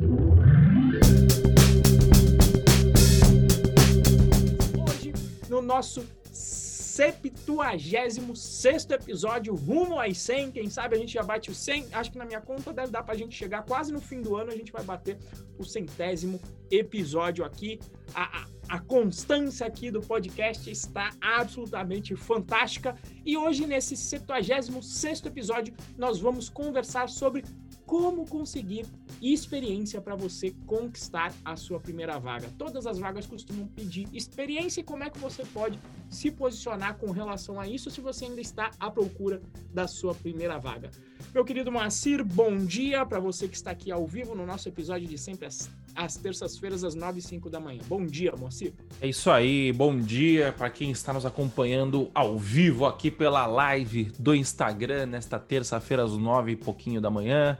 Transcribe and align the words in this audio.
Hoje, 0.00 0.12
no 5.48 5.60
nosso 5.60 6.06
76 6.30 8.86
episódio, 8.90 9.56
rumo 9.56 9.98
às 9.98 10.18
100. 10.18 10.52
Quem 10.52 10.70
sabe 10.70 10.94
a 10.94 10.98
gente 11.00 11.14
já 11.14 11.24
bate 11.24 11.50
o 11.50 11.54
100. 11.54 11.88
Acho 11.92 12.12
que 12.12 12.18
na 12.18 12.24
minha 12.24 12.40
conta 12.40 12.72
deve 12.72 12.92
dar 12.92 13.02
para 13.02 13.14
a 13.14 13.16
gente 13.16 13.34
chegar 13.34 13.64
quase 13.64 13.92
no 13.92 14.00
fim 14.00 14.22
do 14.22 14.36
ano. 14.36 14.52
A 14.52 14.56
gente 14.56 14.70
vai 14.70 14.84
bater 14.84 15.18
o 15.58 15.64
centésimo 15.64 16.40
episódio 16.70 17.44
aqui. 17.44 17.80
A, 18.14 18.42
a, 18.42 18.46
a 18.76 18.78
constância 18.78 19.66
aqui 19.66 19.90
do 19.90 20.00
podcast 20.00 20.70
está 20.70 21.10
absolutamente 21.20 22.14
fantástica. 22.14 22.94
E 23.26 23.36
hoje, 23.36 23.66
nesse 23.66 23.96
76 23.96 25.26
episódio, 25.26 25.74
nós 25.96 26.20
vamos 26.20 26.48
conversar 26.48 27.08
sobre 27.08 27.42
como 27.88 28.26
conseguir 28.26 28.84
experiência 29.20 29.98
para 29.98 30.14
você 30.14 30.54
conquistar 30.66 31.32
a 31.42 31.56
sua 31.56 31.80
primeira 31.80 32.18
vaga. 32.18 32.46
Todas 32.58 32.86
as 32.86 32.98
vagas 32.98 33.26
costumam 33.26 33.66
pedir 33.66 34.06
experiência 34.12 34.82
e 34.82 34.84
como 34.84 35.04
é 35.04 35.08
que 35.08 35.18
você 35.18 35.42
pode 35.46 35.80
se 36.10 36.30
posicionar 36.30 36.98
com 36.98 37.10
relação 37.10 37.58
a 37.58 37.66
isso 37.66 37.90
se 37.90 38.02
você 38.02 38.26
ainda 38.26 38.42
está 38.42 38.70
à 38.78 38.90
procura 38.90 39.40
da 39.72 39.88
sua 39.88 40.14
primeira 40.14 40.58
vaga. 40.58 40.90
Meu 41.34 41.44
querido 41.44 41.70
Moacir, 41.70 42.24
bom 42.24 42.56
dia 42.56 43.04
para 43.04 43.20
você 43.20 43.46
que 43.46 43.56
está 43.56 43.70
aqui 43.70 43.92
ao 43.92 44.06
vivo 44.06 44.34
no 44.34 44.46
nosso 44.46 44.68
episódio 44.68 45.06
de 45.06 45.18
sempre 45.18 45.46
às, 45.46 45.70
às 45.94 46.16
terças-feiras, 46.16 46.84
às 46.84 46.94
9 46.94 47.18
e 47.18 47.22
5 47.22 47.50
da 47.50 47.60
manhã. 47.60 47.80
Bom 47.86 48.04
dia, 48.04 48.34
Moacir. 48.36 48.72
É 49.00 49.06
isso 49.06 49.30
aí, 49.30 49.72
bom 49.72 49.96
dia 49.98 50.54
para 50.56 50.70
quem 50.70 50.90
está 50.90 51.12
nos 51.12 51.26
acompanhando 51.26 52.10
ao 52.14 52.38
vivo 52.38 52.86
aqui 52.86 53.10
pela 53.10 53.46
live 53.46 54.10
do 54.18 54.34
Instagram 54.34 55.06
nesta 55.06 55.38
terça-feira 55.38 56.04
às 56.04 56.12
9 56.12 56.52
e 56.52 56.56
pouquinho 56.56 57.00
da 57.00 57.10
manhã. 57.10 57.58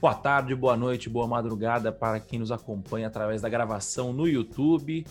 Boa 0.00 0.14
tarde, 0.14 0.54
boa 0.54 0.76
noite, 0.76 1.08
boa 1.08 1.28
madrugada 1.28 1.92
para 1.92 2.18
quem 2.18 2.38
nos 2.38 2.50
acompanha 2.50 3.06
através 3.06 3.40
da 3.42 3.48
gravação 3.48 4.12
no 4.12 4.26
YouTube 4.26 5.04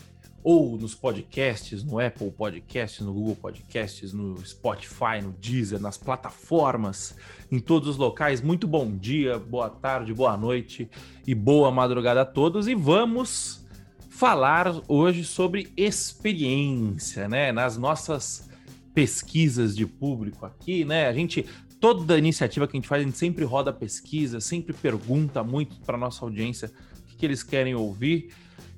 ou 0.44 0.76
nos 0.76 0.94
podcasts, 0.94 1.84
no 1.84 2.00
Apple 2.00 2.30
Podcasts, 2.30 3.04
no 3.04 3.12
Google 3.12 3.36
Podcasts, 3.36 4.12
no 4.12 4.44
Spotify, 4.44 5.22
no 5.22 5.32
Deezer, 5.32 5.80
nas 5.80 5.96
plataformas, 5.96 7.16
em 7.50 7.58
todos 7.58 7.88
os 7.88 7.96
locais. 7.96 8.40
Muito 8.40 8.66
bom 8.66 8.96
dia, 8.96 9.38
boa 9.38 9.70
tarde, 9.70 10.12
boa 10.12 10.36
noite 10.36 10.90
e 11.26 11.34
boa 11.34 11.70
madrugada 11.70 12.22
a 12.22 12.26
todos. 12.26 12.66
E 12.66 12.74
vamos 12.74 13.64
falar 14.08 14.72
hoje 14.88 15.24
sobre 15.24 15.72
experiência, 15.76 17.28
né? 17.28 17.52
Nas 17.52 17.76
nossas 17.76 18.48
pesquisas 18.92 19.74
de 19.74 19.86
público 19.86 20.44
aqui, 20.44 20.84
né? 20.84 21.06
A 21.06 21.12
gente 21.12 21.46
toda 21.82 22.16
iniciativa 22.16 22.68
que 22.68 22.76
a 22.76 22.78
gente 22.78 22.86
faz, 22.86 23.02
a 23.02 23.04
gente 23.04 23.18
sempre 23.18 23.44
roda 23.44 23.72
pesquisa, 23.72 24.38
sempre 24.38 24.72
pergunta 24.72 25.42
muito 25.42 25.80
para 25.80 25.98
nossa 25.98 26.24
audiência 26.24 26.70
o 27.00 27.06
que, 27.08 27.16
que, 27.16 27.26
eles 27.26 27.42
querem 27.42 27.74
ouvir. 27.74 28.32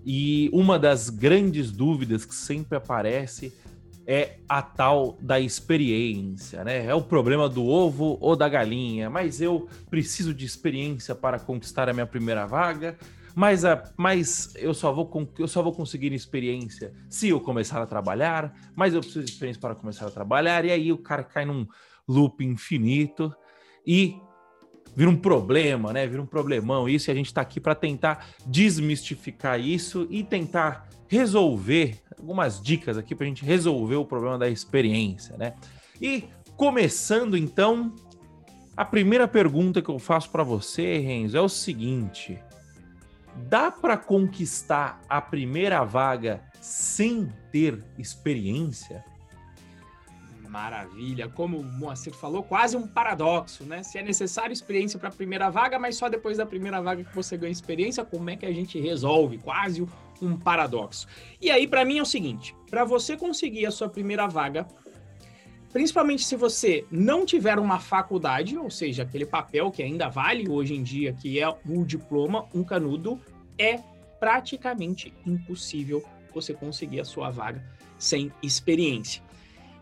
E 0.05 0.51
uma 0.53 0.79
das 0.79 1.09
grandes 1.11 1.71
dúvidas 1.71 2.25
que 2.25 2.35
sempre 2.35 2.77
aparece 2.77 3.53
é 4.07 4.37
a 4.47 4.61
tal 4.61 5.17
da 5.21 5.41
experiência, 5.41 6.63
né? 6.63 6.85
É 6.85 6.95
o 6.95 7.01
problema 7.01 7.49
do 7.49 7.65
ovo 7.65 8.19
ou 8.21 8.37
da 8.37 8.49
galinha, 8.49 9.09
mas 9.09 9.41
eu 9.41 9.67
preciso 9.89 10.35
de 10.35 10.45
experiência 10.45 11.15
para 11.15 11.39
conquistar 11.39 11.89
a 11.89 11.93
minha 11.93 12.07
primeira 12.07 12.47
vaga. 12.47 12.99
Mas, 13.35 13.65
a, 13.65 13.83
mas 13.97 14.55
eu, 14.57 14.73
só 14.73 14.93
vou, 14.93 15.11
eu 15.39 15.49
só 15.49 15.61
vou 15.61 15.73
conseguir 15.73 16.13
experiência 16.13 16.93
se 17.09 17.31
eu 17.31 17.41
começar 17.41 17.83
a 17.83 17.87
trabalhar, 17.87 18.55
mas 18.77 18.95
eu 18.95 19.01
preciso 19.01 19.25
de 19.25 19.33
experiência 19.33 19.61
para 19.61 19.75
começar 19.75 20.07
a 20.07 20.11
trabalhar, 20.11 20.65
e 20.65 20.71
aí 20.71 20.93
o 20.93 20.99
cara 20.99 21.25
cai 21.25 21.45
num, 21.45 21.67
loop 22.07 22.45
infinito 22.45 23.35
e 23.87 24.17
vira 24.95 25.11
um 25.11 25.17
problema, 25.17 25.92
né? 25.92 26.06
Vira 26.06 26.23
um 26.23 26.27
problemão 26.27 26.89
isso 26.89 27.11
e 27.11 27.12
a 27.12 27.14
gente 27.14 27.27
está 27.27 27.41
aqui 27.41 27.61
para 27.61 27.75
tentar 27.75 28.28
desmistificar 28.47 29.61
isso 29.61 30.06
e 30.11 30.23
tentar 30.23 30.89
resolver 31.09 31.98
algumas 32.19 32.61
dicas 32.61 32.97
aqui 32.97 33.14
para 33.14 33.25
a 33.25 33.28
gente 33.28 33.45
resolver 33.45 33.97
o 33.97 34.05
problema 34.05 34.39
da 34.39 34.48
experiência, 34.48 35.36
né? 35.36 35.55
E 36.01 36.24
começando 36.57 37.36
então, 37.36 37.95
a 38.77 38.85
primeira 38.85 39.29
pergunta 39.29 39.83
que 39.83 39.89
eu 39.89 39.98
faço 39.98 40.30
para 40.30 40.42
você, 40.42 40.98
Renzo, 40.98 41.36
é 41.36 41.40
o 41.40 41.48
seguinte: 41.48 42.39
dá 43.48 43.70
para 43.70 43.96
conquistar 43.96 45.01
a 45.08 45.20
primeira 45.20 45.85
vaga 45.85 46.42
sem 46.61 47.29
ter 47.52 47.83
experiência? 47.98 49.05
Maravilha. 50.55 51.29
Como 51.29 51.59
o 51.59 51.65
Moacir 51.65 52.15
falou, 52.15 52.41
quase 52.45 52.77
um 52.77 52.87
paradoxo, 52.87 53.65
né? 53.65 53.83
Se 53.83 53.98
é 53.98 54.03
necessário 54.05 54.53
experiência 54.53 55.01
para 55.01 55.09
a 55.09 55.13
primeira 55.13 55.51
vaga, 55.51 55.81
mas 55.81 55.97
só 55.97 56.09
depois 56.09 56.39
da 56.39 56.47
primeira 56.47 56.81
vaga 56.81 57.03
que 57.03 57.13
você 57.13 57.37
ganha 57.37 57.51
experiência, 57.51 58.05
como 58.05 58.31
é 58.31 58.37
que 58.37 58.47
a 58.47 58.53
gente 58.53 58.79
resolve? 58.79 59.39
Quase 59.39 59.85
um 60.23 60.37
paradoxo. 60.37 61.09
E 61.41 61.51
aí, 61.51 61.67
para 61.67 61.85
mim, 61.85 61.98
é 61.98 62.03
o 62.03 62.07
seguinte: 62.07 62.55
para 62.70 62.85
você 62.85 63.17
conseguir 63.17 63.67
a 63.67 63.73
sua 63.73 63.89
primeira 63.89 64.29
vaga, 64.29 64.64
principalmente 65.73 66.25
se 66.25 66.37
você 66.37 66.87
não 66.89 67.27
tiver 67.27 67.59
uma 67.59 67.81
faculdade, 67.81 68.57
ou 68.57 68.70
seja, 68.70 69.03
aquele 69.03 69.27
papel 69.27 69.73
que 69.73 69.83
ainda 69.83 70.09
vale 70.09 70.48
hoje 70.48 70.73
em 70.73 70.85
dia, 70.85 71.13
que 71.14 71.41
é 71.41 71.48
o 71.48 71.85
diploma, 71.85 72.47
um 72.55 72.63
canudo, 72.63 73.20
é 73.59 73.81
praticamente 74.20 75.13
impossível 75.27 76.01
você 76.33 76.55
conseguir 76.55 77.01
a 77.01 77.05
sua 77.05 77.29
vaga 77.29 77.61
sem 77.98 78.31
experiência. 78.41 79.23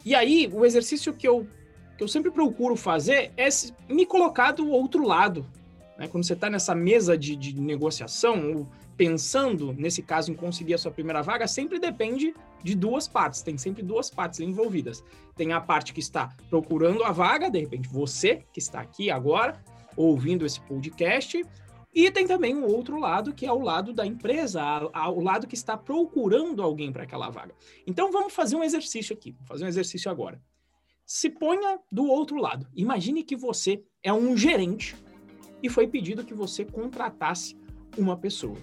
E 0.04 0.14
aí, 0.14 0.50
o 0.52 0.64
exercício 0.64 1.12
que 1.12 1.26
eu, 1.26 1.46
que 1.96 2.02
eu 2.02 2.08
sempre 2.08 2.30
procuro 2.30 2.76
fazer 2.76 3.32
é 3.36 3.48
me 3.88 4.04
colocar 4.04 4.52
do 4.52 4.68
outro 4.68 5.06
lado. 5.06 5.46
Né? 5.98 6.08
Quando 6.08 6.24
você 6.24 6.32
está 6.32 6.50
nessa 6.50 6.74
mesa 6.74 7.16
de, 7.16 7.36
de 7.36 7.58
negociação, 7.60 8.68
pensando, 8.96 9.72
nesse 9.72 10.02
caso, 10.02 10.30
em 10.30 10.34
conseguir 10.34 10.74
a 10.74 10.78
sua 10.78 10.90
primeira 10.90 11.22
vaga, 11.22 11.46
sempre 11.46 11.78
depende 11.78 12.34
de 12.62 12.74
duas 12.74 13.08
partes. 13.08 13.42
Tem 13.42 13.56
sempre 13.56 13.82
duas 13.82 14.10
partes 14.10 14.40
envolvidas. 14.40 15.02
Tem 15.36 15.52
a 15.52 15.60
parte 15.60 15.92
que 15.92 16.00
está 16.00 16.30
procurando 16.48 17.02
a 17.04 17.12
vaga, 17.12 17.50
de 17.50 17.60
repente 17.60 17.88
você 17.88 18.44
que 18.52 18.58
está 18.58 18.80
aqui 18.80 19.10
agora, 19.10 19.60
ouvindo 19.96 20.46
esse 20.46 20.60
podcast, 20.60 21.44
e 21.92 22.10
tem 22.10 22.26
também 22.26 22.54
o 22.56 22.66
outro 22.66 22.98
lado, 22.98 23.34
que 23.34 23.44
é 23.44 23.52
o 23.52 23.60
lado 23.60 23.92
da 23.92 24.06
empresa, 24.06 24.62
o 25.10 25.20
lado 25.20 25.46
que 25.46 25.54
está 25.54 25.76
procurando 25.76 26.62
alguém 26.62 26.90
para 26.90 27.02
aquela 27.02 27.28
vaga. 27.28 27.54
Então 27.86 28.10
vamos 28.10 28.32
fazer 28.32 28.56
um 28.56 28.64
exercício 28.64 29.14
aqui, 29.14 29.36
fazer 29.44 29.64
um 29.64 29.68
exercício 29.68 30.10
agora. 30.10 30.42
Se 31.04 31.28
ponha 31.28 31.78
do 31.90 32.06
outro 32.06 32.36
lado. 32.36 32.66
Imagine 32.74 33.22
que 33.22 33.36
você 33.36 33.84
é 34.02 34.12
um 34.12 34.36
gerente 34.36 34.96
e 35.62 35.68
foi 35.68 35.86
pedido 35.86 36.24
que 36.24 36.32
você 36.32 36.64
contratasse 36.64 37.56
uma 37.98 38.16
pessoa. 38.16 38.56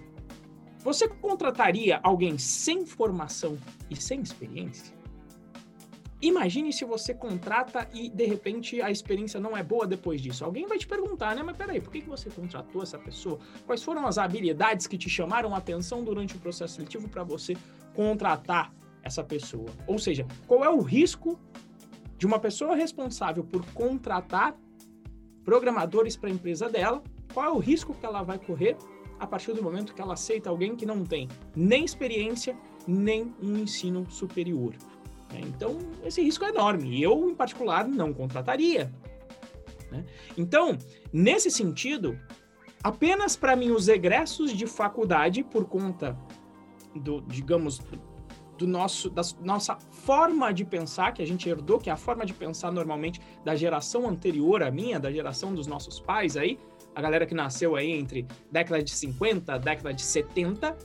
Você 0.79 1.07
contrataria 1.07 1.99
alguém 2.01 2.37
sem 2.37 2.85
formação 2.85 3.57
e 3.89 3.95
sem 3.95 4.21
experiência? 4.21 4.98
Imagine 6.21 6.73
se 6.73 6.83
você 6.83 7.13
contrata 7.13 7.87
e 7.93 8.09
de 8.09 8.25
repente 8.25 8.81
a 8.81 8.91
experiência 8.91 9.39
não 9.39 9.55
é 9.55 9.63
boa 9.63 9.87
depois 9.87 10.21
disso. 10.21 10.43
Alguém 10.43 10.67
vai 10.67 10.77
te 10.77 10.85
perguntar, 10.85 11.33
né? 11.33 11.41
Mas 11.41 11.55
peraí, 11.55 11.79
por 11.79 11.93
que 11.93 12.01
você 12.01 12.29
contratou 12.29 12.83
essa 12.83 12.99
pessoa? 12.99 13.39
Quais 13.65 13.81
foram 13.81 14.05
as 14.05 14.17
habilidades 14.17 14.85
que 14.85 14.97
te 14.97 15.09
chamaram 15.09 15.55
a 15.55 15.59
atenção 15.59 16.03
durante 16.03 16.35
o 16.35 16.39
processo 16.39 16.75
seletivo 16.75 17.07
para 17.07 17.23
você 17.23 17.55
contratar 17.95 18.73
essa 19.01 19.23
pessoa? 19.23 19.69
Ou 19.87 19.97
seja, 19.97 20.27
qual 20.45 20.63
é 20.65 20.69
o 20.69 20.81
risco 20.81 21.39
de 22.17 22.25
uma 22.25 22.37
pessoa 22.37 22.75
responsável 22.75 23.45
por 23.45 23.65
contratar 23.71 24.57
programadores 25.45 26.17
para 26.17 26.29
a 26.29 26.33
empresa 26.33 26.67
dela? 26.67 27.01
Qual 27.33 27.45
é 27.45 27.49
o 27.49 27.59
risco 27.59 27.93
que 27.93 28.05
ela 28.05 28.23
vai 28.23 28.37
correr 28.37 28.75
a 29.17 29.25
partir 29.25 29.53
do 29.53 29.63
momento 29.63 29.93
que 29.93 30.01
ela 30.01 30.13
aceita 30.15 30.49
alguém 30.49 30.75
que 30.75 30.85
não 30.85 31.05
tem 31.05 31.29
nem 31.55 31.85
experiência, 31.85 32.57
nem 32.85 33.33
um 33.41 33.55
ensino 33.57 34.05
superior? 34.11 34.75
Né? 35.31 35.41
Então, 35.43 35.77
esse 36.03 36.21
risco 36.21 36.45
é 36.45 36.49
enorme. 36.49 37.01
Eu, 37.01 37.29
em 37.29 37.35
particular, 37.35 37.87
não 37.87 38.13
contrataria. 38.13 38.91
Né? 39.91 40.05
Então, 40.37 40.77
nesse 41.11 41.49
sentido, 41.49 42.19
apenas 42.83 43.35
para 43.35 43.55
mim 43.55 43.71
os 43.71 43.87
egressos 43.87 44.51
de 44.51 44.67
faculdade, 44.67 45.43
por 45.43 45.65
conta 45.65 46.17
do, 46.95 47.21
digamos, 47.21 47.81
do 48.57 48.67
nosso, 48.67 49.09
da 49.09 49.21
nossa 49.41 49.77
forma 49.89 50.53
de 50.53 50.65
pensar, 50.65 51.13
que 51.13 51.21
a 51.21 51.25
gente 51.25 51.47
herdou, 51.47 51.79
que 51.79 51.89
é 51.89 51.93
a 51.93 51.97
forma 51.97 52.25
de 52.25 52.33
pensar 52.33 52.71
normalmente 52.71 53.21
da 53.43 53.55
geração 53.55 54.07
anterior 54.07 54.61
à 54.61 54.69
minha, 54.69 54.99
da 54.99 55.11
geração 55.11 55.53
dos 55.53 55.65
nossos 55.65 55.99
pais 55.99 56.35
aí, 56.35 56.59
a 56.93 57.01
galera 57.01 57.25
que 57.25 57.33
nasceu 57.33 57.75
aí 57.75 57.91
entre 57.91 58.27
década 58.51 58.83
de 58.83 58.91
50, 58.91 59.57
década 59.59 59.93
de 59.93 60.01
70, 60.01 60.75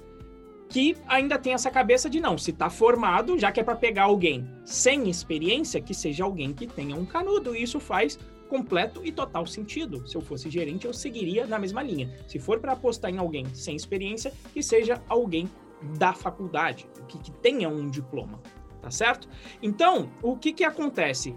que 0.75 0.97
ainda 1.07 1.39
tem 1.39 1.53
essa 1.53 1.71
cabeça 1.71 2.11
de 2.11 2.19
não, 2.19 2.37
se 2.37 2.51
está 2.51 2.69
formado, 2.69 3.39
já 3.39 3.53
que 3.53 3.61
é 3.61 3.63
para 3.63 3.77
pegar 3.77 4.03
alguém 4.03 4.45
sem 4.65 5.09
experiência, 5.09 5.81
que 5.81 5.95
seja 5.95 6.25
alguém 6.25 6.53
que 6.53 6.67
tenha 6.67 6.97
um 6.97 7.07
canudo. 7.07 7.55
E 7.55 7.63
isso 7.63 7.79
faz 7.79 8.19
completo 8.49 9.01
e 9.05 9.13
total 9.13 9.47
sentido. 9.47 10.05
Se 10.05 10.17
eu 10.17 10.21
fosse 10.21 10.51
gerente, 10.51 10.85
eu 10.85 10.93
seguiria 10.93 11.47
na 11.47 11.61
mesma 11.61 11.81
linha. 11.81 12.13
Se 12.27 12.41
for 12.41 12.59
para 12.59 12.73
apostar 12.73 13.09
em 13.13 13.19
alguém 13.19 13.47
sem 13.55 13.77
experiência, 13.77 14.33
que 14.53 14.65
seja 14.65 15.01
alguém 15.09 15.49
da 15.97 16.13
faculdade, 16.13 16.89
que, 17.07 17.19
que 17.19 17.31
tenha 17.31 17.69
um 17.69 17.89
diploma, 17.89 18.43
tá 18.83 18.91
certo? 18.91 19.29
Então, 19.63 20.11
o 20.21 20.37
que 20.37 20.53
que 20.53 20.65
acontece? 20.65 21.37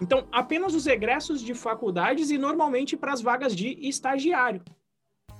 Então, 0.00 0.26
apenas 0.32 0.74
os 0.74 0.88
egressos 0.88 1.40
de 1.40 1.54
faculdades 1.54 2.30
e 2.32 2.36
normalmente 2.36 2.96
para 2.96 3.12
as 3.12 3.22
vagas 3.22 3.54
de 3.54 3.78
estagiário. 3.80 4.60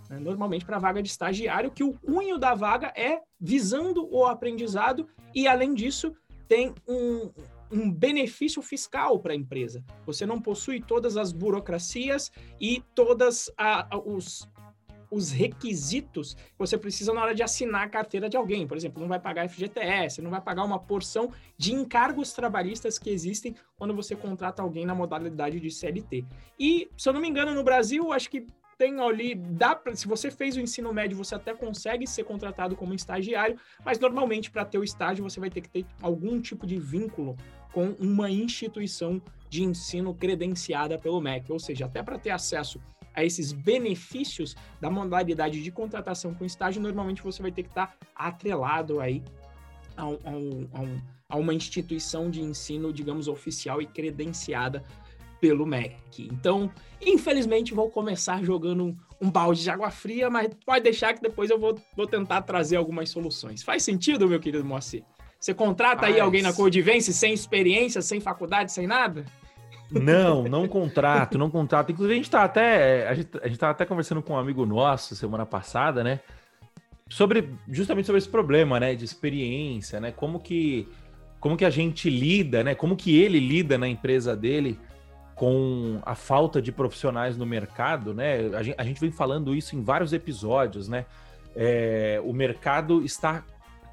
Né? 0.08 0.18
normalmente 0.18 0.64
para 0.64 0.78
vaga 0.78 1.02
de 1.02 1.08
estagiário, 1.08 1.70
que 1.70 1.84
o 1.84 1.92
cunho 1.94 2.38
da 2.38 2.54
vaga 2.54 2.92
é 2.96 3.20
visando 3.40 4.08
o 4.10 4.24
aprendizado 4.24 5.08
e, 5.34 5.46
além 5.46 5.74
disso, 5.74 6.14
tem 6.48 6.74
um, 6.88 7.30
um 7.70 7.90
benefício 7.90 8.62
fiscal 8.62 9.18
para 9.18 9.32
a 9.32 9.36
empresa. 9.36 9.84
Você 10.04 10.24
não 10.24 10.40
possui 10.40 10.80
todas 10.80 11.16
as 11.16 11.32
burocracias 11.32 12.30
e 12.60 12.82
todas 12.94 13.50
os 14.04 14.48
os 15.10 15.30
requisitos 15.30 16.34
que 16.34 16.58
você 16.58 16.76
precisa 16.76 17.12
na 17.12 17.22
hora 17.22 17.34
de 17.34 17.42
assinar 17.42 17.84
a 17.84 17.88
carteira 17.88 18.28
de 18.28 18.36
alguém. 18.36 18.66
Por 18.66 18.76
exemplo, 18.76 19.00
não 19.00 19.08
vai 19.08 19.20
pagar 19.20 19.48
FGTS, 19.48 20.20
não 20.20 20.30
vai 20.30 20.40
pagar 20.40 20.64
uma 20.64 20.78
porção 20.78 21.32
de 21.56 21.72
encargos 21.72 22.32
trabalhistas 22.32 22.98
que 22.98 23.10
existem 23.10 23.54
quando 23.76 23.94
você 23.94 24.14
contrata 24.16 24.62
alguém 24.62 24.86
na 24.86 24.94
modalidade 24.94 25.60
de 25.60 25.70
CLT. 25.70 26.24
E, 26.58 26.90
se 26.96 27.08
eu 27.08 27.12
não 27.12 27.20
me 27.20 27.28
engano, 27.28 27.54
no 27.54 27.62
Brasil, 27.62 28.12
acho 28.12 28.30
que 28.30 28.46
tem 28.78 29.00
ali, 29.00 29.34
dá 29.34 29.74
pra, 29.74 29.94
se 29.94 30.06
você 30.06 30.30
fez 30.30 30.56
o 30.56 30.60
ensino 30.60 30.92
médio, 30.92 31.16
você 31.16 31.34
até 31.34 31.54
consegue 31.54 32.06
ser 32.06 32.24
contratado 32.24 32.76
como 32.76 32.94
estagiário, 32.94 33.58
mas 33.84 33.98
normalmente 33.98 34.50
para 34.50 34.64
ter 34.64 34.78
o 34.78 34.84
estágio 34.84 35.24
você 35.24 35.40
vai 35.40 35.50
ter 35.50 35.62
que 35.62 35.68
ter 35.68 35.86
algum 36.02 36.40
tipo 36.40 36.66
de 36.66 36.78
vínculo 36.78 37.36
com 37.72 37.90
uma 37.98 38.30
instituição 38.30 39.20
de 39.48 39.62
ensino 39.62 40.14
credenciada 40.14 40.98
pelo 40.98 41.20
MEC, 41.20 41.50
ou 41.50 41.58
seja, 41.58 41.86
até 41.86 42.02
para 42.02 42.18
ter 42.18 42.30
acesso 42.30 42.80
a 43.14 43.24
esses 43.24 43.50
benefícios 43.50 44.54
da 44.80 44.90
modalidade 44.90 45.62
de 45.62 45.70
contratação 45.70 46.34
com 46.34 46.44
estágio, 46.44 46.82
normalmente 46.82 47.22
você 47.22 47.40
vai 47.40 47.50
ter 47.50 47.62
que 47.62 47.70
estar 47.70 47.96
atrelado 48.14 49.00
aí 49.00 49.22
a, 49.96 50.04
a, 50.04 50.08
a, 50.08 51.00
a 51.30 51.36
uma 51.36 51.54
instituição 51.54 52.30
de 52.30 52.42
ensino, 52.42 52.92
digamos, 52.92 53.26
oficial 53.26 53.80
e 53.80 53.86
credenciada 53.86 54.84
pelo 55.40 55.66
MEC. 55.66 56.28
Então, 56.32 56.70
infelizmente, 57.00 57.74
vou 57.74 57.90
começar 57.90 58.42
jogando 58.42 58.84
um, 58.84 58.96
um, 59.20 59.30
balde 59.30 59.62
de 59.62 59.70
água 59.70 59.90
fria, 59.90 60.30
mas 60.30 60.48
pode 60.64 60.82
deixar 60.82 61.14
que 61.14 61.22
depois 61.22 61.50
eu 61.50 61.58
vou, 61.58 61.78
vou 61.96 62.06
tentar 62.06 62.42
trazer 62.42 62.76
algumas 62.76 63.10
soluções. 63.10 63.62
Faz 63.62 63.82
sentido, 63.82 64.28
meu 64.28 64.40
querido 64.40 64.64
Moacir? 64.64 65.04
Você 65.38 65.54
contrata 65.54 66.02
Faz. 66.02 66.14
aí 66.14 66.20
alguém 66.20 66.42
na 66.42 66.52
Codivence 66.52 67.12
sem 67.12 67.32
experiência, 67.32 68.00
sem 68.02 68.20
faculdade, 68.20 68.72
sem 68.72 68.86
nada? 68.86 69.24
Não, 69.90 70.44
não 70.44 70.66
contrato, 70.66 71.38
não 71.38 71.48
contrato. 71.48 71.92
Inclusive, 71.92 72.14
a 72.14 72.16
gente 72.16 72.30
tá 72.30 72.42
até. 72.42 73.08
A 73.08 73.14
gente, 73.14 73.28
a 73.40 73.46
gente 73.46 73.58
tá 73.58 73.70
até 73.70 73.84
conversando 73.84 74.22
com 74.22 74.32
um 74.32 74.38
amigo 74.38 74.66
nosso 74.66 75.14
semana 75.14 75.46
passada, 75.46 76.02
né? 76.02 76.20
Sobre 77.08 77.50
justamente 77.68 78.06
sobre 78.06 78.18
esse 78.18 78.28
problema, 78.28 78.80
né? 78.80 78.94
De 78.94 79.04
experiência, 79.04 80.00
né? 80.00 80.10
Como 80.10 80.40
que, 80.40 80.88
como 81.38 81.56
que 81.56 81.64
a 81.64 81.70
gente 81.70 82.10
lida, 82.10 82.64
né? 82.64 82.74
Como 82.74 82.96
que 82.96 83.16
ele 83.16 83.38
lida 83.38 83.78
na 83.78 83.86
empresa 83.86 84.34
dele 84.34 84.78
com 85.36 86.00
a 86.02 86.14
falta 86.14 86.62
de 86.62 86.72
profissionais 86.72 87.36
no 87.36 87.44
mercado, 87.44 88.14
né? 88.14 88.56
A 88.56 88.62
gente, 88.62 88.74
a 88.78 88.84
gente 88.84 89.00
vem 89.00 89.10
falando 89.12 89.54
isso 89.54 89.76
em 89.76 89.82
vários 89.82 90.14
episódios, 90.14 90.88
né? 90.88 91.04
É, 91.54 92.20
o 92.24 92.32
mercado 92.32 93.04
está 93.04 93.44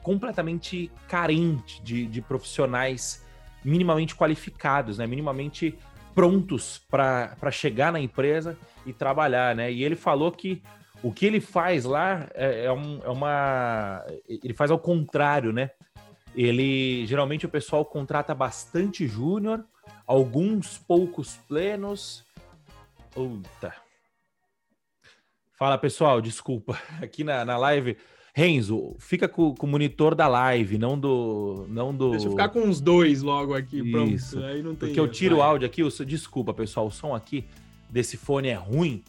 completamente 0.01 0.89
carente 1.07 1.83
de, 1.83 2.07
de 2.07 2.21
profissionais 2.21 3.25
minimamente 3.63 4.15
qualificados, 4.15 4.97
né? 4.97 5.05
Minimamente 5.05 5.77
prontos 6.15 6.81
para 6.89 7.51
chegar 7.51 7.91
na 7.91 7.99
empresa 7.99 8.57
e 8.85 8.93
trabalhar, 8.93 9.53
né? 9.53 9.69
E 9.69 9.83
ele 9.83 9.97
falou 9.97 10.31
que 10.31 10.63
o 11.03 11.11
que 11.11 11.25
ele 11.25 11.41
faz 11.41 11.83
lá 11.83 12.25
é, 12.33 12.65
é, 12.65 12.71
um, 12.71 13.01
é 13.03 13.09
uma. 13.09 14.01
Ele 14.29 14.53
faz 14.53 14.71
ao 14.71 14.79
contrário, 14.79 15.51
né? 15.51 15.71
Ele 16.33 17.05
geralmente 17.05 17.45
o 17.45 17.49
pessoal 17.49 17.83
contrata 17.83 18.33
bastante 18.33 19.05
júnior, 19.05 19.65
alguns 20.05 20.77
poucos 20.77 21.37
plenos. 21.47 22.25
Puta. 23.11 23.73
Fala 25.57 25.77
pessoal, 25.77 26.21
desculpa. 26.21 26.79
Aqui 27.01 27.23
na, 27.23 27.45
na 27.45 27.57
live 27.57 27.97
Renzo, 28.35 28.95
fica 28.97 29.27
com, 29.27 29.53
com, 29.53 29.67
o 29.67 29.69
monitor 29.69 30.15
da 30.15 30.27
live, 30.27 30.79
não 30.79 30.97
do. 30.97 31.67
Não 31.69 31.95
do... 31.95 32.11
Deixa 32.11 32.25
eu 32.25 32.31
ficar 32.31 32.49
com 32.49 32.67
os 32.67 32.81
dois 32.81 33.21
logo 33.21 33.53
aqui, 33.53 33.79
Isso. 33.79 34.31
pronto. 34.31 34.47
Aí 34.47 34.63
não 34.63 34.71
tem 34.73 34.89
Porque 34.89 34.99
eu 34.99 35.07
tiro 35.07 35.37
vai. 35.37 35.45
o 35.45 35.49
áudio 35.49 35.67
aqui, 35.67 35.81
eu, 35.81 35.89
desculpa, 36.03 36.51
pessoal, 36.51 36.87
o 36.87 36.91
som 36.91 37.13
aqui 37.13 37.45
desse 37.87 38.17
fone 38.17 38.47
é 38.47 38.55
ruim. 38.55 39.03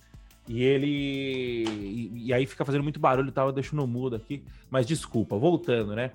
E 0.46 0.62
ele. 0.62 0.86
E, 0.86 2.26
e 2.26 2.32
aí 2.34 2.44
fica 2.44 2.66
fazendo 2.66 2.82
muito 2.82 3.00
barulho 3.00 3.28
e 3.28 3.32
tal, 3.32 3.46
eu 3.46 3.52
deixo 3.52 3.74
no 3.74 3.86
mudo 3.86 4.14
aqui. 4.14 4.44
Mas 4.70 4.86
desculpa, 4.86 5.38
voltando, 5.38 5.94
né? 5.96 6.10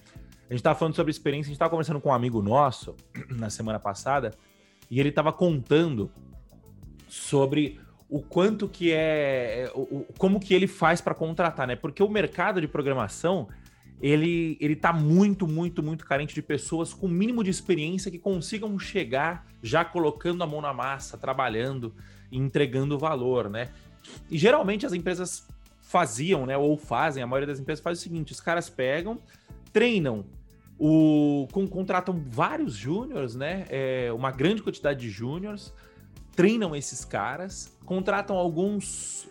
A 0.48 0.54
gente 0.54 0.62
tava 0.62 0.78
falando 0.78 0.96
sobre 0.96 1.10
experiência, 1.10 1.50
a 1.50 1.52
gente 1.52 1.60
tava 1.60 1.72
conversando 1.72 2.00
com 2.00 2.10
um 2.10 2.14
amigo 2.14 2.44
nosso 2.44 2.96
na 3.30 3.50
semana 3.50 3.80
passada, 3.80 4.36
e 4.90 5.00
ele 5.00 5.12
tava 5.12 5.32
contando 5.32 6.12
sobre 7.08 7.80
o 8.10 8.22
quanto 8.22 8.68
que 8.68 8.92
é, 8.92 9.66
é 9.66 9.72
o, 9.76 10.06
como 10.18 10.40
que 10.40 10.54
ele 10.54 10.68
faz 10.68 11.00
para 11.00 11.14
contratar, 11.14 11.68
né? 11.68 11.76
Porque 11.76 12.02
o 12.02 12.10
mercado 12.10 12.60
de 12.60 12.68
programação 12.68 13.48
ele 14.02 14.58
ele 14.60 14.76
tá 14.76 14.92
muito, 14.92 15.48
muito, 15.48 15.84
muito 15.84 16.06
carente 16.06 16.34
de 16.34 16.42
pessoas 16.42 16.94
com 16.94 17.08
mínimo 17.08 17.44
de 17.44 17.50
experiência 17.50 18.10
que 18.10 18.18
consigam 18.18 18.78
chegar 18.80 19.46
já 19.62 19.86
colocando 19.86 20.44
a 20.44 20.48
mão 20.48 20.62
na 20.62 20.74
massa, 20.74 21.18
trabalhando 21.18 21.94
e 22.32 22.38
entregando 22.38 22.98
valor, 22.98 23.50
né? 23.50 23.70
E 24.30 24.38
geralmente 24.38 24.86
as 24.86 24.94
empresas 24.94 25.48
faziam, 25.82 26.46
né, 26.46 26.56
ou 26.56 26.78
fazem, 26.78 27.22
a 27.24 27.28
maioria 27.28 27.48
das 27.48 27.60
empresas 27.60 27.84
faz 27.84 27.98
o 27.98 28.02
seguinte, 28.02 28.32
os 28.32 28.40
caras 28.40 28.70
pegam, 28.70 29.20
treinam 29.74 30.24
o 30.80 31.46
com, 31.52 31.68
contratam 31.68 32.24
vários 32.30 32.74
júniores, 32.74 33.36
né? 33.36 33.66
É, 33.70 34.12
uma 34.14 34.32
grande 34.32 34.64
quantidade 34.64 35.02
de 35.02 35.10
júniores, 35.10 35.74
treinam 36.36 36.74
esses 36.74 37.04
caras, 37.04 37.78
contratam 37.86 38.38
alguns, 38.38 39.30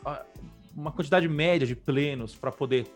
uma 0.77 0.93
quantidade 0.93 1.27
média 1.27 1.67
de 1.67 1.75
plenos 1.75 2.35
para 2.35 2.53
poder 2.53 2.87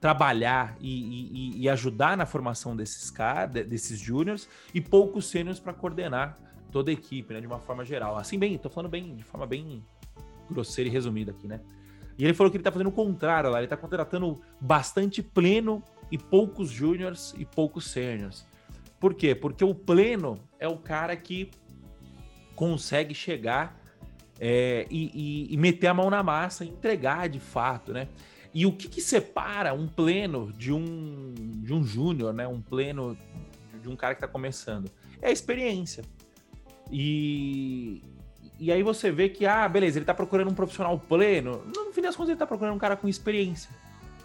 trabalhar 0.00 0.76
e, 0.80 1.56
e, 1.56 1.62
e, 1.62 1.68
ajudar 1.68 2.16
na 2.16 2.24
formação 2.24 2.76
desses 2.76 3.10
caras, 3.10 3.66
desses 3.66 3.98
júniores, 3.98 4.48
e 4.72 4.80
poucos 4.80 5.26
sêniores 5.26 5.58
para 5.58 5.72
coordenar 5.74 6.38
toda 6.70 6.90
a 6.90 6.94
equipe, 6.94 7.34
né, 7.34 7.40
de 7.40 7.48
uma 7.48 7.58
forma 7.58 7.84
geral. 7.84 8.16
Assim, 8.16 8.38
bem, 8.38 8.56
tô 8.58 8.70
falando 8.70 8.88
bem, 8.88 9.16
de 9.16 9.24
forma 9.24 9.44
bem 9.44 9.82
grosseira 10.48 10.88
e 10.88 10.92
resumida 10.92 11.32
aqui, 11.32 11.48
né? 11.48 11.60
E 12.16 12.24
ele 12.24 12.34
falou 12.34 12.50
que 12.50 12.56
ele 12.56 12.64
tá 12.64 12.70
fazendo 12.70 12.88
o 12.88 12.92
contrário 12.92 13.50
lá, 13.50 13.58
ele 13.58 13.66
tá 13.66 13.76
contratando 13.76 14.40
bastante 14.60 15.20
pleno 15.20 15.82
e 16.10 16.18
poucos 16.18 16.70
júniores 16.70 17.34
e 17.36 17.44
poucos 17.44 17.90
sêniores. 17.90 18.46
Por 18.98 19.14
quê? 19.14 19.34
Porque 19.34 19.64
o 19.64 19.74
pleno 19.74 20.38
é 20.58 20.66
o 20.66 20.76
cara 20.76 21.16
que 21.16 21.50
consegue 22.54 23.14
chegar 23.14 23.80
é, 24.40 24.86
e, 24.90 25.46
e, 25.48 25.54
e, 25.54 25.56
meter 25.56 25.88
a 25.88 25.94
mão 25.94 26.10
na 26.10 26.22
massa, 26.22 26.64
entregar 26.64 27.28
de 27.28 27.40
fato, 27.40 27.92
né? 27.92 28.08
E 28.52 28.66
o 28.66 28.72
que, 28.72 28.88
que 28.88 29.00
separa 29.00 29.72
um 29.74 29.86
pleno 29.86 30.52
de 30.52 30.72
um, 30.72 31.34
de 31.36 31.72
um 31.72 31.84
júnior, 31.84 32.32
né? 32.32 32.46
Um 32.46 32.60
pleno 32.60 33.16
de 33.80 33.88
um 33.88 33.96
cara 33.96 34.14
que 34.14 34.18
está 34.18 34.28
começando? 34.28 34.90
É 35.20 35.28
a 35.28 35.32
experiência. 35.32 36.04
E, 36.90 38.02
e 38.58 38.72
aí 38.72 38.82
você 38.82 39.10
vê 39.10 39.28
que, 39.28 39.46
ah, 39.46 39.68
beleza, 39.68 39.98
ele 39.98 40.04
está 40.04 40.14
procurando 40.14 40.50
um 40.50 40.54
profissional 40.54 40.98
pleno. 40.98 41.62
No 41.74 41.92
fim 41.92 42.00
das 42.00 42.16
contas, 42.16 42.30
ele 42.30 42.36
está 42.36 42.46
procurando 42.46 42.74
um 42.74 42.78
cara 42.78 42.96
com 42.96 43.08
experiência. 43.08 43.70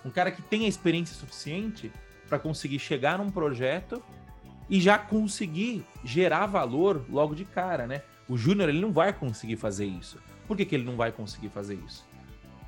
Um 0.05 0.10
cara 0.10 0.31
que 0.31 0.41
tenha 0.41 0.67
experiência 0.67 1.15
suficiente 1.15 1.91
para 2.27 2.39
conseguir 2.39 2.79
chegar 2.79 3.17
num 3.17 3.29
projeto 3.29 4.01
e 4.69 4.79
já 4.79 4.98
conseguir 4.98 5.86
gerar 6.03 6.45
valor 6.45 7.05
logo 7.10 7.36
de 7.36 7.45
cara, 7.45 7.86
né? 7.86 8.01
O 8.27 8.38
Júnior 8.38 8.69
ele 8.69 8.79
não 8.79 8.91
vai 8.91 9.13
conseguir 9.13 9.55
fazer 9.55 9.86
isso. 9.86 10.17
Por 10.48 10.57
que, 10.57 10.65
que 10.65 10.75
ele 10.75 10.83
não 10.83 10.95
vai 10.95 11.12
conseguir 11.12 11.50
fazer 11.50 11.77
isso? 11.86 12.05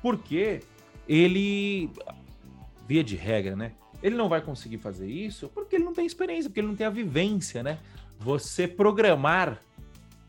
Porque 0.02 0.60
ele, 1.08 1.90
via 2.86 3.02
de 3.02 3.16
regra, 3.16 3.56
né? 3.56 3.72
Ele 4.02 4.14
não 4.14 4.28
vai 4.28 4.40
conseguir 4.40 4.78
fazer 4.78 5.10
isso 5.10 5.48
porque 5.48 5.76
ele 5.76 5.84
não 5.84 5.92
tem 5.92 6.06
experiência, 6.06 6.50
porque 6.50 6.60
ele 6.60 6.68
não 6.68 6.76
tem 6.76 6.86
a 6.86 6.90
vivência, 6.90 7.62
né? 7.62 7.78
Você 8.18 8.68
programar, 8.68 9.60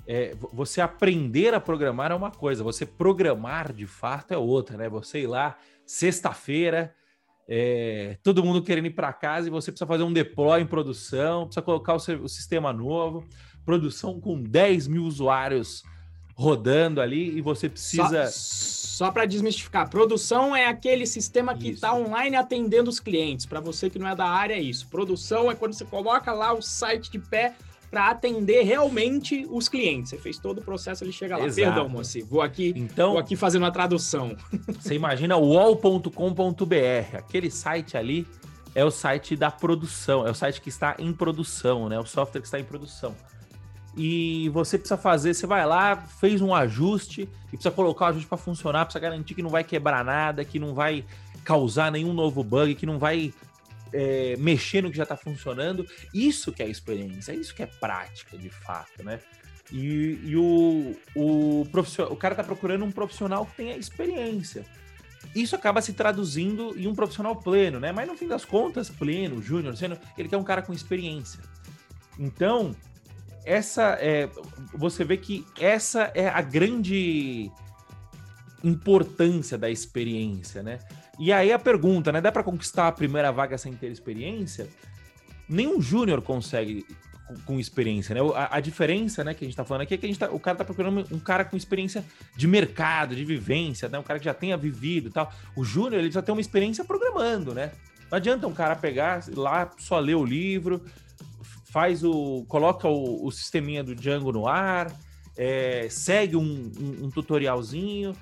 é, 0.08 0.34
você 0.54 0.80
aprender 0.80 1.54
a 1.54 1.60
programar 1.60 2.12
é 2.12 2.16
uma 2.16 2.32
coisa, 2.32 2.64
você 2.64 2.86
programar 2.86 3.74
de 3.74 3.86
fato 3.86 4.34
é 4.34 4.38
outra, 4.38 4.78
né? 4.78 4.88
Você 4.88 5.20
ir 5.20 5.28
lá, 5.28 5.58
sexta-feira, 5.86 6.96
é, 7.46 8.18
todo 8.24 8.44
mundo 8.44 8.64
querendo 8.64 8.86
ir 8.86 8.92
para 8.92 9.12
casa 9.12 9.48
e 9.48 9.52
você 9.52 9.70
precisa 9.70 9.86
fazer 9.86 10.04
um 10.04 10.14
deploy 10.14 10.62
em 10.62 10.66
produção, 10.66 11.46
precisa 11.46 11.62
colocar 11.62 11.94
o, 11.94 12.24
o 12.24 12.30
sistema 12.30 12.72
novo, 12.72 13.28
produção 13.66 14.18
com 14.20 14.42
10 14.42 14.88
mil 14.88 15.04
usuários 15.04 15.84
rodando 16.34 17.02
ali 17.02 17.38
e 17.38 17.42
você 17.42 17.68
precisa. 17.68 18.28
Só, 18.28 19.08
só 19.08 19.12
para 19.12 19.26
desmistificar, 19.26 19.90
produção 19.90 20.56
é 20.56 20.68
aquele 20.68 21.06
sistema 21.06 21.54
que 21.56 21.70
está 21.70 21.94
online 21.94 22.36
atendendo 22.38 22.90
os 22.90 23.00
clientes. 23.00 23.46
Para 23.46 23.60
você 23.60 23.90
que 23.90 24.00
não 24.00 24.08
é 24.08 24.16
da 24.16 24.26
área, 24.26 24.54
é 24.54 24.62
isso. 24.62 24.88
Produção 24.88 25.52
é 25.52 25.56
quando 25.56 25.74
você 25.74 25.84
coloca 25.84 26.32
lá 26.32 26.54
o 26.54 26.62
site 26.62 27.12
de 27.12 27.20
pé 27.20 27.56
para 27.90 28.10
atender 28.10 28.64
realmente 28.64 29.48
os 29.50 29.70
clientes. 29.70 30.10
Você 30.10 30.18
fez 30.18 30.38
todo 30.38 30.60
o 30.60 30.62
processo, 30.62 31.04
ele 31.04 31.12
chega 31.12 31.38
lá. 31.38 31.46
Exato. 31.46 31.68
Perdão, 31.68 31.90
moço, 31.90 32.20
vou 32.26 32.42
aqui, 32.42 32.74
então, 32.76 33.12
vou 33.12 33.20
aqui 33.20 33.36
fazendo 33.36 33.64
uma 33.64 33.72
tradução. 33.72 34.36
Você 34.80 34.96
imagina 34.96 35.38
o 35.38 35.54
wall.com.br, 35.54 37.18
aquele 37.18 37.50
site 37.50 37.96
ali 37.96 38.28
é 38.76 38.84
o 38.84 38.92
site 38.92 39.36
da 39.36 39.50
produção, 39.50 40.28
é 40.28 40.32
o 40.32 40.36
site 40.36 40.62
que 40.62 40.70
está 40.70 40.96
em 41.00 41.12
produção, 41.12 41.90
né? 41.90 42.00
O 42.00 42.06
software 42.06 42.42
que 42.42 42.48
está 42.48 42.60
em 42.60 42.64
produção. 42.64 43.16
e 43.96 44.50
você 44.50 44.78
precisa 44.78 44.98
fazer, 44.98 45.34
você 45.34 45.48
vai 45.48 45.66
lá, 45.66 45.96
fez 45.96 46.42
um 46.42 46.54
ajuste 46.54 47.28
e 47.48 47.52
precisa 47.52 47.72
colocar 47.72 48.06
o 48.06 48.08
ajuste 48.10 48.28
para 48.28 48.38
funcionar, 48.38 48.86
precisa 48.86 49.00
garantir 49.02 49.34
que 49.34 49.42
não 49.42 49.50
vai 49.50 49.64
quebrar 49.64 50.06
nada, 50.06 50.46
que 50.46 50.60
não 50.60 50.76
vai 50.76 51.04
causar 51.44 51.92
nenhum 51.92 52.14
novo 52.14 52.44
bug, 52.44 52.76
que 52.76 52.86
não 52.86 53.00
vai 53.00 53.34
é, 53.94 54.36
mexer 54.38 54.82
no 54.82 54.92
que 54.92 54.98
já 54.98 55.04
está 55.04 55.18
funcionando. 55.18 55.86
Isso 56.14 56.52
que 56.52 56.64
é 56.64 56.68
experiência, 56.68 57.34
isso 57.34 57.54
que 57.54 57.64
é 57.64 57.66
prática 57.66 58.38
de 58.38 58.50
fato, 58.50 59.04
né? 59.04 59.20
E, 59.72 60.20
e 60.24 60.36
o, 60.36 60.96
o, 61.16 61.62
o 62.10 62.16
cara 62.16 62.34
está 62.34 62.44
procurando 62.44 62.86
um 62.86 62.92
profissional 62.92 63.46
que 63.46 63.58
tenha 63.58 63.76
experiência. 63.76 64.66
Isso 65.36 65.56
acaba 65.56 65.82
se 65.82 65.94
traduzindo 65.94 66.74
em 66.78 66.88
um 66.88 66.96
profissional 66.96 67.36
pleno, 67.36 67.80
né? 67.80 67.92
Mas 67.92 68.08
no 68.08 68.16
fim 68.16 68.28
das 68.28 68.46
contas, 68.46 68.90
pleno, 68.90 69.42
júnior, 69.42 69.76
sendo, 69.76 69.98
ele 70.18 70.30
quer 70.30 70.38
um 70.38 70.44
cara 70.44 70.62
com 70.62 70.74
experiência. 70.74 71.40
Então, 72.18 72.76
essa 73.46 73.98
é, 74.02 74.30
você 74.74 75.04
vê 75.04 75.18
que 75.18 75.46
essa 75.60 76.12
é 76.16 76.28
a 76.28 76.42
grande 76.42 77.52
importância 78.64 79.58
da 79.58 79.70
experiência, 79.70 80.64
né? 80.64 80.80
E 81.20 81.34
aí 81.34 81.52
a 81.52 81.60
pergunta, 81.60 82.12
né? 82.12 82.22
Dá 82.22 82.32
para 82.32 82.44
conquistar 82.44 82.88
a 82.88 82.92
primeira 82.92 83.32
vaga 83.32 83.58
sem 83.58 83.74
ter 83.74 83.92
experiência? 83.92 84.68
Nenhum 85.50 85.82
júnior 85.82 86.22
consegue 86.22 86.86
com, 87.46 87.60
experiência, 87.60 88.16
né? 88.16 88.22
A, 88.36 88.58
a, 88.58 88.60
diferença, 88.60 89.24
né, 89.24 89.34
que 89.34 89.44
a 89.44 89.48
gente 89.48 89.58
tá 89.58 89.66
falando 89.66 89.82
aqui 89.82 89.94
é 89.94 89.98
que 89.98 90.06
a 90.06 90.10
gente 90.10 90.20
tá, 90.20 90.30
o 90.30 90.40
cara 90.40 90.58
tá 90.58 90.64
procurando 90.64 91.06
um 91.12 91.20
cara 91.20 91.44
com 91.44 91.58
experiência 91.58 92.06
de 92.36 92.48
mercado, 92.48 93.16
de 93.16 93.26
vivência, 93.26 93.90
né? 93.90 94.00
Um 94.00 94.04
cara 94.04 94.20
que 94.20 94.26
já 94.26 94.34
tenha 94.34 94.56
vivido 94.56 95.10
e 95.10 95.12
tal. 95.12 95.32
O 95.56 95.64
júnior, 95.64 95.96
ele 95.96 96.12
já 96.12 96.22
tem 96.22 96.34
uma 96.34 96.42
experiência 96.42 96.86
programando, 96.86 97.54
né? 97.54 97.72
Não 98.10 98.18
adianta 98.18 98.48
um 98.48 98.54
cara 98.54 98.76
pegar 98.76 99.24
lá, 99.36 99.70
só 99.78 100.00
ler 100.00 100.16
o 100.16 100.24
livro, 100.24 100.86
faz 101.66 102.04
o. 102.04 102.46
coloca 102.48 102.88
o, 102.88 103.26
o 103.26 103.32
sisteminha 103.32 103.84
do 103.84 103.94
Django 103.94 104.32
no 104.32 104.48
ar, 104.48 104.92
é, 105.36 105.88
segue 105.90 106.36
um, 106.36 106.72
um, 106.80 107.06
um 107.06 107.10
tutorialzinho 107.10 108.16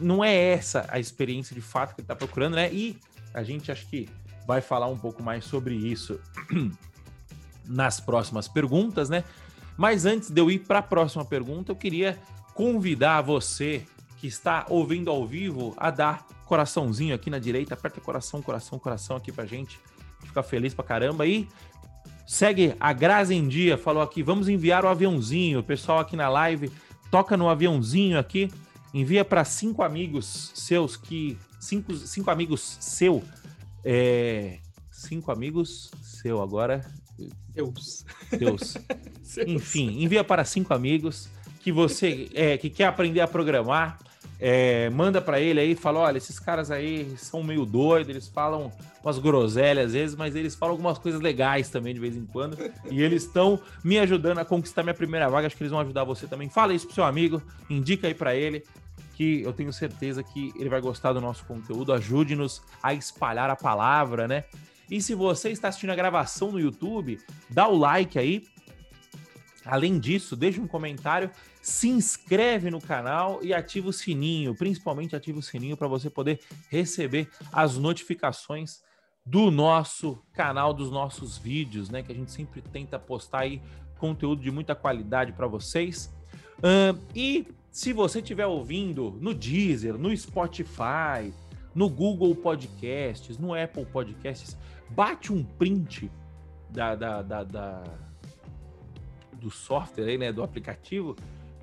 não 0.00 0.24
é 0.24 0.34
essa 0.34 0.86
a 0.88 0.98
experiência 0.98 1.54
de 1.54 1.60
fato 1.60 1.94
que 1.94 2.00
ele 2.00 2.04
está 2.04 2.16
procurando, 2.16 2.54
né? 2.54 2.72
E 2.72 2.98
a 3.34 3.42
gente 3.42 3.70
acho 3.70 3.86
que 3.88 4.08
vai 4.46 4.60
falar 4.60 4.86
um 4.86 4.96
pouco 4.96 5.22
mais 5.22 5.44
sobre 5.44 5.74
isso 5.74 6.20
nas 7.66 8.00
próximas 8.00 8.48
perguntas, 8.48 9.08
né? 9.08 9.24
Mas 9.76 10.06
antes 10.06 10.30
de 10.30 10.40
eu 10.40 10.50
ir 10.50 10.60
para 10.60 10.78
a 10.78 10.82
próxima 10.82 11.24
pergunta, 11.24 11.72
eu 11.72 11.76
queria 11.76 12.18
convidar 12.54 13.20
você 13.20 13.84
que 14.18 14.26
está 14.26 14.64
ouvindo 14.70 15.10
ao 15.10 15.26
vivo 15.26 15.74
a 15.76 15.90
dar 15.90 16.26
coraçãozinho 16.46 17.14
aqui 17.14 17.28
na 17.28 17.38
direita, 17.38 17.74
aperta 17.74 18.00
coração, 18.00 18.40
coração, 18.40 18.78
coração 18.78 19.16
aqui 19.16 19.30
pra 19.30 19.44
gente, 19.44 19.78
ficar 20.22 20.42
feliz 20.42 20.72
pra 20.72 20.84
caramba. 20.84 21.26
E 21.26 21.46
segue 22.26 22.74
a 22.80 22.92
Grazi 22.92 23.34
em 23.34 23.46
Dia, 23.46 23.76
falou 23.76 24.02
aqui, 24.02 24.22
vamos 24.22 24.48
enviar 24.48 24.84
o 24.84 24.88
aviãozinho, 24.88 25.58
o 25.58 25.62
pessoal 25.62 25.98
aqui 25.98 26.16
na 26.16 26.28
live 26.28 26.70
toca 27.10 27.36
no 27.36 27.48
aviãozinho 27.48 28.18
aqui 28.18 28.50
envia 28.98 29.24
para 29.24 29.44
cinco 29.44 29.82
amigos 29.82 30.52
seus 30.54 30.96
que 30.96 31.38
cinco, 31.60 31.94
cinco 31.94 32.30
amigos 32.30 32.78
seu 32.80 33.22
é, 33.84 34.58
cinco 34.90 35.30
amigos 35.30 35.90
seu 36.02 36.42
agora? 36.42 36.84
Deus 37.54 38.04
Deus 38.38 38.76
enfim 39.46 40.02
envia 40.02 40.24
para 40.24 40.44
cinco 40.44 40.72
amigos 40.72 41.28
que 41.60 41.70
você 41.70 42.28
é, 42.34 42.56
que 42.56 42.70
quer 42.70 42.86
aprender 42.86 43.20
a 43.20 43.28
programar 43.28 43.98
é, 44.38 44.90
manda 44.90 45.20
para 45.20 45.40
ele 45.40 45.60
aí, 45.60 45.74
fala, 45.74 46.00
olha, 46.00 46.18
esses 46.18 46.38
caras 46.38 46.70
aí 46.70 47.14
são 47.16 47.42
meio 47.42 47.64
doidos, 47.64 48.10
eles 48.10 48.28
falam 48.28 48.70
umas 49.02 49.18
groselhas 49.18 49.86
às 49.86 49.92
vezes, 49.92 50.16
mas 50.16 50.36
eles 50.36 50.54
falam 50.54 50.74
algumas 50.74 50.98
coisas 50.98 51.20
legais 51.20 51.70
também 51.70 51.94
de 51.94 52.00
vez 52.00 52.16
em 52.16 52.26
quando, 52.26 52.58
e 52.90 53.02
eles 53.02 53.22
estão 53.22 53.58
me 53.82 53.98
ajudando 53.98 54.38
a 54.38 54.44
conquistar 54.44 54.82
minha 54.82 54.94
primeira 54.94 55.28
vaga, 55.28 55.46
acho 55.46 55.56
que 55.56 55.62
eles 55.62 55.70
vão 55.70 55.80
ajudar 55.80 56.04
você 56.04 56.26
também. 56.26 56.50
Fala 56.50 56.74
isso 56.74 56.86
pro 56.86 56.94
seu 56.94 57.04
amigo, 57.04 57.42
indica 57.70 58.06
aí 58.06 58.14
para 58.14 58.34
ele, 58.34 58.62
que 59.16 59.40
eu 59.40 59.52
tenho 59.52 59.72
certeza 59.72 60.22
que 60.22 60.52
ele 60.56 60.68
vai 60.68 60.80
gostar 60.80 61.14
do 61.14 61.22
nosso 61.22 61.46
conteúdo. 61.46 61.90
Ajude-nos 61.94 62.62
a 62.82 62.92
espalhar 62.92 63.48
a 63.48 63.56
palavra, 63.56 64.28
né? 64.28 64.44
E 64.90 65.00
se 65.00 65.14
você 65.14 65.50
está 65.50 65.68
assistindo 65.68 65.90
a 65.90 65.96
gravação 65.96 66.52
no 66.52 66.60
YouTube, 66.60 67.18
dá 67.48 67.66
o 67.66 67.78
like 67.78 68.18
aí. 68.18 68.44
Além 69.64 69.98
disso, 69.98 70.36
deixa 70.36 70.60
um 70.60 70.66
comentário, 70.68 71.30
se 71.62 71.88
inscreve 71.88 72.70
no 72.70 72.80
canal 72.80 73.40
e 73.42 73.54
ativa 73.54 73.88
o 73.88 73.92
sininho, 73.92 74.54
principalmente 74.54 75.16
ativa 75.16 75.38
o 75.38 75.42
sininho 75.42 75.78
para 75.78 75.88
você 75.88 76.10
poder 76.10 76.38
receber 76.68 77.28
as 77.50 77.78
notificações 77.78 78.82
do 79.24 79.50
nosso 79.50 80.22
canal, 80.34 80.74
dos 80.74 80.90
nossos 80.90 81.38
vídeos, 81.38 81.88
né? 81.88 82.02
Que 82.02 82.12
a 82.12 82.14
gente 82.14 82.30
sempre 82.30 82.60
tenta 82.60 82.98
postar 82.98 83.40
aí 83.40 83.62
conteúdo 83.98 84.42
de 84.42 84.50
muita 84.50 84.74
qualidade 84.74 85.32
para 85.32 85.46
vocês. 85.46 86.14
Uh, 86.58 87.00
e 87.14 87.48
se 87.76 87.92
você 87.92 88.20
estiver 88.20 88.46
ouvindo 88.46 89.18
no 89.20 89.34
Deezer, 89.34 89.98
no 89.98 90.16
Spotify, 90.16 91.30
no 91.74 91.90
Google 91.90 92.34
Podcasts, 92.34 93.36
no 93.36 93.52
Apple 93.52 93.84
Podcasts, 93.84 94.56
bate 94.88 95.30
um 95.30 95.44
print 95.44 96.10
da, 96.70 96.94
da, 96.94 97.20
da, 97.20 97.44
da 97.44 97.84
do 99.34 99.50
software 99.50 100.06
aí, 100.06 100.16
né, 100.16 100.32
do 100.32 100.42
aplicativo, 100.42 101.14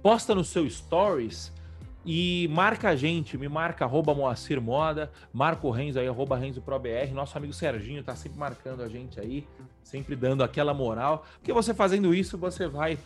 posta 0.03 0.35
no 0.35 0.43
seu 0.43 0.69
stories 0.69 1.51
e 2.05 2.47
marca 2.51 2.89
a 2.89 2.95
gente, 2.95 3.35
me 3.35 3.49
marca 3.49 3.83
arroba 3.83 4.13
Moacir 4.13 4.61
Moda, 4.61 5.11
marca 5.33 5.65
o 5.65 5.71
Renzo 5.71 5.99
aí, 5.99 6.07
arroba 6.07 6.37
Renzo 6.37 6.63
nosso 7.11 7.35
amigo 7.35 7.53
Serginho 7.53 8.03
tá 8.03 8.15
sempre 8.15 8.37
marcando 8.37 8.83
a 8.83 8.87
gente 8.87 9.19
aí, 9.19 9.47
sempre 9.81 10.15
dando 10.15 10.43
aquela 10.43 10.75
moral, 10.75 11.25
porque 11.39 11.51
você 11.51 11.73
fazendo 11.73 12.13
isso, 12.13 12.37
você 12.37 12.67
vai, 12.67 12.99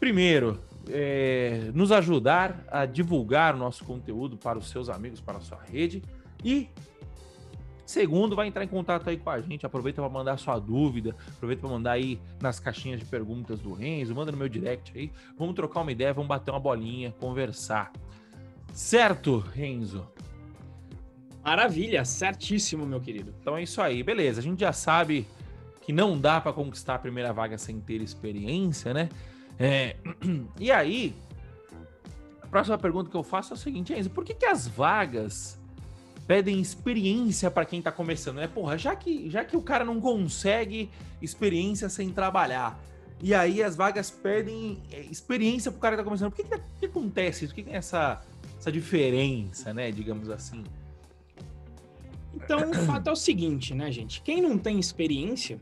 primeiro, 0.00 0.58
é, 0.90 1.70
nos 1.74 1.92
ajudar 1.92 2.64
a 2.68 2.86
divulgar 2.86 3.54
o 3.54 3.58
nosso 3.58 3.84
conteúdo 3.84 4.36
para 4.36 4.58
os 4.58 4.68
seus 4.68 4.88
amigos, 4.88 5.20
para 5.20 5.38
a 5.38 5.40
sua 5.40 5.60
rede. 5.62 6.02
E 6.44 6.68
segundo, 7.84 8.34
vai 8.34 8.48
entrar 8.48 8.64
em 8.64 8.68
contato 8.68 9.08
aí 9.08 9.16
com 9.16 9.30
a 9.30 9.40
gente. 9.40 9.64
Aproveita 9.64 10.02
para 10.02 10.10
mandar 10.10 10.38
sua 10.38 10.58
dúvida, 10.58 11.16
aproveita 11.36 11.62
para 11.62 11.70
mandar 11.70 11.92
aí 11.92 12.20
nas 12.40 12.58
caixinhas 12.58 13.00
de 13.00 13.06
perguntas 13.06 13.60
do 13.60 13.72
Renzo, 13.72 14.14
manda 14.14 14.32
no 14.32 14.38
meu 14.38 14.48
direct 14.48 14.96
aí. 14.96 15.10
Vamos 15.38 15.54
trocar 15.54 15.80
uma 15.80 15.92
ideia, 15.92 16.12
vamos 16.12 16.28
bater 16.28 16.50
uma 16.50 16.60
bolinha, 16.60 17.12
conversar. 17.12 17.92
Certo, 18.72 19.38
Renzo? 19.38 20.06
Maravilha, 21.44 22.04
certíssimo, 22.04 22.84
meu 22.84 23.00
querido. 23.00 23.32
Então 23.40 23.56
é 23.56 23.62
isso 23.62 23.80
aí, 23.80 24.02
beleza. 24.02 24.40
A 24.40 24.42
gente 24.42 24.60
já 24.60 24.72
sabe 24.72 25.26
que 25.80 25.92
não 25.92 26.18
dá 26.18 26.40
para 26.40 26.52
conquistar 26.52 26.96
a 26.96 26.98
primeira 26.98 27.32
vaga 27.32 27.56
sem 27.56 27.78
ter 27.80 28.02
experiência, 28.02 28.92
né? 28.92 29.08
É, 29.58 29.96
e 30.58 30.70
aí, 30.70 31.14
a 32.42 32.46
próxima 32.46 32.78
pergunta 32.78 33.10
que 33.10 33.16
eu 33.16 33.22
faço 33.22 33.52
é 33.52 33.56
o 33.56 33.58
seguinte, 33.58 33.92
Enzo, 33.92 34.10
por 34.10 34.24
que, 34.24 34.34
que 34.34 34.46
as 34.46 34.66
vagas 34.66 35.58
pedem 36.26 36.60
experiência 36.60 37.50
para 37.50 37.64
quem 37.64 37.78
está 37.78 37.92
começando, 37.92 38.36
né? 38.36 38.48
Porra, 38.48 38.76
já 38.76 38.94
que, 38.96 39.30
já 39.30 39.44
que 39.44 39.56
o 39.56 39.62
cara 39.62 39.84
não 39.84 40.00
consegue 40.00 40.90
experiência 41.22 41.88
sem 41.88 42.10
trabalhar, 42.10 42.78
e 43.22 43.34
aí 43.34 43.62
as 43.62 43.76
vagas 43.76 44.10
pedem 44.10 44.82
é, 44.92 45.00
experiência 45.02 45.70
para 45.70 45.78
o 45.78 45.80
cara 45.80 45.96
que 45.96 46.02
tá 46.02 46.04
começando, 46.04 46.30
por 46.30 46.36
que, 46.36 46.44
que, 46.44 46.62
que 46.80 46.86
acontece 46.86 47.44
isso? 47.44 47.54
Por 47.54 47.56
que, 47.56 47.62
que 47.62 47.70
tem 47.70 47.78
essa, 47.78 48.22
essa 48.58 48.70
diferença, 48.70 49.72
né? 49.72 49.90
Digamos 49.90 50.28
assim. 50.28 50.62
Então, 52.34 52.70
o 52.70 52.74
fato 52.74 53.08
é 53.08 53.12
o 53.12 53.16
seguinte, 53.16 53.74
né, 53.74 53.90
gente? 53.90 54.20
Quem 54.20 54.42
não 54.42 54.58
tem 54.58 54.78
experiência 54.78 55.58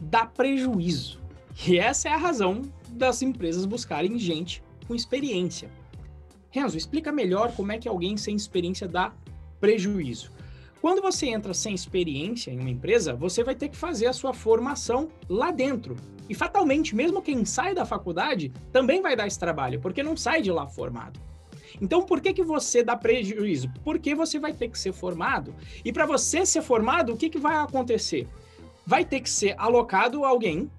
dá 0.00 0.24
prejuízo. 0.24 1.20
E 1.66 1.78
essa 1.78 2.08
é 2.08 2.12
a 2.12 2.16
razão 2.16 2.62
das 2.90 3.22
empresas 3.22 3.64
buscarem 3.64 4.18
gente 4.18 4.62
com 4.86 4.94
experiência. 4.94 5.70
Renzo, 6.50 6.76
explica 6.76 7.12
melhor 7.12 7.52
como 7.52 7.72
é 7.72 7.78
que 7.78 7.88
alguém 7.88 8.16
sem 8.16 8.34
experiência 8.34 8.88
dá 8.88 9.12
prejuízo. 9.60 10.30
Quando 10.80 11.02
você 11.02 11.26
entra 11.26 11.52
sem 11.52 11.74
experiência 11.74 12.50
em 12.50 12.60
uma 12.60 12.70
empresa, 12.70 13.14
você 13.14 13.42
vai 13.42 13.54
ter 13.54 13.68
que 13.68 13.76
fazer 13.76 14.06
a 14.06 14.12
sua 14.12 14.32
formação 14.32 15.08
lá 15.28 15.50
dentro. 15.50 15.96
E 16.28 16.34
fatalmente, 16.34 16.94
mesmo 16.94 17.22
quem 17.22 17.44
sai 17.44 17.74
da 17.74 17.84
faculdade 17.84 18.52
também 18.72 19.02
vai 19.02 19.16
dar 19.16 19.26
esse 19.26 19.38
trabalho, 19.38 19.80
porque 19.80 20.02
não 20.02 20.16
sai 20.16 20.42
de 20.42 20.50
lá 20.50 20.66
formado. 20.66 21.20
Então, 21.80 22.02
por 22.02 22.20
que, 22.20 22.32
que 22.32 22.42
você 22.42 22.82
dá 22.82 22.96
prejuízo? 22.96 23.70
Porque 23.84 24.14
você 24.14 24.38
vai 24.38 24.52
ter 24.52 24.68
que 24.68 24.78
ser 24.78 24.92
formado. 24.92 25.54
E 25.84 25.92
para 25.92 26.06
você 26.06 26.46
ser 26.46 26.62
formado, 26.62 27.12
o 27.12 27.16
que, 27.16 27.28
que 27.28 27.38
vai 27.38 27.56
acontecer? 27.56 28.26
Vai 28.86 29.04
ter 29.04 29.20
que 29.20 29.28
ser 29.28 29.54
alocado 29.58 30.24
alguém 30.24 30.70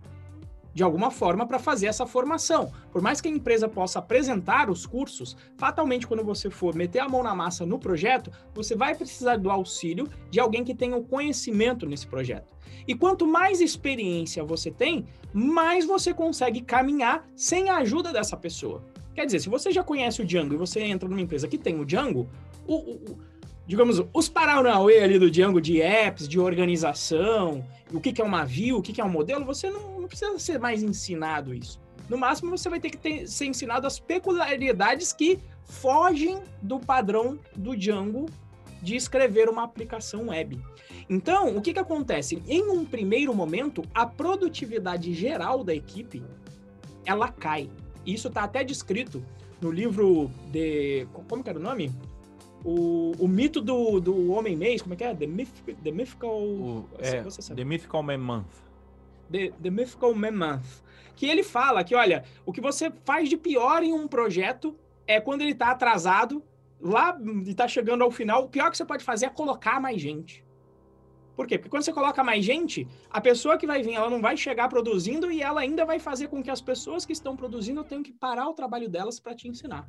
de 0.78 0.84
alguma 0.84 1.10
forma 1.10 1.48
para 1.48 1.58
fazer 1.58 1.88
essa 1.88 2.06
formação. 2.06 2.72
Por 2.92 3.02
mais 3.02 3.20
que 3.20 3.28
a 3.28 3.32
empresa 3.32 3.68
possa 3.68 3.98
apresentar 3.98 4.70
os 4.70 4.86
cursos, 4.86 5.36
fatalmente 5.58 6.06
quando 6.06 6.24
você 6.24 6.52
for 6.52 6.76
meter 6.76 7.00
a 7.00 7.10
mão 7.10 7.24
na 7.24 7.34
massa 7.34 7.66
no 7.66 7.80
projeto, 7.80 8.32
você 8.54 8.76
vai 8.76 8.94
precisar 8.94 9.38
do 9.38 9.50
auxílio 9.50 10.08
de 10.30 10.40
alguém 10.40 10.64
que 10.64 10.76
tenha 10.76 10.96
o 10.96 11.04
conhecimento 11.04 11.88
nesse 11.88 12.06
projeto. 12.06 12.56
E 12.88 12.94
quanto 12.94 13.26
mais 13.26 13.60
experiência 13.60 14.44
você 14.44 14.70
tem, 14.70 15.08
mais 15.34 15.84
você 15.84 16.14
consegue 16.14 16.62
caminhar 16.62 17.28
sem 17.36 17.72
a 17.72 17.78
ajuda 17.78 18.14
dessa 18.14 18.38
pessoa. 18.38 18.86
Quer 19.16 19.26
dizer, 19.26 19.40
se 19.40 19.50
você 19.50 19.72
já 19.72 19.84
conhece 19.84 20.22
o 20.22 20.26
Django 20.26 20.54
e 20.54 20.58
você 20.58 20.82
entra 20.82 21.10
numa 21.10 21.22
empresa 21.22 21.48
que 21.48 21.58
tem 21.58 21.82
o 21.82 21.86
Django, 21.86 22.30
o, 22.68 22.76
o 22.76 23.18
digamos, 23.68 24.02
os 24.14 24.30
Paranauê 24.30 25.04
ali 25.04 25.20
do 25.20 25.30
Django 25.30 25.60
de 25.60 25.82
apps, 25.82 26.28
de 26.28 26.40
organização, 26.40 27.64
o 27.94 28.00
que, 28.00 28.14
que 28.14 28.22
é 28.22 28.26
uma 28.26 28.46
view, 28.46 28.78
o 28.78 28.82
que, 28.82 28.94
que 28.94 29.02
é 29.02 29.04
um 29.04 29.10
modelo, 29.10 29.44
você 29.44 29.70
não, 29.70 30.00
não, 30.00 30.08
precisa 30.08 30.40
ser 30.40 30.58
mais 30.58 30.82
ensinado 30.82 31.54
isso. 31.54 31.80
No 32.10 32.18
máximo, 32.18 32.58
você 32.58 32.70
vai 32.70 32.80
ter 32.80 32.90
que 32.90 32.98
ter, 32.98 33.28
ser 33.28 33.46
ensinado 33.46 33.86
as 33.86 34.00
peculiaridades 34.00 35.12
que 35.12 35.38
fogem 35.66 36.42
do 36.62 36.80
padrão 36.80 37.38
do 37.56 37.76
Django 37.76 38.28
de 38.82 38.96
escrever 38.96 39.50
uma 39.50 39.64
aplicação 39.64 40.28
web. 40.28 40.58
Então, 41.10 41.58
o 41.58 41.62
que, 41.62 41.74
que 41.74 41.80
acontece? 41.80 42.42
Em 42.48 42.70
um 42.70 42.86
primeiro 42.86 43.36
momento, 43.36 43.84
a 43.94 44.06
produtividade 44.06 45.14
geral 45.14 45.64
da 45.64 45.76
equipe 45.76 46.24
ela 47.06 47.30
cai. 47.30 47.70
Isso 48.06 48.30
está 48.30 48.44
até 48.44 48.64
descrito 48.64 49.22
no 49.60 49.72
livro 49.72 50.32
de. 50.52 51.06
Como 51.28 51.44
que 51.44 51.50
era 51.50 51.60
o 51.60 51.62
nome? 51.62 51.92
O, 52.70 53.14
o 53.18 53.30
mito 53.30 53.62
do, 53.62 54.02
do 54.02 54.30
Homem-Mês, 54.30 54.82
como 54.82 54.94
é 54.94 54.98
que 54.98 55.04
é? 55.06 55.16
The, 55.16 55.26
Myth, 55.26 55.64
the 55.82 55.90
Mythical. 55.90 56.38
O, 56.38 56.90
é, 57.00 57.24
The 57.56 57.64
Mythical 57.64 58.04
Man 58.04 58.18
Month. 58.18 58.52
The, 59.32 59.54
the 59.64 59.70
Mythical 59.70 60.14
Man 60.14 60.34
Month. 60.34 60.84
Que 61.16 61.28
ele 61.28 61.44
fala 61.44 61.82
que, 61.86 61.96
olha, 61.96 62.26
o 62.46 62.52
que 62.52 62.60
você 62.60 62.92
faz 63.06 63.30
de 63.30 63.38
pior 63.38 63.84
em 63.84 63.94
um 63.94 64.06
projeto 64.06 64.76
é 65.08 65.22
quando 65.22 65.44
ele 65.44 65.54
está 65.54 65.72
atrasado, 65.72 66.44
lá 66.82 67.18
e 67.46 67.52
está 67.52 67.70
chegando 67.70 68.04
ao 68.04 68.12
final, 68.12 68.44
o 68.44 68.50
pior 68.50 68.70
que 68.70 68.76
você 68.76 68.84
pode 68.84 69.02
fazer 69.02 69.28
é 69.28 69.30
colocar 69.30 69.80
mais 69.80 70.02
gente. 70.02 70.44
Por 71.38 71.48
quê? 71.48 71.58
Porque 71.58 71.70
quando 71.70 71.84
você 71.84 71.94
coloca 71.94 72.22
mais 72.22 72.44
gente, 72.44 72.86
a 73.10 73.22
pessoa 73.22 73.58
que 73.58 73.66
vai 73.66 73.82
vir, 73.82 73.94
ela 73.94 74.10
não 74.10 74.22
vai 74.22 74.36
chegar 74.36 74.68
produzindo 74.68 75.32
e 75.32 75.42
ela 75.42 75.62
ainda 75.62 75.86
vai 75.86 76.00
fazer 76.00 76.28
com 76.28 76.44
que 76.44 76.52
as 76.52 76.60
pessoas 76.60 77.06
que 77.06 77.14
estão 77.14 77.34
produzindo 77.38 77.82
tenham 77.86 78.04
que 78.04 78.12
parar 78.12 78.50
o 78.50 78.54
trabalho 78.54 78.90
delas 78.90 79.22
para 79.22 79.34
te 79.34 79.48
ensinar. 79.48 79.88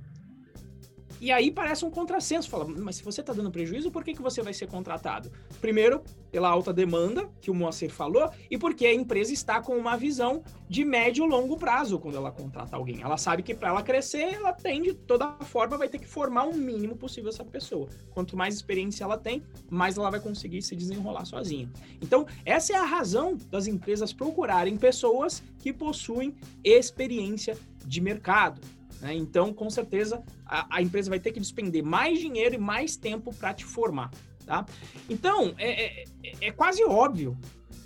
E 1.21 1.33
aí 1.33 1.51
parece 1.51 1.85
um 1.85 1.91
contrassenso. 1.91 2.49
Fala, 2.49 2.67
mas 2.67 2.97
se 2.97 3.05
você 3.05 3.21
está 3.21 3.33
dando 3.33 3.51
prejuízo, 3.51 3.91
por 3.91 4.05
que, 4.05 4.15
que 4.15 4.23
você 4.23 4.43
vai 4.43 4.53
ser 4.53 4.67
contratado? 4.67 5.31
Primeiro, 5.61 6.03
pela 6.31 6.49
alta 6.49 6.73
demanda, 6.73 7.29
que 7.41 7.51
o 7.51 7.55
Moacir 7.55 7.91
falou, 7.91 8.31
e 8.51 8.57
porque 8.57 8.87
a 8.87 8.95
empresa 8.95 9.33
está 9.33 9.61
com 9.61 9.77
uma 9.77 9.97
visão 9.97 10.43
de 10.69 10.85
médio 10.85 11.25
e 11.25 11.29
longo 11.29 11.57
prazo 11.57 11.99
quando 11.99 12.17
ela 12.17 12.31
contrata 12.31 12.77
alguém. 12.77 13.01
Ela 13.03 13.17
sabe 13.17 13.43
que 13.43 13.55
para 13.55 13.69
ela 13.69 13.83
crescer, 13.83 14.35
ela 14.35 14.53
tem 14.53 14.83
de 14.83 14.95
toda 14.95 15.33
forma, 15.41 15.77
vai 15.77 15.89
ter 15.89 15.99
que 15.99 16.07
formar 16.07 16.45
o 16.45 16.55
mínimo 16.55 16.97
possível 16.97 17.31
essa 17.31 17.45
pessoa. 17.45 17.89
Quanto 18.11 18.37
mais 18.37 18.55
experiência 18.55 19.05
ela 19.05 19.17
tem, 19.17 19.43
mais 19.71 19.97
ela 19.97 20.11
vai 20.11 20.21
conseguir 20.21 20.63
se 20.63 20.77
desenrolar 20.77 21.25
sozinha. 21.25 21.71
Então, 22.01 22.27
essa 22.45 22.73
é 22.73 22.77
a 22.77 22.85
razão 22.85 23.37
das 23.51 23.67
empresas 23.67 24.13
procurarem 24.13 24.77
pessoas 24.77 25.43
que 25.59 25.73
possuem 25.73 26.35
experiência 26.63 27.57
de 27.85 28.01
mercado. 28.01 28.61
Né? 29.01 29.15
Então, 29.15 29.53
com 29.53 29.71
certeza, 29.71 30.23
a, 30.49 30.83
empresa 30.83 31.11
vai 31.11 31.21
ter 31.21 31.33
que 31.33 31.41
despender 31.41 31.83
mais 31.83 32.19
dinheiro 32.19 32.55
e 32.55 32.59
mais 32.59 32.97
tempo 32.97 33.35
para 33.35 33.53
te 33.53 33.65
formar. 33.65 34.11
Tá? 34.47 34.65
Então, 35.09 35.55
é, 35.59 36.03
é, 36.03 36.05
é 36.41 36.53
quase 36.53 36.83
óbvio 36.85 37.37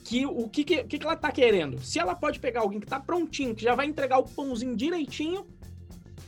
que 0.05 0.25
o 0.27 0.49
que, 0.49 0.63
que, 0.63 0.85
que 0.85 1.03
ela 1.03 1.15
está 1.15 1.33
querendo. 1.33 1.81
Se 1.81 1.99
ela 1.99 2.15
pode 2.15 2.39
pegar 2.39 2.61
alguém 2.61 2.79
que 2.79 2.87
está 2.87 3.01
prontinho, 3.01 3.55
que 3.55 3.63
já 3.63 3.75
vai 3.75 3.87
entregar 3.87 4.19
o 4.19 4.25
pãozinho 4.25 4.77
direitinho, 4.77 5.47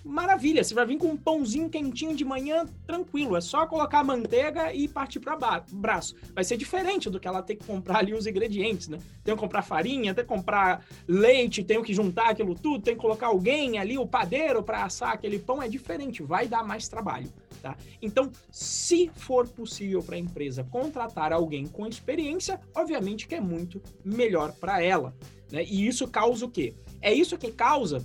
maravilha, 0.04 0.62
você 0.62 0.74
vai 0.74 0.84
vir 0.84 0.98
com 0.98 1.08
um 1.08 1.16
pãozinho 1.16 1.70
quentinho 1.70 2.14
de 2.14 2.24
manhã, 2.24 2.66
tranquilo, 2.86 3.36
é 3.36 3.40
só 3.40 3.66
colocar 3.66 4.04
manteiga 4.04 4.72
e 4.72 4.86
partir 4.86 5.18
para 5.18 5.64
braço. 5.72 6.14
Vai 6.34 6.44
ser 6.44 6.56
diferente 6.56 7.08
do 7.08 7.18
que 7.18 7.26
ela 7.26 7.42
ter 7.42 7.56
que 7.56 7.66
comprar 7.66 7.98
ali 7.98 8.12
os 8.12 8.26
ingredientes, 8.26 8.88
né? 8.88 8.98
Tem 9.24 9.34
que 9.34 9.40
comprar 9.40 9.62
farinha, 9.62 10.14
tem 10.14 10.22
que 10.22 10.28
comprar 10.28 10.84
leite, 11.08 11.64
tem 11.64 11.82
que 11.82 11.94
juntar 11.94 12.30
aquilo 12.30 12.54
tudo, 12.54 12.84
tem 12.84 12.94
que 12.94 13.00
colocar 13.00 13.28
alguém 13.28 13.78
ali, 13.78 13.96
o 13.96 14.06
padeiro 14.06 14.62
para 14.62 14.84
assar 14.84 15.12
aquele 15.12 15.38
pão, 15.38 15.62
é 15.62 15.68
diferente, 15.68 16.22
vai 16.22 16.46
dar 16.46 16.62
mais 16.62 16.86
trabalho. 16.86 17.32
Tá? 17.62 17.74
Então, 18.02 18.30
se 18.50 19.10
for 19.14 19.48
possível 19.48 20.02
para 20.02 20.16
a 20.16 20.18
empresa 20.18 20.64
contratar 20.64 21.32
alguém 21.32 21.66
com 21.66 21.86
experiência, 21.86 22.60
obviamente 22.74 23.26
que 23.26 23.34
é 23.34 23.40
muito 23.40 23.80
melhor 24.04 24.52
para 24.52 24.82
ela. 24.82 25.14
Né? 25.50 25.64
E 25.64 25.86
isso 25.86 26.06
causa 26.06 26.44
o 26.44 26.50
quê? 26.50 26.74
É 27.00 27.12
isso 27.12 27.38
que 27.38 27.50
causa 27.50 28.04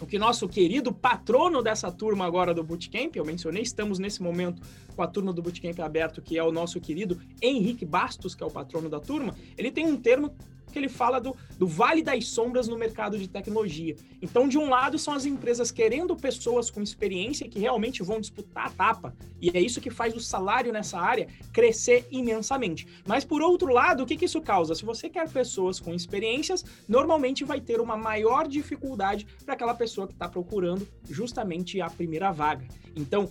o 0.00 0.06
que 0.06 0.18
nosso 0.18 0.48
querido 0.48 0.92
patrono 0.92 1.62
dessa 1.62 1.90
turma 1.90 2.26
agora 2.26 2.52
do 2.52 2.62
Bootcamp, 2.62 3.14
eu 3.16 3.24
mencionei, 3.24 3.62
estamos 3.62 3.98
nesse 3.98 4.22
momento 4.22 4.62
com 4.94 5.02
a 5.02 5.06
turma 5.06 5.32
do 5.32 5.42
Bootcamp 5.42 5.78
aberto, 5.80 6.20
que 6.20 6.38
é 6.38 6.42
o 6.42 6.52
nosso 6.52 6.80
querido 6.80 7.20
Henrique 7.40 7.84
Bastos, 7.84 8.34
que 8.34 8.42
é 8.42 8.46
o 8.46 8.50
patrono 8.50 8.88
da 8.88 9.00
turma, 9.00 9.34
ele 9.56 9.70
tem 9.70 9.86
um 9.86 9.96
termo 9.96 10.34
que 10.72 10.78
ele 10.78 10.88
fala 10.88 11.20
do, 11.20 11.34
do 11.58 11.66
vale 11.66 12.02
das 12.02 12.26
sombras 12.26 12.68
no 12.68 12.76
mercado 12.76 13.18
de 13.18 13.28
tecnologia. 13.28 13.96
Então, 14.20 14.48
de 14.48 14.58
um 14.58 14.68
lado, 14.68 14.98
são 14.98 15.14
as 15.14 15.24
empresas 15.24 15.70
querendo 15.70 16.16
pessoas 16.16 16.70
com 16.70 16.82
experiência 16.82 17.48
que 17.48 17.58
realmente 17.58 18.02
vão 18.02 18.20
disputar 18.20 18.66
a 18.66 18.70
tapa, 18.70 19.14
e 19.40 19.50
é 19.56 19.60
isso 19.60 19.80
que 19.80 19.90
faz 19.90 20.14
o 20.14 20.20
salário 20.20 20.72
nessa 20.72 20.98
área 20.98 21.28
crescer 21.52 22.06
imensamente. 22.10 22.86
Mas, 23.06 23.24
por 23.24 23.42
outro 23.42 23.72
lado, 23.72 24.02
o 24.02 24.06
que, 24.06 24.16
que 24.16 24.24
isso 24.24 24.40
causa? 24.40 24.74
Se 24.74 24.84
você 24.84 25.08
quer 25.08 25.28
pessoas 25.30 25.80
com 25.80 25.94
experiências, 25.94 26.64
normalmente 26.88 27.44
vai 27.44 27.60
ter 27.60 27.80
uma 27.80 27.96
maior 27.96 28.46
dificuldade 28.48 29.26
para 29.44 29.54
aquela 29.54 29.74
pessoa 29.74 30.06
que 30.06 30.12
está 30.12 30.28
procurando 30.28 30.86
justamente 31.08 31.80
a 31.80 31.88
primeira 31.88 32.30
vaga. 32.30 32.66
Então, 32.94 33.28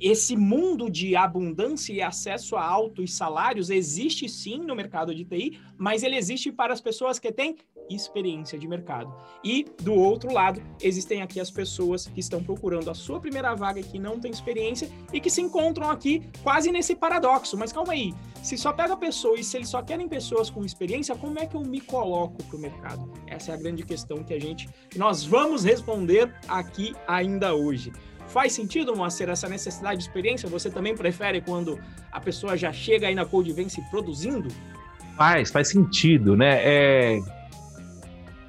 esse 0.00 0.36
mundo 0.36 0.90
de 0.90 1.14
abundância 1.16 1.92
e 1.92 2.02
acesso 2.02 2.56
a 2.56 2.64
altos 2.64 3.14
salários 3.14 3.70
existe 3.70 4.28
sim 4.28 4.58
no 4.58 4.74
mercado 4.74 5.14
de 5.14 5.24
TI, 5.24 5.58
mas 5.78 6.02
ele 6.02 6.16
existe 6.16 6.50
para 6.50 6.72
as 6.72 6.80
pessoas 6.80 7.18
que 7.18 7.32
têm 7.32 7.56
experiência 7.88 8.58
de 8.58 8.68
mercado. 8.68 9.12
E 9.42 9.66
do 9.82 9.94
outro 9.94 10.32
lado, 10.32 10.62
existem 10.80 11.22
aqui 11.22 11.40
as 11.40 11.50
pessoas 11.50 12.06
que 12.06 12.20
estão 12.20 12.42
procurando 12.42 12.90
a 12.90 12.94
sua 12.94 13.20
primeira 13.20 13.54
vaga 13.54 13.80
e 13.80 13.82
que 13.82 13.98
não 13.98 14.20
têm 14.20 14.30
experiência 14.30 14.88
e 15.12 15.20
que 15.20 15.30
se 15.30 15.40
encontram 15.40 15.90
aqui 15.90 16.22
quase 16.42 16.70
nesse 16.70 16.94
paradoxo. 16.94 17.56
Mas 17.56 17.72
calma 17.72 17.92
aí, 17.92 18.14
se 18.42 18.56
só 18.56 18.72
pega 18.72 18.96
pessoas 18.96 19.40
e 19.40 19.44
se 19.44 19.56
eles 19.56 19.68
só 19.68 19.82
querem 19.82 20.08
pessoas 20.08 20.50
com 20.50 20.64
experiência, 20.64 21.16
como 21.16 21.38
é 21.38 21.46
que 21.46 21.56
eu 21.56 21.62
me 21.62 21.80
coloco 21.80 22.42
para 22.44 22.56
o 22.56 22.60
mercado? 22.60 23.12
Essa 23.26 23.52
é 23.52 23.54
a 23.54 23.58
grande 23.58 23.82
questão 23.82 24.22
que 24.22 24.34
a 24.34 24.40
gente, 24.40 24.68
nós 24.96 25.24
vamos 25.24 25.64
responder 25.64 26.32
aqui 26.48 26.94
ainda 27.06 27.54
hoje. 27.54 27.92
Faz 28.32 28.52
sentido, 28.52 28.94
Moacir, 28.94 29.28
essa 29.28 29.48
necessidade 29.48 29.98
de 29.98 30.04
experiência? 30.04 30.48
Você 30.48 30.70
também 30.70 30.94
prefere 30.94 31.40
quando 31.40 31.78
a 32.12 32.20
pessoa 32.20 32.56
já 32.56 32.72
chega 32.72 33.08
aí 33.08 33.14
na 33.14 33.24
Code 33.24 33.52
Vence 33.52 33.82
produzindo? 33.90 34.48
Faz, 35.16 35.50
faz 35.50 35.68
sentido, 35.68 36.36
né? 36.36 36.60
É, 36.62 37.20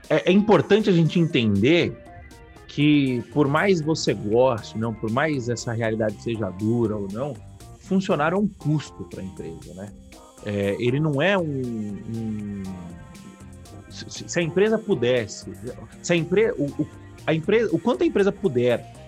é, 0.08 0.30
é 0.30 0.32
importante 0.32 0.88
a 0.88 0.94
gente 0.94 1.20
entender 1.20 1.98
que 2.68 3.24
por 3.34 3.48
mais 3.48 3.82
você 3.82 4.14
goste, 4.14 4.78
não, 4.78 4.94
por 4.94 5.10
mais 5.10 5.50
essa 5.50 5.74
realidade 5.74 6.22
seja 6.22 6.50
dura 6.52 6.96
ou 6.96 7.08
não, 7.12 7.36
funcionário 7.80 8.36
é 8.36 8.40
um 8.40 8.48
custo 8.48 9.04
para 9.06 9.22
a 9.22 9.24
empresa, 9.24 9.74
né? 9.74 9.92
É, 10.46 10.76
ele 10.80 11.00
não 11.00 11.22
é 11.22 11.38
um, 11.38 11.44
um 11.44 12.64
se, 13.90 14.30
se, 14.30 14.40
a 14.40 14.42
empresa 14.42 14.78
pudesse, 14.78 15.52
se 16.02 16.14
a 16.14 16.16
empresa, 16.16 16.56
o, 16.58 16.88
a 17.26 17.34
empresa, 17.34 17.76
o 17.76 17.80
quanto 17.80 18.04
a 18.04 18.06
empresa 18.06 18.32
puder 18.32 19.01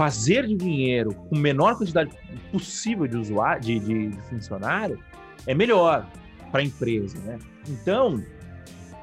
fazer 0.00 0.46
de 0.46 0.56
dinheiro 0.56 1.14
com 1.28 1.36
menor 1.36 1.76
quantidade 1.76 2.10
possível 2.50 3.06
de 3.06 3.18
usuário, 3.18 3.60
de, 3.60 3.78
de, 3.78 4.08
de 4.08 4.22
funcionário, 4.30 4.98
é 5.46 5.52
melhor 5.52 6.06
para 6.50 6.60
a 6.60 6.64
empresa, 6.64 7.18
né? 7.18 7.38
Então, 7.68 8.24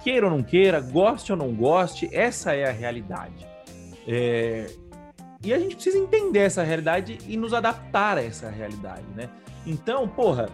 queira 0.04 0.26
ou 0.26 0.32
não 0.36 0.42
queira, 0.42 0.80
goste 0.80 1.32
ou 1.32 1.38
não 1.38 1.54
goste, 1.54 2.10
essa 2.12 2.54
é 2.54 2.68
a 2.68 2.72
realidade. 2.72 3.46
É... 4.08 4.72
E 5.44 5.54
a 5.54 5.60
gente 5.60 5.76
precisa 5.76 6.00
entender 6.00 6.40
essa 6.40 6.64
realidade 6.64 7.20
e 7.28 7.38
nos 7.38 7.54
adaptar 7.54 8.18
a 8.18 8.24
essa 8.24 8.50
realidade, 8.50 9.06
né? 9.16 9.30
Então, 9.68 10.08
porra, 10.08 10.50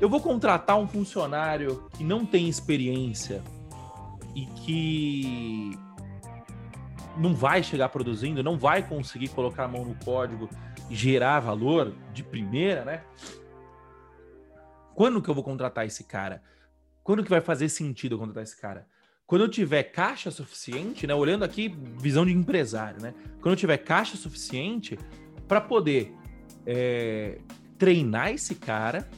eu 0.00 0.08
vou 0.08 0.20
contratar 0.20 0.78
um 0.78 0.88
funcionário 0.88 1.84
que 1.98 2.02
não 2.02 2.24
tem 2.24 2.48
experiência 2.48 3.42
e 4.34 4.46
que 4.46 5.78
não 7.16 7.34
vai 7.34 7.62
chegar 7.62 7.88
produzindo, 7.88 8.42
não 8.42 8.58
vai 8.58 8.82
conseguir 8.86 9.28
colocar 9.28 9.64
a 9.64 9.68
mão 9.68 9.84
no 9.84 9.94
código 9.96 10.48
e 10.88 10.94
gerar 10.94 11.40
valor 11.40 11.94
de 12.12 12.22
primeira, 12.22 12.84
né? 12.84 13.02
Quando 14.94 15.22
que 15.22 15.28
eu 15.28 15.34
vou 15.34 15.44
contratar 15.44 15.86
esse 15.86 16.04
cara? 16.04 16.42
Quando 17.02 17.24
que 17.24 17.30
vai 17.30 17.40
fazer 17.40 17.68
sentido 17.68 18.14
eu 18.14 18.18
contratar 18.18 18.42
esse 18.42 18.60
cara? 18.60 18.86
Quando 19.26 19.42
eu 19.42 19.48
tiver 19.48 19.84
caixa 19.84 20.30
suficiente, 20.30 21.06
né? 21.06 21.14
Olhando 21.14 21.44
aqui, 21.44 21.68
visão 21.98 22.24
de 22.26 22.32
empresário, 22.32 23.00
né? 23.00 23.14
Quando 23.40 23.52
eu 23.52 23.56
tiver 23.56 23.78
caixa 23.78 24.16
suficiente 24.16 24.98
para 25.48 25.60
poder 25.60 26.14
é, 26.66 27.38
treinar 27.78 28.30
esse 28.30 28.54
cara 28.54 29.08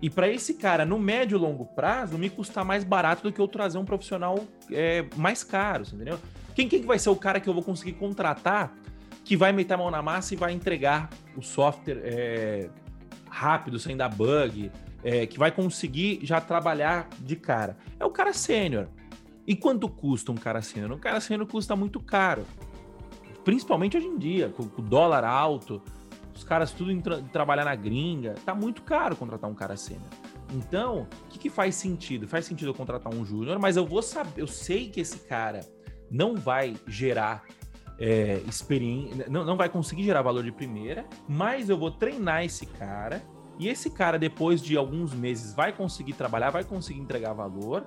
e 0.00 0.10
para 0.10 0.28
esse 0.28 0.54
cara, 0.54 0.84
no 0.84 0.98
médio 0.98 1.36
e 1.36 1.40
longo 1.40 1.64
prazo, 1.64 2.18
me 2.18 2.28
custar 2.28 2.64
mais 2.64 2.84
barato 2.84 3.22
do 3.22 3.32
que 3.32 3.40
eu 3.40 3.48
trazer 3.48 3.78
um 3.78 3.84
profissional 3.84 4.38
é, 4.70 5.04
mais 5.16 5.42
caro, 5.42 5.84
entendeu? 5.92 6.18
Quem, 6.54 6.68
quem 6.68 6.82
vai 6.82 6.98
ser 6.98 7.10
o 7.10 7.16
cara 7.16 7.40
que 7.40 7.48
eu 7.48 7.54
vou 7.54 7.62
conseguir 7.62 7.92
contratar 7.94 8.74
que 9.24 9.36
vai 9.36 9.52
meter 9.52 9.74
a 9.74 9.78
mão 9.78 9.90
na 9.90 10.02
massa 10.02 10.34
e 10.34 10.36
vai 10.36 10.52
entregar 10.52 11.08
o 11.36 11.42
software 11.42 12.00
é, 12.04 12.68
rápido, 13.28 13.78
sem 13.78 13.96
dar 13.96 14.10
bug, 14.10 14.70
é, 15.02 15.26
que 15.26 15.38
vai 15.38 15.50
conseguir 15.50 16.20
já 16.22 16.40
trabalhar 16.40 17.08
de 17.18 17.34
cara? 17.34 17.76
É 17.98 18.04
o 18.04 18.10
cara 18.10 18.32
sênior. 18.32 18.86
E 19.46 19.56
quanto 19.56 19.88
custa 19.88 20.30
um 20.30 20.36
cara 20.36 20.62
sênior? 20.62 20.92
Um 20.92 20.98
cara 20.98 21.20
sênior 21.20 21.46
custa 21.46 21.74
muito 21.74 22.00
caro. 22.00 22.46
Principalmente 23.44 23.96
hoje 23.96 24.06
em 24.06 24.16
dia, 24.16 24.48
com 24.48 24.62
o 24.62 24.82
dólar 24.82 25.24
alto. 25.24 25.82
os 26.34 26.44
caras 26.44 26.70
tudo 26.70 26.90
em 26.90 27.00
tra 27.00 27.20
trabalhar 27.22 27.64
na 27.64 27.74
gringa. 27.74 28.34
Tá 28.44 28.54
muito 28.54 28.82
caro 28.82 29.16
contratar 29.16 29.50
um 29.50 29.54
cara 29.54 29.76
sênior. 29.76 30.08
Então, 30.52 31.08
o 31.24 31.28
que, 31.28 31.38
que, 31.38 31.50
faz 31.50 31.74
sentido? 31.74 32.28
Faz 32.28 32.44
sentido 32.44 32.68
eu 32.68 32.74
contratar 32.74 33.12
um 33.12 33.24
júnior, 33.24 33.58
mas 33.58 33.76
eu 33.76 33.84
vou 33.84 34.02
saber, 34.02 34.40
eu 34.40 34.46
sei 34.46 34.88
que 34.88 35.00
esse 35.00 35.18
cara 35.20 35.60
não 36.14 36.36
vai 36.36 36.76
gerar 36.86 37.42
é, 37.98 38.40
experiência, 38.48 39.26
não, 39.28 39.44
não 39.44 39.56
vai 39.56 39.68
conseguir 39.68 40.04
gerar 40.04 40.22
valor 40.22 40.44
de 40.44 40.52
primeira, 40.52 41.04
mas 41.28 41.68
eu 41.68 41.76
vou 41.76 41.90
treinar 41.90 42.44
esse 42.44 42.66
cara 42.66 43.20
e 43.58 43.68
esse 43.68 43.90
cara, 43.90 44.18
depois 44.18 44.62
de 44.62 44.76
alguns 44.76 45.12
meses, 45.12 45.52
vai 45.54 45.72
conseguir 45.72 46.12
trabalhar, 46.12 46.50
vai 46.50 46.64
conseguir 46.64 47.00
entregar 47.00 47.32
valor, 47.32 47.84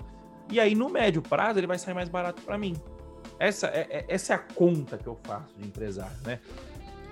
e 0.49 0.59
aí 0.59 0.75
no 0.75 0.89
médio 0.89 1.21
prazo 1.21 1.59
ele 1.59 1.67
vai 1.67 1.77
sair 1.77 1.93
mais 1.93 2.09
barato 2.09 2.41
para 2.41 2.57
mim. 2.57 2.75
Essa 3.39 3.67
é, 3.67 3.87
é, 3.89 4.05
essa 4.07 4.33
é 4.33 4.35
a 4.35 4.39
conta 4.39 4.97
que 4.97 5.07
eu 5.07 5.17
faço 5.23 5.55
de 5.57 5.65
empresário, 5.65 6.17
né? 6.25 6.39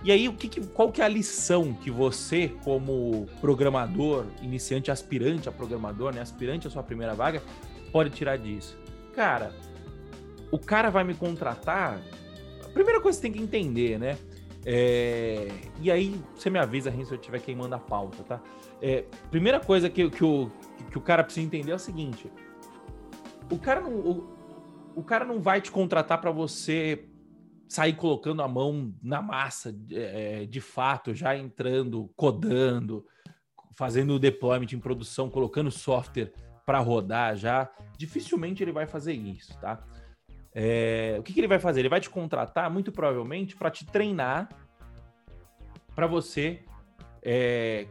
E 0.04 0.12
aí, 0.12 0.30
o 0.30 0.34
que, 0.34 0.47
que, 0.47 0.62
qual 0.67 0.91
que 0.91 1.01
é 1.01 1.06
a 1.06 1.08
lição 1.08 1.73
que 1.73 1.89
você, 1.89 2.49
como 2.63 3.28
programador, 3.41 4.25
iniciante, 4.39 4.91
aspirante 4.91 5.49
a 5.49 5.51
programador, 5.51 6.13
né, 6.13 6.21
aspirante 6.21 6.67
à 6.67 6.69
sua 6.69 6.84
primeira 6.84 7.15
vaga, 7.15 7.41
pode 7.91 8.12
tirar 8.12 8.38
disso? 8.38 8.78
Cara, 9.15 9.51
o 10.55 10.59
cara 10.59 10.89
vai 10.89 11.03
me 11.03 11.13
contratar. 11.13 11.99
A 12.63 12.69
primeira 12.69 13.01
coisa 13.01 13.19
que 13.19 13.27
você 13.27 13.29
tem 13.29 13.31
que 13.33 13.43
entender, 13.43 13.99
né? 13.99 14.17
É... 14.65 15.49
E 15.81 15.91
aí, 15.91 16.19
você 16.33 16.49
me 16.49 16.57
avisa, 16.57 16.89
se 16.91 17.11
eu 17.11 17.17
estiver 17.17 17.39
queimando 17.39 17.75
a 17.75 17.79
pauta, 17.79 18.23
tá? 18.23 18.41
É, 18.81 19.03
primeira 19.29 19.59
coisa 19.59 19.89
que, 19.89 20.09
que, 20.09 20.23
o, 20.23 20.49
que 20.89 20.97
o 20.97 21.01
cara 21.01 21.23
precisa 21.23 21.45
entender 21.45 21.71
é 21.71 21.75
o 21.75 21.79
seguinte: 21.79 22.31
o 23.51 23.59
cara 23.59 23.81
não, 23.81 23.91
o, 23.93 24.35
o 24.95 25.03
cara 25.03 25.25
não 25.25 25.41
vai 25.41 25.59
te 25.59 25.69
contratar 25.69 26.21
para 26.21 26.31
você 26.31 27.05
sair 27.67 27.93
colocando 27.93 28.41
a 28.41 28.47
mão 28.47 28.93
na 29.03 29.21
massa, 29.21 29.75
é, 29.91 30.45
de 30.45 30.61
fato, 30.61 31.13
já 31.13 31.35
entrando, 31.35 32.09
codando, 32.15 33.05
fazendo 33.75 34.13
o 34.13 34.19
deployment 34.19 34.71
em 34.71 34.79
produção, 34.79 35.29
colocando 35.29 35.69
software 35.69 36.31
para 36.65 36.79
rodar 36.79 37.35
já, 37.35 37.69
dificilmente 37.97 38.63
ele 38.63 38.71
vai 38.71 38.87
fazer 38.87 39.13
isso, 39.13 39.59
tá? 39.59 39.83
É, 40.55 41.17
o 41.19 41.23
que, 41.23 41.33
que, 41.33 41.39
ele 41.39 41.47
vai 41.47 41.59
fazer? 41.59 41.81
Ele 41.81 41.89
vai 41.89 41.99
te 41.99 42.09
contratar, 42.09 42.71
muito 42.71 42.91
provavelmente, 42.91 43.55
para 43.55 43.69
te 43.69 43.85
treinar 43.85 44.49
para 45.93 46.07
você 46.07 46.63
é, 47.21 47.87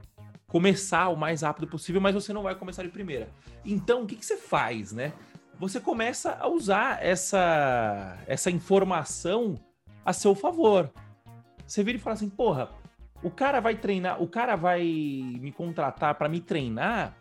começar 0.49 1.11
o 1.11 1.17
mais 1.17 1.43
rápido 1.43 1.67
possível, 1.67 2.01
mas 2.01 2.15
você 2.15 2.33
não 2.33 2.43
vai 2.43 2.55
começar 2.55 2.83
de 2.83 2.89
primeira. 2.89 3.29
Então, 3.65 4.03
o 4.03 4.07
que, 4.07 4.17
que 4.17 4.25
você 4.25 4.37
faz, 4.37 4.93
né? 4.93 5.13
você 5.59 5.81
começa 5.81 6.37
a 6.41 6.49
usar 6.49 7.03
essa, 7.03 8.19
essa 8.27 8.51
informação 8.51 9.55
a 10.05 10.13
seu 10.13 10.35
favor. 10.35 10.91
Você 11.67 11.83
vira 11.83 11.97
e 11.97 12.01
fala 12.01 12.15
assim, 12.15 12.29
porra, 12.29 12.71
o 13.23 13.31
cara 13.31 13.61
vai 13.61 13.77
treinar, 13.77 14.23
o 14.23 14.29
cara 14.29 14.57
vai 14.57 14.83
me 14.85 15.53
contratar 15.53 16.15
para 16.17 16.29
me 16.29 16.41
treinar, 16.41 17.17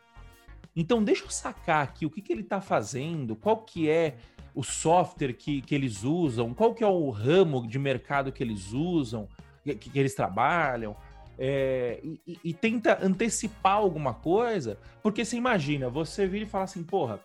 então 0.76 1.04
deixa 1.04 1.24
eu 1.24 1.30
sacar 1.30 1.84
aqui 1.84 2.06
o 2.06 2.10
que, 2.10 2.22
que 2.22 2.34
ele 2.34 2.42
está 2.42 2.60
fazendo, 2.60 3.36
qual 3.36 3.58
que 3.58 3.90
é 3.90 4.18
o 4.56 4.64
software 4.64 5.34
que, 5.34 5.62
que 5.62 5.74
eles 5.74 6.04
usam, 6.04 6.54
qual 6.54 6.74
que 6.74 6.84
é 6.84 6.88
o 6.88 7.10
ramo 7.10 7.68
de 7.68 7.80
mercado 7.80 8.32
que 8.32 8.44
eles 8.44 8.72
usam, 8.72 9.28
que, 9.64 9.76
que 9.76 10.00
eles 10.00 10.14
trabalham, 10.14 10.96
é, 11.38 12.00
e, 12.04 12.40
e, 12.44 12.54
tenta 12.54 13.00
antecipar 13.04 13.78
alguma 13.78 14.14
coisa, 14.14 14.78
porque 15.02 15.26
você 15.26 15.36
imagina, 15.36 15.90
você 15.90 16.28
vira 16.28 16.46
e 16.46 16.48
fala 16.48 16.66
assim, 16.66 16.84
porra, 16.84 17.20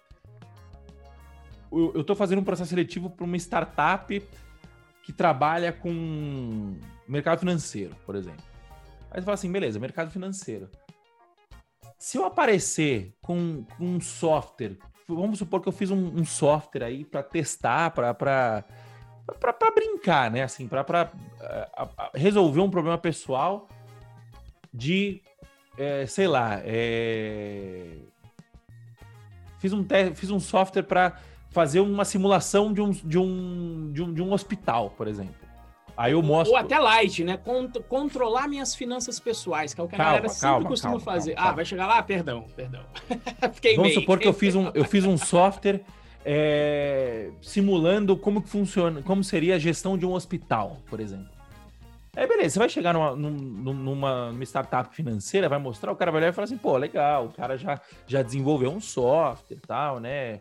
eu 1.70 2.00
estou 2.00 2.16
fazendo 2.16 2.38
um 2.38 2.44
processo 2.44 2.70
seletivo 2.70 3.10
para 3.10 3.24
uma 3.24 3.36
startup 3.36 4.22
que 5.02 5.12
trabalha 5.12 5.72
com 5.72 6.76
mercado 7.06 7.40
financeiro, 7.40 7.94
por 8.06 8.14
exemplo. 8.14 8.42
Aí 9.10 9.20
você 9.20 9.24
fala 9.24 9.34
assim, 9.34 9.52
beleza, 9.52 9.78
mercado 9.78 10.10
financeiro. 10.10 10.70
Se 11.98 12.16
eu 12.16 12.24
aparecer 12.24 13.12
com, 13.20 13.64
com 13.76 13.84
um 13.84 14.00
software, 14.00 14.76
vamos 15.08 15.38
supor 15.38 15.60
que 15.60 15.68
eu 15.68 15.72
fiz 15.72 15.90
um, 15.90 16.20
um 16.20 16.24
software 16.24 16.84
aí 16.84 17.04
para 17.04 17.22
testar, 17.22 17.90
para 17.90 18.14
para 19.34 19.70
brincar, 19.74 20.30
né? 20.30 20.42
Assim, 20.42 20.66
para 20.66 21.10
resolver 22.14 22.60
um 22.60 22.70
problema 22.70 22.96
pessoal 22.96 23.68
de, 24.72 25.20
é, 25.76 26.06
sei 26.06 26.26
lá, 26.26 26.60
é... 26.64 27.98
fiz 29.58 29.72
um 29.72 29.84
fiz 30.14 30.30
um 30.30 30.40
software 30.40 30.84
para 30.84 31.18
fazer 31.50 31.80
uma 31.80 32.04
simulação 32.04 32.72
de 32.72 32.80
um, 32.80 32.90
de 32.90 33.18
um, 33.18 33.92
de 33.92 34.02
um, 34.02 34.14
de 34.14 34.22
um 34.22 34.32
hospital, 34.32 34.90
por 34.90 35.08
exemplo. 35.08 35.37
Aí 35.98 36.12
eu 36.12 36.22
mostro. 36.22 36.52
Ou 36.52 36.56
até 36.56 36.78
light, 36.78 37.24
né? 37.24 37.36
Cont 37.36 37.80
controlar 37.88 38.46
minhas 38.46 38.72
finanças 38.72 39.18
pessoais, 39.18 39.74
que 39.74 39.80
é 39.80 39.84
o 39.84 39.88
que 39.88 39.96
a 39.96 39.98
calma, 39.98 40.12
galera 40.12 40.28
sempre 40.28 40.48
calma, 40.48 40.68
costuma 40.68 40.92
calma, 40.92 41.04
fazer. 41.04 41.34
ah, 41.36 41.50
vai 41.50 41.64
chegar 41.64 41.88
lá? 41.88 42.00
Perdão, 42.00 42.46
perdão. 42.54 42.84
Fiquei 43.52 43.74
Vamos 43.74 43.90
meio. 43.90 44.00
supor 44.00 44.20
que 44.20 44.28
eu 44.28 44.32
fiz 44.32 44.54
um, 44.54 44.70
eu 44.74 44.84
fiz 44.84 45.04
um 45.04 45.18
software 45.18 45.80
é, 46.24 47.30
simulando 47.42 48.16
como 48.16 48.40
que 48.40 48.48
funciona, 48.48 49.02
como 49.02 49.24
seria 49.24 49.56
a 49.56 49.58
gestão 49.58 49.98
de 49.98 50.06
um 50.06 50.12
hospital, 50.12 50.76
por 50.88 51.00
exemplo. 51.00 51.36
Aí 52.14 52.28
beleza, 52.28 52.50
você 52.50 52.58
vai 52.60 52.68
chegar 52.68 52.94
numa, 52.94 53.16
numa, 53.16 54.30
numa, 54.30 54.44
startup 54.44 54.94
financeira, 54.94 55.48
vai 55.48 55.58
mostrar, 55.58 55.90
o 55.90 55.96
cara 55.96 56.12
vai 56.12 56.20
olhar 56.20 56.30
e 56.30 56.32
falar 56.32 56.44
assim, 56.44 56.56
pô, 56.56 56.76
legal, 56.76 57.26
o 57.26 57.32
cara 57.32 57.58
já, 57.58 57.80
já 58.06 58.22
desenvolveu 58.22 58.70
um 58.70 58.80
software 58.80 59.56
e 59.56 59.60
tal, 59.60 59.98
né? 59.98 60.38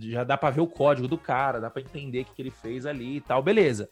já 0.00 0.22
dá 0.22 0.36
para 0.36 0.50
ver 0.50 0.60
o 0.60 0.66
código 0.66 1.08
do 1.08 1.16
cara, 1.16 1.58
dá 1.58 1.70
para 1.70 1.80
entender 1.80 2.20
o 2.20 2.24
que, 2.26 2.34
que 2.34 2.42
ele 2.42 2.50
fez 2.50 2.84
ali 2.84 3.16
e 3.16 3.20
tal, 3.22 3.42
beleza. 3.42 3.88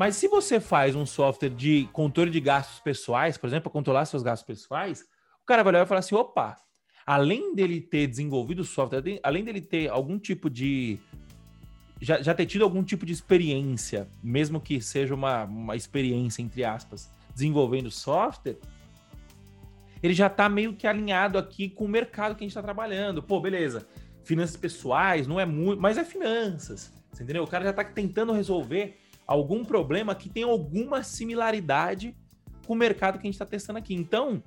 Mas 0.00 0.16
se 0.16 0.28
você 0.28 0.58
faz 0.58 0.96
um 0.96 1.04
software 1.04 1.50
de 1.50 1.86
controle 1.92 2.30
de 2.30 2.40
gastos 2.40 2.80
pessoais, 2.80 3.36
por 3.36 3.48
exemplo, 3.48 3.64
para 3.64 3.72
controlar 3.72 4.06
seus 4.06 4.22
gastos 4.22 4.46
pessoais, 4.46 5.02
o 5.42 5.44
cara 5.44 5.62
vai 5.62 5.74
olhar 5.74 5.84
e 5.84 5.86
falar 5.86 5.98
assim: 5.98 6.14
opa, 6.14 6.56
além 7.04 7.54
dele 7.54 7.82
ter 7.82 8.06
desenvolvido 8.06 8.60
o 8.60 8.64
software, 8.64 9.20
além 9.22 9.44
dele 9.44 9.60
ter 9.60 9.90
algum 9.90 10.18
tipo 10.18 10.48
de. 10.48 10.98
Já, 12.00 12.22
já 12.22 12.32
ter 12.32 12.46
tido 12.46 12.64
algum 12.64 12.82
tipo 12.82 13.04
de 13.04 13.12
experiência, 13.12 14.08
mesmo 14.22 14.58
que 14.58 14.80
seja 14.80 15.14
uma, 15.14 15.44
uma 15.44 15.76
experiência, 15.76 16.40
entre 16.40 16.64
aspas, 16.64 17.14
desenvolvendo 17.34 17.90
software, 17.90 18.56
ele 20.02 20.14
já 20.14 20.28
está 20.28 20.48
meio 20.48 20.72
que 20.72 20.86
alinhado 20.86 21.36
aqui 21.36 21.68
com 21.68 21.84
o 21.84 21.88
mercado 21.88 22.34
que 22.34 22.42
a 22.42 22.46
gente 22.46 22.52
está 22.52 22.62
trabalhando. 22.62 23.22
Pô, 23.22 23.38
beleza 23.38 23.86
finanças 24.22 24.56
pessoais, 24.56 25.26
não 25.26 25.38
é 25.38 25.44
muito, 25.44 25.78
mas 25.78 25.98
é 25.98 26.04
finanças. 26.04 26.90
Entendeu? 27.20 27.42
O 27.42 27.46
cara 27.46 27.64
já 27.64 27.70
está 27.70 27.84
tentando 27.84 28.32
resolver 28.32 28.98
algum 29.30 29.64
problema 29.64 30.12
que 30.12 30.28
tem 30.28 30.42
alguma 30.42 31.04
similaridade 31.04 32.16
com 32.66 32.72
o 32.72 32.76
mercado 32.76 33.16
que 33.16 33.28
a 33.28 33.28
gente 33.28 33.34
está 33.34 33.46
testando 33.46 33.78
aqui. 33.78 33.94
Então, 33.94 34.42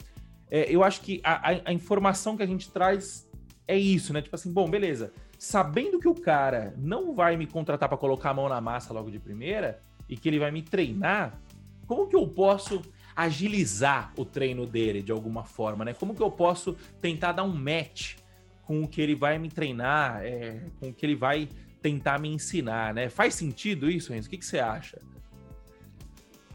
é, 0.51 0.69
eu 0.69 0.83
acho 0.83 0.99
que 0.99 1.21
a, 1.23 1.51
a, 1.69 1.71
informação 1.71 2.35
que 2.35 2.43
a 2.43 2.45
gente 2.45 2.69
traz 2.69 3.25
é 3.65 3.77
isso, 3.77 4.11
né? 4.11 4.21
Tipo 4.21 4.35
assim, 4.35 4.51
bom, 4.51 4.69
beleza. 4.69 5.13
Sabendo 5.39 5.99
que 5.99 6.07
o 6.07 6.13
cara 6.13 6.73
não 6.77 7.15
vai 7.15 7.37
me 7.37 7.47
contratar 7.47 7.87
para 7.87 7.97
colocar 7.97 8.31
a 8.31 8.33
mão 8.33 8.49
na 8.49 8.59
massa 8.59 8.93
logo 8.93 9.09
de 9.09 9.19
primeira 9.19 9.81
e 10.09 10.17
que 10.17 10.27
ele 10.27 10.37
vai 10.37 10.51
me 10.51 10.61
treinar, 10.61 11.39
como 11.87 12.05
que 12.05 12.15
eu 12.15 12.27
posso 12.27 12.81
agilizar 13.15 14.11
o 14.17 14.25
treino 14.25 14.65
dele 14.65 15.01
de 15.01 15.13
alguma 15.13 15.45
forma, 15.45 15.85
né? 15.85 15.93
Como 15.93 16.13
que 16.13 16.21
eu 16.21 16.29
posso 16.29 16.75
tentar 16.99 17.31
dar 17.31 17.43
um 17.43 17.55
match 17.55 18.17
com 18.63 18.83
o 18.83 18.87
que 18.87 19.01
ele 19.01 19.15
vai 19.15 19.39
me 19.39 19.49
treinar, 19.49 20.25
é, 20.25 20.59
com 20.77 20.89
o 20.89 20.93
que 20.93 21.05
ele 21.05 21.15
vai 21.15 21.47
tentar 21.83 22.17
me 22.17 22.29
ensinar, 22.29 22.93
né? 22.93 23.09
Faz 23.09 23.35
sentido 23.35 23.91
isso, 23.91 24.13
Renzo? 24.13 24.27
O 24.27 24.31
que, 24.31 24.37
que 24.37 24.45
você 24.45 24.57
acha? 24.57 24.99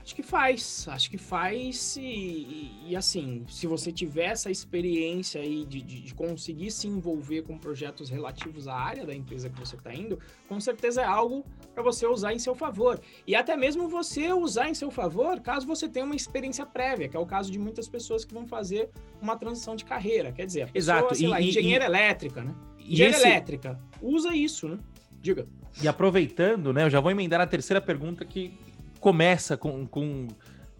Acho 0.03 0.15
que 0.15 0.23
faz, 0.23 0.89
acho 0.89 1.11
que 1.11 1.19
faz 1.19 1.99
e, 1.99 2.01
e, 2.01 2.85
e, 2.87 2.97
assim, 2.97 3.45
se 3.47 3.67
você 3.67 3.93
tiver 3.93 4.31
essa 4.31 4.51
experiência 4.51 5.39
aí 5.39 5.67
de, 5.67 5.83
de, 5.83 6.01
de, 6.01 6.15
conseguir 6.15 6.71
se 6.71 6.89
envolver 6.89 7.43
com 7.43 7.59
projetos 7.59 8.09
relativos 8.09 8.67
à 8.67 8.75
área 8.75 9.05
da 9.05 9.15
empresa 9.15 9.51
que 9.51 9.61
você 9.61 9.77
está 9.77 9.93
indo, 9.93 10.19
com 10.49 10.59
certeza 10.59 11.03
é 11.03 11.05
algo 11.05 11.45
para 11.75 11.83
você 11.83 12.07
usar 12.07 12.33
em 12.33 12.39
seu 12.39 12.55
favor. 12.55 12.99
E 13.27 13.37
até 13.37 13.55
mesmo 13.55 13.87
você 13.87 14.33
usar 14.33 14.71
em 14.71 14.75
seu 14.75 14.91
favor 14.91 15.41
caso 15.41 15.67
você 15.67 15.87
tenha 15.87 16.07
uma 16.07 16.17
experiência 16.17 16.65
prévia, 16.65 17.07
que 17.07 17.17
é 17.17 17.21
o 17.21 17.27
caso 17.27 17.53
de 17.53 17.59
muitas 17.59 17.87
pessoas 17.87 18.25
que 18.25 18.33
vão 18.33 18.47
fazer 18.47 18.89
uma 19.21 19.37
transição 19.37 19.77
de 19.77 19.85
carreira. 19.85 20.33
Quer 20.33 20.47
dizer, 20.47 20.63
a 20.63 20.67
pessoa, 20.69 20.97
Exato. 21.01 21.15
sei 21.17 21.27
e, 21.27 21.29
lá, 21.29 21.39
engenheira 21.39 21.85
elétrica, 21.85 22.43
né? 22.43 22.55
Engenheira 22.79 23.15
esse... 23.15 23.27
elétrica, 23.27 23.79
usa 24.01 24.35
isso, 24.35 24.67
né? 24.71 24.79
Diga. 25.21 25.47
E 25.83 25.89
aproveitando, 25.89 26.73
né, 26.73 26.85
eu 26.85 26.91
já 26.91 27.01
vou 27.01 27.11
emendar 27.11 27.41
a 27.41 27.47
terceira 27.47 27.81
pergunta 27.81 28.25
que 28.25 28.59
começa 29.01 29.57
com, 29.57 29.87
com 29.87 30.29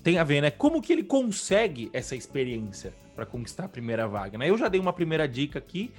tem 0.03 0.19
a 0.19 0.25
ver, 0.25 0.41
né? 0.41 0.51
Como 0.51 0.81
que 0.81 0.93
ele 0.93 1.03
consegue 1.03 1.91
essa 1.93 2.15
experiência 2.17 2.95
para 3.15 3.27
conquistar 3.27 3.65
a 3.65 3.69
primeira 3.69 4.07
vaga, 4.07 4.39
né? 4.39 4.49
Eu 4.49 4.57
já 4.57 4.69
dei 4.69 4.81
uma 4.81 4.93
primeira 4.93 5.29
dica 5.29 5.59
aqui, 5.59 5.93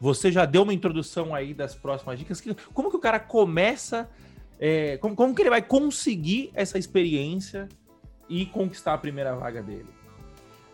você 0.00 0.32
já 0.32 0.44
deu 0.44 0.62
uma 0.62 0.74
introdução 0.74 1.34
aí 1.34 1.54
das 1.54 1.74
próximas 1.74 2.18
dicas. 2.18 2.42
Como 2.72 2.90
que 2.90 2.96
o 2.96 3.00
cara 3.00 3.20
começa, 3.20 4.10
é, 4.58 4.96
como, 4.96 5.14
como 5.14 5.34
que 5.34 5.42
ele 5.42 5.50
vai 5.50 5.62
conseguir 5.62 6.50
essa 6.54 6.78
experiência 6.78 7.68
e 8.28 8.46
conquistar 8.46 8.94
a 8.94 8.98
primeira 8.98 9.34
vaga 9.36 9.62
dele? 9.62 9.88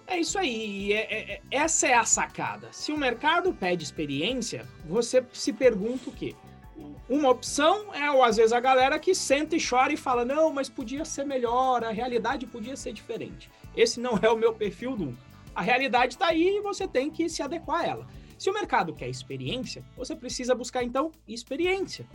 É 0.06 0.18
isso 0.18 0.38
aí, 0.38 0.94
é, 0.94 1.14
é, 1.14 1.32
é, 1.34 1.40
essa 1.50 1.86
é 1.86 1.94
a 1.94 2.04
sacada. 2.04 2.68
Se 2.72 2.90
o 2.90 2.96
mercado 2.96 3.52
pede 3.52 3.84
experiência, 3.84 4.64
você 4.86 5.22
se 5.34 5.52
pergunta 5.52 6.08
o 6.08 6.12
quê? 6.12 6.34
Uma 7.08 7.30
opção 7.30 7.94
é, 7.94 8.10
ou 8.10 8.22
às 8.22 8.36
vezes, 8.36 8.52
a 8.52 8.60
galera 8.60 8.98
que 8.98 9.14
senta 9.14 9.56
e 9.56 9.66
chora 9.66 9.92
e 9.92 9.96
fala: 9.96 10.24
não, 10.24 10.52
mas 10.52 10.68
podia 10.68 11.04
ser 11.04 11.24
melhor, 11.24 11.82
a 11.82 11.90
realidade 11.90 12.46
podia 12.46 12.76
ser 12.76 12.92
diferente. 12.92 13.50
Esse 13.74 13.98
não 13.98 14.18
é 14.22 14.28
o 14.28 14.36
meu 14.36 14.52
perfil 14.52 14.96
nunca. 14.96 15.26
A 15.54 15.62
realidade 15.62 16.14
está 16.14 16.26
aí 16.28 16.58
e 16.58 16.60
você 16.60 16.86
tem 16.86 17.10
que 17.10 17.28
se 17.28 17.42
adequar 17.42 17.80
a 17.80 17.86
ela. 17.86 18.06
Se 18.38 18.48
o 18.48 18.54
mercado 18.54 18.94
quer 18.94 19.08
experiência, 19.08 19.82
você 19.96 20.14
precisa 20.14 20.54
buscar 20.54 20.84
então 20.84 21.10
experiência. 21.26 22.06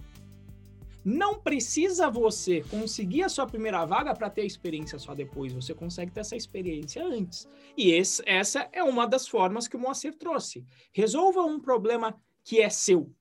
Não 1.03 1.37
precisa 1.37 2.09
você 2.09 2.61
conseguir 2.69 3.23
a 3.23 3.29
sua 3.29 3.45
primeira 3.45 3.83
vaga 3.83 4.13
para 4.13 4.29
ter 4.29 4.45
experiência 4.45 4.97
só 4.97 5.13
depois. 5.13 5.51
Você 5.51 5.73
consegue 5.73 6.11
ter 6.11 6.21
essa 6.21 6.37
experiência 6.37 7.05
antes. 7.05 7.45
E 7.75 7.91
esse, 7.91 8.23
essa 8.25 8.69
é 8.71 8.81
uma 8.81 9.05
das 9.05 9.27
formas 9.27 9.67
que 9.67 9.75
o 9.75 9.79
Moacir 9.79 10.17
trouxe. 10.17 10.63
Resolva 10.93 11.41
um 11.41 11.59
problema 11.59 12.15
que 12.41 12.61
é 12.61 12.69
seu. 12.69 13.11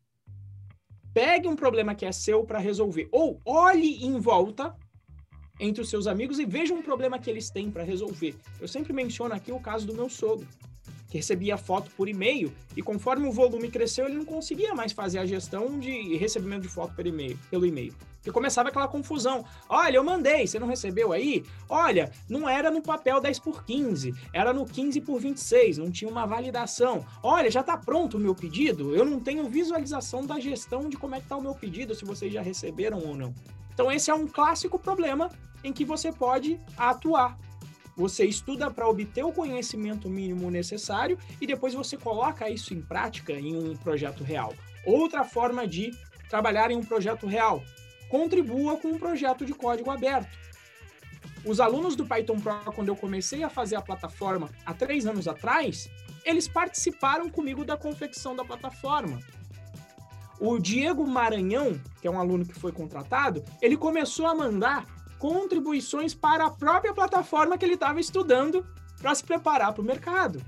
Pegue 1.14 1.48
um 1.48 1.56
problema 1.56 1.94
que 1.94 2.06
é 2.06 2.12
seu 2.12 2.44
para 2.44 2.58
resolver. 2.58 3.08
Ou 3.12 3.40
olhe 3.44 4.04
em 4.04 4.18
volta 4.18 4.74
entre 5.60 5.82
os 5.82 5.90
seus 5.90 6.06
amigos 6.06 6.38
e 6.38 6.44
veja 6.44 6.74
um 6.74 6.82
problema 6.82 7.18
que 7.18 7.30
eles 7.30 7.50
têm 7.50 7.70
para 7.70 7.82
resolver. 7.82 8.34
Eu 8.60 8.66
sempre 8.66 8.92
menciono 8.92 9.34
aqui 9.34 9.52
o 9.52 9.60
caso 9.60 9.86
do 9.86 9.94
meu 9.94 10.08
sogro 10.08 10.46
que 11.12 11.18
recebia 11.18 11.58
foto 11.58 11.90
por 11.94 12.08
e-mail 12.08 12.50
e 12.74 12.80
conforme 12.80 13.28
o 13.28 13.32
volume 13.32 13.70
cresceu, 13.70 14.06
ele 14.06 14.16
não 14.16 14.24
conseguia 14.24 14.74
mais 14.74 14.92
fazer 14.92 15.18
a 15.18 15.26
gestão 15.26 15.78
de 15.78 16.16
recebimento 16.16 16.62
de 16.62 16.68
foto 16.68 16.94
por 16.94 17.06
e-mail, 17.06 17.38
pelo 17.50 17.66
e-mail. 17.66 17.94
E 18.24 18.30
começava 18.30 18.70
aquela 18.70 18.88
confusão. 18.88 19.44
Olha, 19.68 19.96
eu 19.96 20.04
mandei, 20.04 20.46
você 20.46 20.58
não 20.58 20.66
recebeu 20.66 21.12
aí? 21.12 21.44
Olha, 21.68 22.10
não 22.30 22.48
era 22.48 22.70
no 22.70 22.80
papel 22.80 23.20
10 23.20 23.40
por 23.40 23.62
15, 23.62 24.14
era 24.32 24.54
no 24.54 24.64
15 24.64 25.02
por 25.02 25.20
26, 25.20 25.76
não 25.76 25.90
tinha 25.90 26.10
uma 26.10 26.24
validação. 26.24 27.04
Olha, 27.22 27.50
já 27.50 27.60
está 27.60 27.76
pronto 27.76 28.16
o 28.16 28.20
meu 28.20 28.34
pedido? 28.34 28.94
Eu 28.96 29.04
não 29.04 29.20
tenho 29.20 29.50
visualização 29.50 30.24
da 30.24 30.40
gestão 30.40 30.88
de 30.88 30.96
como 30.96 31.14
é 31.14 31.18
que 31.18 31.26
está 31.26 31.36
o 31.36 31.42
meu 31.42 31.54
pedido, 31.54 31.94
se 31.94 32.06
vocês 32.06 32.32
já 32.32 32.40
receberam 32.40 33.00
ou 33.00 33.14
não. 33.14 33.34
Então 33.74 33.92
esse 33.92 34.10
é 34.10 34.14
um 34.14 34.26
clássico 34.26 34.78
problema 34.78 35.30
em 35.62 35.74
que 35.74 35.84
você 35.84 36.10
pode 36.10 36.58
atuar 36.78 37.38
você 37.96 38.24
estuda 38.24 38.70
para 38.70 38.88
obter 38.88 39.24
o 39.24 39.32
conhecimento 39.32 40.08
mínimo 40.08 40.50
necessário 40.50 41.18
e 41.40 41.46
depois 41.46 41.74
você 41.74 41.96
coloca 41.96 42.48
isso 42.48 42.72
em 42.74 42.80
prática 42.80 43.32
em 43.32 43.56
um 43.56 43.76
projeto 43.76 44.24
real. 44.24 44.54
Outra 44.84 45.24
forma 45.24 45.66
de 45.66 45.92
trabalhar 46.28 46.70
em 46.70 46.76
um 46.76 46.82
projeto 46.82 47.26
real, 47.26 47.62
contribua 48.08 48.78
com 48.78 48.88
um 48.88 48.98
projeto 48.98 49.44
de 49.44 49.52
código 49.52 49.90
aberto. 49.90 50.30
Os 51.44 51.60
alunos 51.60 51.94
do 51.94 52.06
Python 52.06 52.40
Pro, 52.40 52.72
quando 52.74 52.88
eu 52.88 52.96
comecei 52.96 53.42
a 53.42 53.50
fazer 53.50 53.76
a 53.76 53.82
plataforma 53.82 54.48
há 54.64 54.72
três 54.72 55.06
anos 55.06 55.28
atrás, 55.28 55.90
eles 56.24 56.48
participaram 56.48 57.28
comigo 57.28 57.64
da 57.64 57.76
confecção 57.76 58.34
da 58.34 58.44
plataforma. 58.44 59.20
O 60.40 60.58
Diego 60.58 61.06
Maranhão, 61.06 61.78
que 62.00 62.08
é 62.08 62.10
um 62.10 62.18
aluno 62.18 62.46
que 62.46 62.58
foi 62.58 62.72
contratado, 62.72 63.44
ele 63.60 63.76
começou 63.76 64.26
a 64.26 64.34
mandar 64.34 64.86
contribuições 65.22 66.12
para 66.12 66.46
a 66.46 66.50
própria 66.50 66.92
plataforma 66.92 67.56
que 67.56 67.64
ele 67.64 67.74
estava 67.74 68.00
estudando 68.00 68.66
para 69.00 69.14
se 69.14 69.22
preparar 69.22 69.72
para 69.72 69.80
o 69.80 69.84
mercado. 69.84 70.42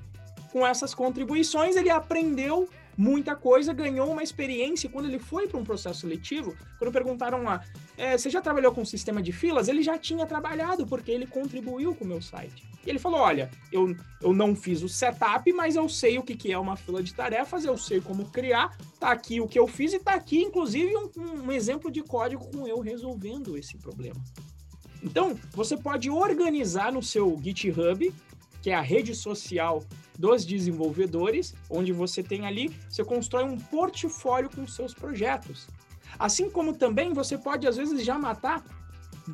Com 0.51 0.67
essas 0.67 0.93
contribuições, 0.93 1.77
ele 1.77 1.91
aprendeu 1.91 2.69
muita 2.99 3.37
coisa, 3.37 3.73
ganhou 3.73 4.11
uma 4.11 4.25
experiência. 4.25 4.91
Quando 4.91 5.07
ele 5.07 5.21
foi 5.21 5.47
para 5.47 5.61
um 5.61 5.65
processo 5.65 6.01
seletivo, 6.01 6.57
quando 6.77 6.91
perguntaram 6.91 7.45
lá, 7.45 7.65
é, 7.97 8.19
você 8.19 8.29
já 8.29 8.41
trabalhou 8.41 8.75
com 8.75 8.85
sistema 8.85 9.23
de 9.23 9.31
filas? 9.31 9.69
Ele 9.69 9.81
já 9.81 9.97
tinha 9.97 10.27
trabalhado, 10.27 10.85
porque 10.85 11.13
ele 11.13 11.29
contribuiu 11.29 11.95
com 11.95 12.05
o 12.05 12.09
meu 12.09 12.21
site. 12.21 12.67
E 12.85 12.91
ele 12.91 12.99
falou: 12.99 13.21
olha, 13.21 13.49
eu, 13.71 13.95
eu 14.21 14.33
não 14.33 14.57
fiz 14.57 14.83
o 14.83 14.89
setup, 14.89 15.53
mas 15.53 15.77
eu 15.77 15.89
sei 15.89 16.19
o 16.19 16.23
que, 16.25 16.35
que 16.35 16.51
é 16.51 16.59
uma 16.59 16.75
fila 16.75 17.01
de 17.01 17.15
tarefas, 17.15 17.65
eu 17.65 17.79
sei 17.79 18.01
como 18.01 18.29
criar, 18.29 18.77
tá 18.99 19.13
aqui 19.13 19.41
o 19.41 19.47
que 19.47 19.59
eu 19.59 19.69
fiz 19.69 19.93
e 19.93 20.01
tá 20.01 20.15
aqui, 20.15 20.43
inclusive, 20.43 20.97
um, 20.97 21.45
um 21.45 21.53
exemplo 21.53 21.93
de 21.93 22.03
código 22.03 22.45
com 22.51 22.67
eu 22.67 22.81
resolvendo 22.81 23.57
esse 23.57 23.79
problema. 23.79 24.21
Então, 25.05 25.39
você 25.53 25.77
pode 25.77 26.09
organizar 26.09 26.91
no 26.91 27.03
seu 27.03 27.39
GitHub, 27.41 28.13
que 28.63 28.71
é 28.71 28.75
a 28.75 28.81
rede 28.81 29.15
social 29.15 29.85
dos 30.19 30.47
desenvolvedores, 30.47 31.55
onde 31.69 31.93
você 31.93 32.23
tem 32.23 32.47
ali, 32.47 32.75
você 32.89 33.05
constrói 33.05 33.45
um 33.45 33.59
portfólio 33.59 34.49
com 34.49 34.67
seus 34.67 34.95
projetos. 34.95 35.69
Assim 36.19 36.49
como 36.49 36.73
também 36.73 37.13
você 37.13 37.37
pode, 37.37 37.69
às 37.69 37.77
vezes, 37.77 38.03
já 38.03 38.19
matar 38.19 38.65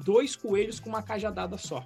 dois 0.04 0.35
coelhos 0.35 0.80
com 0.80 0.88
uma 0.88 1.02
cajadada 1.02 1.56
só. 1.56 1.85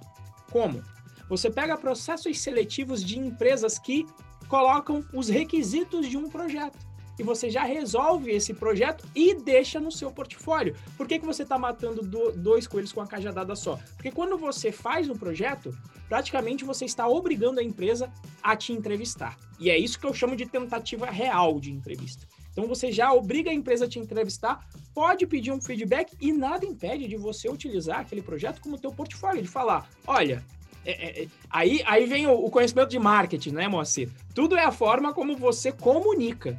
Como? 0.51 0.81
Você 1.29 1.51
pega 1.51 1.77
processos 1.77 2.39
seletivos 2.39 3.03
de 3.03 3.19
empresas 3.19 3.77
que 3.77 4.05
colocam 4.47 5.05
os 5.13 5.29
requisitos 5.29 6.09
de 6.09 6.17
um 6.17 6.27
projeto 6.29 6.77
e 7.17 7.23
você 7.23 7.49
já 7.49 7.63
resolve 7.63 8.31
esse 8.31 8.53
projeto 8.53 9.05
e 9.15 9.33
deixa 9.35 9.79
no 9.79 9.91
seu 9.91 10.11
portfólio. 10.11 10.75
Por 10.97 11.07
que, 11.07 11.19
que 11.19 11.25
você 11.25 11.43
está 11.43 11.57
matando 11.57 12.01
do, 12.01 12.31
dois 12.31 12.67
coelhos 12.67 12.91
com 12.91 13.01
a 13.01 13.07
cajadada 13.07 13.55
só? 13.55 13.79
Porque 13.95 14.11
quando 14.11 14.37
você 14.37 14.71
faz 14.71 15.09
um 15.09 15.15
projeto, 15.15 15.75
praticamente 16.07 16.63
você 16.63 16.85
está 16.85 17.07
obrigando 17.07 17.59
a 17.59 17.63
empresa 17.63 18.11
a 18.41 18.55
te 18.55 18.73
entrevistar. 18.73 19.37
E 19.59 19.69
é 19.69 19.77
isso 19.77 19.99
que 19.99 20.05
eu 20.05 20.13
chamo 20.13 20.35
de 20.35 20.45
tentativa 20.45 21.05
real 21.07 21.59
de 21.59 21.71
entrevista. 21.71 22.27
Então 22.51 22.67
você 22.67 22.89
já 22.89 23.11
obriga 23.11 23.51
a 23.51 23.53
empresa 23.53 23.83
a 23.83 23.87
te 23.87 23.99
entrevistar, 23.99 24.65
pode 24.93 25.27
pedir 25.27 25.51
um 25.51 25.61
feedback 25.61 26.13
e 26.21 26.31
nada 26.31 26.65
impede 26.65 27.05
de 27.05 27.17
você 27.17 27.49
utilizar 27.49 27.99
aquele 27.99 28.21
projeto 28.21 28.61
como 28.61 28.79
teu 28.79 28.93
portfólio, 28.93 29.41
de 29.41 29.47
falar, 29.49 29.89
olha, 30.07 30.41
é, 30.85 30.91
é, 30.91 31.23
é 31.23 31.27
aí, 31.49 31.81
aí 31.85 32.05
vem 32.05 32.27
o, 32.27 32.31
o, 32.31 32.49
conhecimento 32.49 32.89
de 32.89 32.99
marketing, 32.99 33.51
né, 33.51 33.67
Moacir? 33.67 34.09
Tudo 34.33 34.55
é 34.55 34.63
a 34.63 34.71
forma 34.71 35.13
como 35.13 35.35
você 35.35 35.71
comunica. 35.71 36.57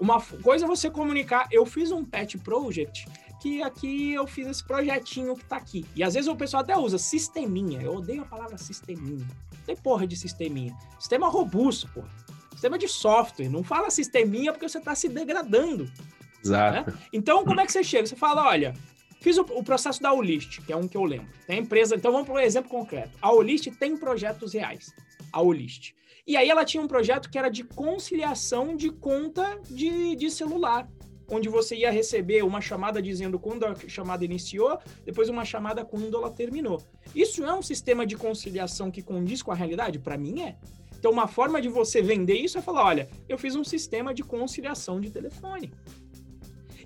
Uma 0.00 0.18
coisa 0.18 0.64
é 0.64 0.68
você 0.68 0.90
comunicar, 0.90 1.46
eu 1.52 1.66
fiz 1.66 1.92
um 1.92 2.02
pet 2.02 2.38
project, 2.38 3.06
que 3.40 3.62
aqui 3.62 4.14
eu 4.14 4.26
fiz 4.26 4.46
esse 4.46 4.64
projetinho 4.64 5.36
que 5.36 5.44
tá 5.44 5.56
aqui. 5.56 5.84
E 5.94 6.02
às 6.02 6.14
vezes 6.14 6.26
o 6.26 6.34
pessoal 6.34 6.62
até 6.62 6.76
usa 6.76 6.96
sisteminha. 6.96 7.82
Eu 7.82 7.96
odeio 7.96 8.22
a 8.22 8.24
palavra 8.24 8.56
sisteminha. 8.56 9.26
Não 9.26 9.64
tem 9.66 9.76
porra 9.76 10.06
de 10.06 10.16
sisteminha. 10.16 10.74
Sistema 10.98 11.28
robusto, 11.28 11.86
porra. 11.88 12.08
Sistema 12.52 12.78
de 12.78 12.88
software. 12.88 13.50
Não 13.50 13.62
fala 13.62 13.90
sisteminha 13.90 14.52
porque 14.52 14.66
você 14.66 14.80
tá 14.80 14.94
se 14.94 15.06
degradando. 15.06 15.90
Exato. 16.42 16.90
Né? 16.90 16.98
Então, 17.12 17.44
como 17.44 17.60
é 17.60 17.66
que 17.66 17.72
você 17.72 17.84
chega? 17.84 18.06
Você 18.06 18.16
fala, 18.16 18.46
olha, 18.46 18.74
fiz 19.20 19.36
o, 19.36 19.42
o 19.42 19.62
processo 19.62 20.00
da 20.00 20.14
Olist, 20.14 20.62
que 20.62 20.72
é 20.72 20.76
um 20.76 20.88
que 20.88 20.96
eu 20.96 21.04
lembro. 21.04 21.28
Tem 21.46 21.60
empresa, 21.60 21.94
então 21.94 22.10
vamos 22.10 22.26
para 22.26 22.36
um 22.36 22.38
exemplo 22.38 22.70
concreto. 22.70 23.18
A 23.20 23.30
Olist 23.30 23.70
tem 23.78 23.98
projetos 23.98 24.54
reais. 24.54 24.94
A 25.30 25.42
Olist. 25.42 25.94
E 26.26 26.36
aí 26.36 26.48
ela 26.48 26.64
tinha 26.64 26.82
um 26.82 26.88
projeto 26.88 27.30
que 27.30 27.38
era 27.38 27.48
de 27.48 27.64
conciliação 27.64 28.76
de 28.76 28.90
conta 28.90 29.58
de, 29.68 30.16
de 30.16 30.30
celular, 30.30 30.88
onde 31.28 31.48
você 31.48 31.76
ia 31.76 31.90
receber 31.90 32.42
uma 32.42 32.60
chamada 32.60 33.00
dizendo 33.00 33.38
quando 33.38 33.64
a 33.64 33.74
chamada 33.88 34.24
iniciou, 34.24 34.78
depois 35.04 35.28
uma 35.28 35.44
chamada 35.44 35.84
quando 35.84 36.16
ela 36.16 36.30
terminou. 36.30 36.82
Isso 37.14 37.44
é 37.44 37.54
um 37.54 37.62
sistema 37.62 38.04
de 38.04 38.16
conciliação 38.16 38.90
que 38.90 39.02
condiz 39.02 39.42
com 39.42 39.52
a 39.52 39.54
realidade? 39.54 39.98
Para 39.98 40.18
mim 40.18 40.42
é. 40.42 40.56
Então, 41.00 41.10
uma 41.10 41.26
forma 41.26 41.62
de 41.62 41.68
você 41.68 42.02
vender 42.02 42.34
isso 42.34 42.58
é 42.58 42.60
falar: 42.60 42.84
olha, 42.84 43.08
eu 43.26 43.38
fiz 43.38 43.56
um 43.56 43.64
sistema 43.64 44.12
de 44.12 44.22
conciliação 44.22 45.00
de 45.00 45.10
telefone. 45.10 45.72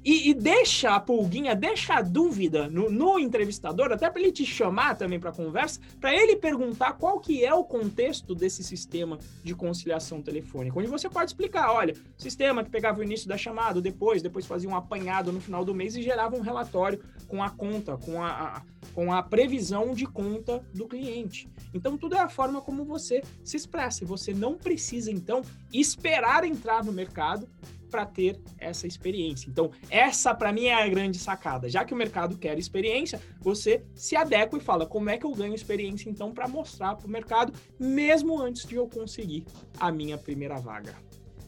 E, 0.05 0.29
e, 0.29 0.35
deixa 0.35 0.95
a 0.95 1.01
pulguinha, 1.01 1.55
deixa 1.55 1.95
a 1.95 2.03
dúvida 2.03 2.69
no, 2.69 2.91
no 2.91 3.19
entrevistador, 3.19 3.91
até 3.91 4.11
para 4.11 4.21
ele 4.21 4.33
te 4.33 4.45
chamar 4.45 4.97
também 4.97 5.19
para 5.19 5.33
conversa, 5.33 5.81
para 5.99 6.15
ele 6.15 6.37
perguntar 6.37 6.93
qual 6.95 7.19
que 7.19 7.43
é 7.43 7.55
o 7.55 7.65
contexto 7.65 8.35
desse 8.35 8.63
sistema 8.63 9.19
de 9.43 9.55
conciliação 9.55 10.21
telefônica, 10.21 10.79
onde 10.79 10.89
você 10.89 11.09
pode 11.09 11.31
explicar, 11.31 11.73
olha, 11.73 11.95
sistema 12.19 12.63
que 12.63 12.71
pegava 12.71 13.01
o 13.01 13.03
início 13.03 13.27
da 13.27 13.39
chamada, 13.39 13.81
depois, 13.81 14.21
depois 14.23 14.45
fazia 14.45 14.69
um 14.69 14.77
apanhado 14.77 15.33
no 15.33 15.41
final 15.41 15.65
do 15.65 15.75
mês 15.75 15.97
e 15.97 16.03
gerava 16.03 16.37
um 16.37 16.41
relatório 16.41 17.01
com 17.27 17.43
a 17.43 17.49
conta, 17.49 17.97
com 17.97 18.23
a, 18.23 18.29
a 18.29 18.63
com 18.93 19.13
a 19.13 19.23
previsão 19.23 19.93
de 19.93 20.07
conta 20.07 20.65
do 20.73 20.87
cliente. 20.87 21.49
Então, 21.73 21.97
tudo 21.97 22.15
é 22.15 22.21
a 22.21 22.29
forma 22.29 22.61
como 22.61 22.85
você 22.85 23.23
se 23.43 23.57
expressa. 23.57 24.05
Você 24.05 24.35
não 24.35 24.55
precisa, 24.57 25.11
então, 25.11 25.43
esperar 25.73 26.45
entrar 26.45 26.85
no 26.85 26.93
mercado 26.93 27.49
para 27.95 28.05
ter 28.05 28.41
essa 28.59 28.89
experiência. 28.89 29.49
Então, 29.49 29.71
essa 29.89 30.35
para 30.35 30.53
mim 30.53 30.65
é 30.65 30.75
a 30.75 30.89
grande 30.89 31.17
sacada. 31.17 31.69
Já 31.69 31.85
que 31.85 31.95
o 31.95 31.97
mercado 31.97 32.37
quer 32.37 32.59
experiência, 32.59 33.21
você 33.41 33.85
se 33.95 34.17
adequa 34.17 34.59
e 34.59 34.61
fala 34.61 34.85
como 34.85 35.11
é 35.11 35.17
que 35.17 35.25
eu 35.25 35.31
ganho 35.31 35.55
experiência 35.55 36.11
então 36.11 36.33
para 36.33 36.49
mostrar 36.49 36.97
para 36.97 37.07
o 37.07 37.11
mercado, 37.11 37.53
mesmo 37.79 38.37
antes 38.41 38.67
de 38.67 38.75
eu 38.75 38.89
conseguir 38.89 39.45
a 39.79 39.93
minha 39.93 40.19
primeira 40.19 40.59
vaga. 40.59 40.93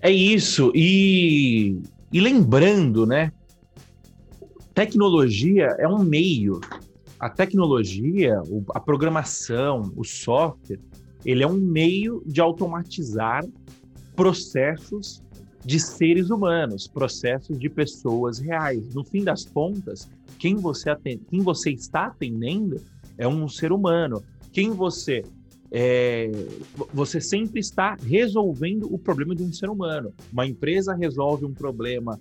É 0.01 0.09
isso. 0.09 0.71
E, 0.73 1.83
e 2.13 2.21
lembrando, 2.21 3.05
né? 3.05 3.33
Tecnologia 4.73 5.75
é 5.81 5.89
um 5.89 5.99
meio. 5.99 6.61
A 7.19 7.29
tecnologia, 7.29 8.41
a 8.73 8.79
programação, 8.79 9.93
o 9.97 10.05
software, 10.05 10.79
ele 11.25 11.43
é 11.43 11.47
um 11.47 11.57
meio 11.57 12.23
de 12.25 12.41
automatizar 12.41 13.45
processos 14.15 15.26
de 15.67 15.81
seres 15.81 16.31
humanos, 16.31 16.87
processos 16.87 17.59
de 17.59 17.69
pessoas 17.69 18.39
reais. 18.39 18.95
No 18.95 19.03
fim 19.03 19.25
das 19.25 19.45
contas, 19.45 20.09
quem 20.39 20.55
você, 20.55 20.91
atende, 20.91 21.23
quem 21.29 21.41
você 21.41 21.73
está 21.73 22.07
atendendo 22.07 22.81
é 23.19 23.27
um 23.27 23.49
ser 23.49 23.73
humano. 23.73 24.23
Quem 24.53 24.71
você 24.71 25.25
é, 25.73 26.31
você 26.95 27.21
sempre 27.21 27.59
está 27.59 27.97
resolvendo 27.97 28.87
o 28.95 28.97
problema 28.97 29.35
de 29.35 29.43
um 29.43 29.53
ser 29.53 29.69
humano. 29.69 30.15
Uma 30.33 30.47
empresa 30.47 30.95
resolve 30.95 31.45
um 31.45 31.53
problema 31.53 32.21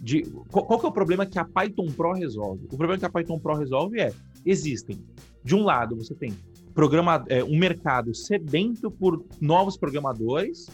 de 0.00 0.22
qual, 0.52 0.64
qual, 0.64 0.80
é 0.80 0.86
o 0.86 0.92
problema 0.92 1.26
que 1.26 1.38
a 1.38 1.44
Python 1.44 1.86
Pro 1.86 2.12
resolve? 2.12 2.64
O 2.66 2.76
problema 2.76 2.96
que 2.96 3.06
a 3.06 3.10
Python 3.10 3.40
Pro 3.40 3.56
resolve 3.56 3.98
é 3.98 4.12
existem 4.46 5.00
de 5.42 5.56
um 5.56 5.64
lado 5.64 5.96
você 5.96 6.14
tem 6.14 6.32
programa, 6.72 7.24
é, 7.28 7.42
um 7.42 7.58
mercado 7.58 8.14
sedento 8.14 8.88
por 8.88 9.24
novos 9.40 9.76
programadores 9.76 10.68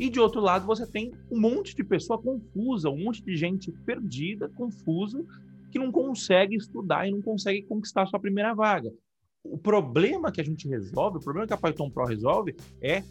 e 0.00 0.08
de 0.08 0.18
outro 0.18 0.40
lado 0.40 0.66
você 0.66 0.86
tem 0.86 1.12
um 1.30 1.38
monte 1.38 1.76
de 1.76 1.84
pessoa 1.84 2.18
confusa, 2.18 2.88
um 2.88 3.04
monte 3.04 3.22
de 3.22 3.36
gente 3.36 3.70
perdida, 3.84 4.48
confusa, 4.48 5.22
que 5.70 5.78
não 5.78 5.92
consegue 5.92 6.56
estudar 6.56 7.06
e 7.06 7.10
não 7.10 7.20
consegue 7.20 7.62
conquistar 7.62 8.06
sua 8.06 8.18
primeira 8.18 8.54
vaga. 8.54 8.90
O 9.44 9.58
problema 9.58 10.32
que 10.32 10.40
a 10.40 10.44
gente 10.44 10.66
resolve, 10.66 11.18
o 11.18 11.20
problema 11.20 11.46
que 11.46 11.52
a 11.52 11.56
Python 11.58 11.90
Pro 11.90 12.06
resolve 12.06 12.56
é 12.80 13.04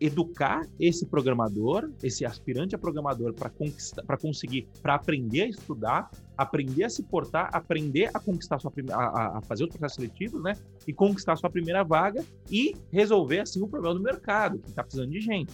educar 0.00 0.64
esse 0.78 1.04
programador, 1.06 1.90
esse 2.04 2.24
aspirante 2.24 2.72
a 2.72 2.78
programador 2.78 3.34
para 3.34 3.50
conquistar, 3.50 4.04
para 4.04 4.16
conseguir, 4.16 4.68
para 4.80 4.94
aprender 4.94 5.42
a 5.42 5.46
estudar, 5.48 6.08
aprender 6.36 6.84
a 6.84 6.90
se 6.90 7.02
portar, 7.02 7.50
aprender 7.52 8.10
a 8.14 8.20
conquistar 8.20 8.60
sua 8.60 8.72
a, 8.92 9.38
a, 9.38 9.42
fazer 9.42 9.64
os 9.64 9.70
processos 9.70 9.96
seletivos, 9.96 10.40
né, 10.40 10.52
e 10.86 10.92
conquistar 10.92 11.34
sua 11.34 11.50
primeira 11.50 11.82
vaga 11.82 12.24
e 12.48 12.76
resolver 12.92 13.40
assim 13.40 13.60
o 13.60 13.66
problema 13.66 13.96
do 13.96 14.00
mercado 14.00 14.60
que 14.60 14.68
está 14.68 14.84
precisando 14.84 15.10
de 15.10 15.20
gente. 15.20 15.52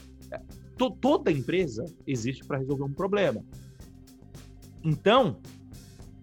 É, 0.80 0.90
toda 1.00 1.30
empresa 1.30 1.84
existe 2.06 2.44
para 2.44 2.58
resolver 2.58 2.84
um 2.84 2.92
problema. 2.92 3.44
Então, 4.82 5.38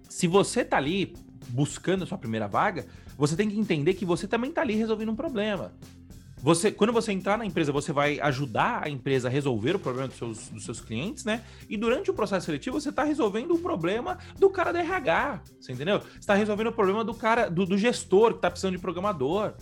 se 0.08 0.28
você 0.28 0.62
está 0.62 0.78
ali 0.78 1.14
buscando 1.50 2.04
a 2.04 2.08
sua 2.08 2.18
primeira 2.18 2.48
vaga, 2.48 2.86
você 3.18 3.36
tem 3.36 3.50
que 3.50 3.60
entender 3.60 3.94
que 3.94 4.06
você 4.06 4.28
também 4.28 4.50
está 4.50 4.62
ali 4.62 4.76
resolvendo 4.76 5.10
um 5.10 5.16
problema. 5.16 5.74
Você, 6.44 6.72
quando 6.72 6.92
você 6.92 7.12
entrar 7.12 7.38
na 7.38 7.46
empresa, 7.46 7.72
você 7.72 7.94
vai 7.94 8.20
ajudar 8.20 8.82
a 8.84 8.90
empresa 8.90 9.28
a 9.28 9.32
resolver 9.32 9.76
o 9.76 9.80
problema 9.80 10.08
dos 10.08 10.18
seus, 10.18 10.50
dos 10.50 10.66
seus 10.66 10.82
clientes, 10.82 11.24
né? 11.24 11.44
E 11.70 11.78
durante 11.78 12.10
o 12.10 12.14
processo 12.16 12.48
seletivo, 12.48 12.82
você 12.82 12.90
está 12.90 13.04
resolvendo 13.04 13.54
o 13.54 13.60
problema 13.60 14.18
do 14.40 14.50
cara 14.50 14.72
da 14.72 14.80
RH, 14.80 15.42
você 15.60 15.72
entendeu? 15.72 16.00
Você 16.00 16.20
está 16.20 16.34
resolvendo 16.34 16.68
o 16.68 16.72
problema 16.72 17.04
do 17.04 17.14
cara, 17.14 17.48
do, 17.48 17.64
do 17.66 17.78
gestor 17.78 18.32
que 18.32 18.38
está 18.38 18.50
precisando 18.50 18.76
de 18.76 18.82
programador. 18.82 19.54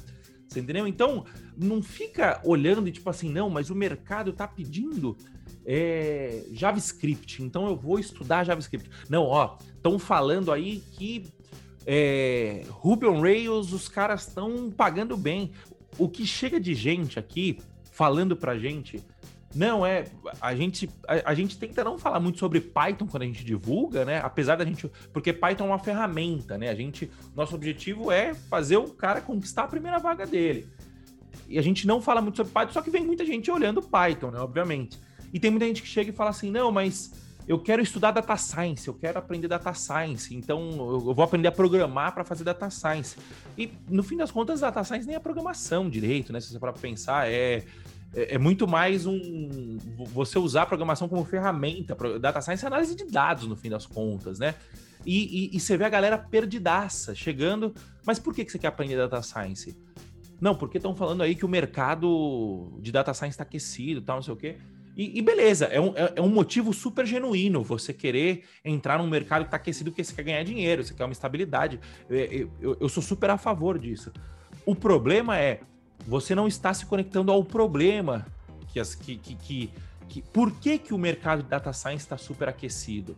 Você 0.49 0.59
entendeu? 0.59 0.87
Então, 0.87 1.25
não 1.55 1.81
fica 1.81 2.41
olhando 2.43 2.87
e 2.87 2.91
tipo 2.91 3.09
assim, 3.09 3.31
não, 3.31 3.49
mas 3.49 3.69
o 3.69 3.75
mercado 3.75 4.31
está 4.31 4.47
pedindo 4.47 5.15
é, 5.63 6.43
JavaScript, 6.51 7.43
então 7.43 7.67
eu 7.67 7.75
vou 7.75 7.99
estudar 7.99 8.43
JavaScript. 8.43 8.89
Não, 9.07 9.25
ó, 9.25 9.57
estão 9.75 9.99
falando 9.99 10.51
aí 10.51 10.83
que 10.93 11.27
é, 11.85 12.65
Ruby 12.69 13.05
on 13.05 13.21
Rails 13.21 13.71
os 13.71 13.87
caras 13.87 14.27
estão 14.27 14.71
pagando 14.71 15.15
bem 15.15 15.51
o 15.97 16.09
que 16.09 16.25
chega 16.25 16.59
de 16.59 16.73
gente 16.73 17.19
aqui 17.19 17.59
falando 17.91 18.35
pra 18.35 18.57
gente 18.57 19.03
não 19.55 19.85
é 19.85 20.05
a 20.39 20.53
gente 20.55 20.89
a, 21.07 21.31
a, 21.31 21.33
gente 21.33 21.57
tenta 21.57 21.83
não 21.83 21.97
falar 21.97 22.19
muito 22.19 22.37
sobre 22.37 22.61
Python 22.61 23.07
quando 23.07 23.23
a 23.23 23.25
gente 23.25 23.43
divulga, 23.43 24.05
né? 24.05 24.19
Apesar 24.23 24.55
da 24.55 24.65
gente 24.65 24.89
porque 25.11 25.33
Python 25.33 25.65
é 25.65 25.67
uma 25.67 25.79
ferramenta, 25.79 26.57
né? 26.57 26.69
A 26.69 26.75
gente 26.75 27.09
nosso 27.35 27.55
objetivo 27.55 28.11
é 28.11 28.33
fazer 28.33 28.77
o 28.77 28.89
cara 28.89 29.21
conquistar 29.21 29.63
a 29.63 29.67
primeira 29.67 29.97
vaga 29.97 30.25
dele. 30.25 30.67
E 31.47 31.57
a 31.57 31.61
gente 31.63 31.87
não 31.87 31.99
fala 31.99 32.21
muito 32.21 32.37
sobre 32.37 32.53
Python, 32.53 32.73
só 32.73 32.81
que 32.81 32.91
vem 32.91 33.03
muita 33.03 33.25
gente 33.25 33.49
olhando 33.49 33.81
Python, 33.81 34.29
né, 34.29 34.39
obviamente. 34.39 34.99
E 35.33 35.39
tem 35.39 35.49
muita 35.49 35.65
gente 35.65 35.81
que 35.81 35.87
chega 35.87 36.11
e 36.11 36.13
fala 36.13 36.29
assim: 36.29 36.51
"Não, 36.51 36.71
mas 36.71 37.11
eu 37.49 37.57
quero 37.57 37.81
estudar 37.81 38.11
data 38.11 38.37
science, 38.37 38.87
eu 38.87 38.93
quero 38.93 39.17
aprender 39.17 39.47
data 39.47 39.73
science, 39.73 40.35
então 40.35 40.69
eu 41.07 41.15
vou 41.15 41.23
aprender 41.23 41.47
a 41.47 41.51
programar 41.51 42.13
para 42.13 42.23
fazer 42.23 42.43
data 42.43 42.69
science. 42.69 43.17
E 43.57 43.73
no 43.89 44.03
fim 44.03 44.15
das 44.15 44.29
contas, 44.29 44.59
data 44.59 44.83
science 44.83 45.07
nem 45.07 45.15
é 45.15 45.19
programação 45.19 45.89
direito, 45.89 46.31
né? 46.31 46.39
Se 46.39 46.51
você 46.51 46.59
para 46.59 46.71
pensar, 46.71 47.27
é, 47.27 47.65
é, 48.13 48.35
é, 48.35 48.37
muito 48.37 48.67
mais 48.67 49.05
um 49.05 49.77
você 50.07 50.39
usar 50.39 50.63
a 50.63 50.65
programação 50.65 51.07
como 51.07 51.23
ferramenta. 51.23 51.95
Data 52.19 52.41
science 52.41 52.63
é 52.63 52.67
análise 52.67 52.95
de 52.95 53.05
dados, 53.05 53.47
no 53.47 53.55
fim 53.55 53.69
das 53.69 53.85
contas, 53.85 54.39
né? 54.39 54.55
E, 55.05 55.49
e, 55.53 55.55
e 55.55 55.59
você 55.59 55.77
vê 55.77 55.85
a 55.85 55.89
galera 55.89 56.17
perdidaça 56.17 57.13
chegando. 57.13 57.73
Mas 58.05 58.19
por 58.19 58.33
que, 58.33 58.43
que 58.43 58.51
você 58.51 58.59
quer 58.59 58.67
aprender 58.67 58.97
data 58.97 59.21
science? 59.21 59.77
Não, 60.41 60.55
porque 60.55 60.77
estão 60.77 60.95
falando 60.95 61.21
aí 61.21 61.35
que 61.35 61.45
o 61.45 61.49
mercado 61.49 62.77
de 62.81 62.91
data 62.91 63.13
science 63.13 63.33
está 63.33 63.43
aquecido, 63.43 64.01
tal, 64.01 64.17
não 64.17 64.23
sei 64.23 64.33
o 64.33 64.37
quê. 64.37 64.57
E, 64.95 65.19
e 65.19 65.21
beleza, 65.21 65.65
é 65.65 65.79
um, 65.79 65.95
é, 65.95 66.13
é, 66.15 66.21
um 66.21 66.29
motivo 66.29 66.73
super 66.73 67.05
genuíno 67.05 67.63
você 67.63 67.93
querer 67.93 68.43
entrar 68.65 68.97
num 68.97 69.07
mercado 69.07 69.43
que 69.43 69.47
está 69.47 69.57
aquecido 69.57 69.91
porque 69.91 70.03
você 70.03 70.13
quer 70.13 70.23
ganhar 70.23 70.43
dinheiro, 70.43 70.83
você 70.83 70.93
quer 70.93 71.05
uma 71.05 71.13
estabilidade. 71.13 71.79
Eu, 72.09 72.51
eu, 72.59 72.77
eu 72.81 72.89
sou 72.89 73.01
super 73.01 73.29
a 73.29 73.37
favor 73.37 73.77
disso. 73.77 74.11
O 74.65 74.75
problema 74.75 75.37
é 75.37 75.61
você 76.07 76.33
não 76.33 76.47
está 76.47 76.73
se 76.73 76.85
conectando 76.85 77.31
ao 77.31 77.43
problema 77.43 78.25
que 78.71 78.79
as 78.79 78.95
que, 78.95 79.17
que, 79.17 79.35
que, 79.35 79.73
que 80.07 80.21
por 80.21 80.51
que, 80.51 80.77
que 80.77 80.93
o 80.93 80.97
mercado 80.97 81.43
de 81.43 81.49
data 81.49 81.73
science 81.73 82.03
está 82.03 82.17
super 82.17 82.49
aquecido? 82.49 83.17